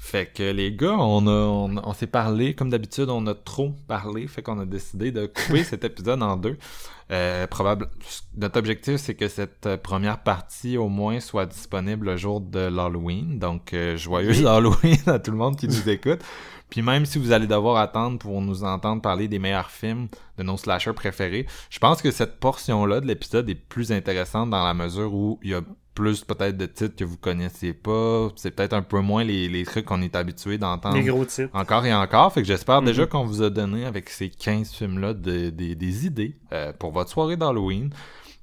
[0.00, 4.28] Fait que les gars, on a, on, s'est parlé, comme d'habitude, on a trop parlé,
[4.28, 6.56] fait qu'on a décidé de couper cet épisode en deux.
[7.10, 7.88] Euh, probable,
[8.36, 12.60] notre objectif, c'est que cette euh, première partie, au moins, soit disponible le jour de
[12.60, 13.38] l'Halloween.
[13.38, 16.20] Donc, euh, joyeux Halloween à tout le monde qui nous écoute.
[16.70, 20.42] Puis même si vous allez devoir attendre pour nous entendre parler des meilleurs films de
[20.42, 24.74] nos slashers préférés, je pense que cette portion-là de l'épisode est plus intéressante dans la
[24.74, 25.62] mesure où il y a
[25.94, 28.28] plus peut-être de titres que vous connaissiez pas.
[28.36, 30.96] C'est peut-être un peu moins les, les trucs qu'on est habitué d'entendre.
[30.96, 31.50] Les gros titres.
[31.54, 32.32] Encore et encore.
[32.32, 33.08] Fait que j'espère déjà mhm.
[33.08, 37.90] qu'on vous a donné avec ces 15 films-là des idées euh, pour votre soirée d'Halloween.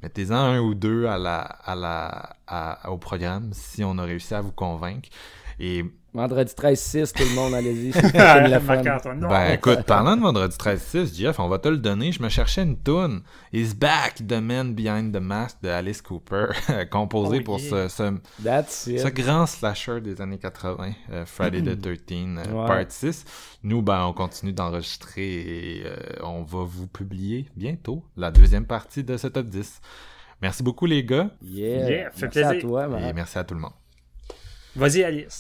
[0.04, 4.42] Mettez-en un ou deux à la, à la, au programme si on a réussi à
[4.42, 5.10] vous convaincre.
[5.60, 5.86] Et
[6.16, 7.92] Vendredi 13-6, tout le monde, allez-y.
[9.30, 12.14] ben écoute, parlant de vendredi 13-6, Jeff, on va te le donner.
[12.14, 13.20] Je me cherchais une tune.
[13.52, 16.48] Is Back, The Man Behind the Mask de Alice Cooper,
[16.90, 22.66] composé oh, pour ce, ce, grand slasher des années 80, euh, Friday the 13, euh,
[22.66, 23.26] part 6.
[23.64, 29.04] Nous, ben, on continue d'enregistrer et euh, on va vous publier bientôt la deuxième partie
[29.04, 29.82] de ce top 10.
[30.42, 31.30] Merci beaucoup, les gars.
[31.42, 33.74] Yeah, merci à toi, Et merci à tout le monde.
[34.76, 35.40] Vas-y, Alice.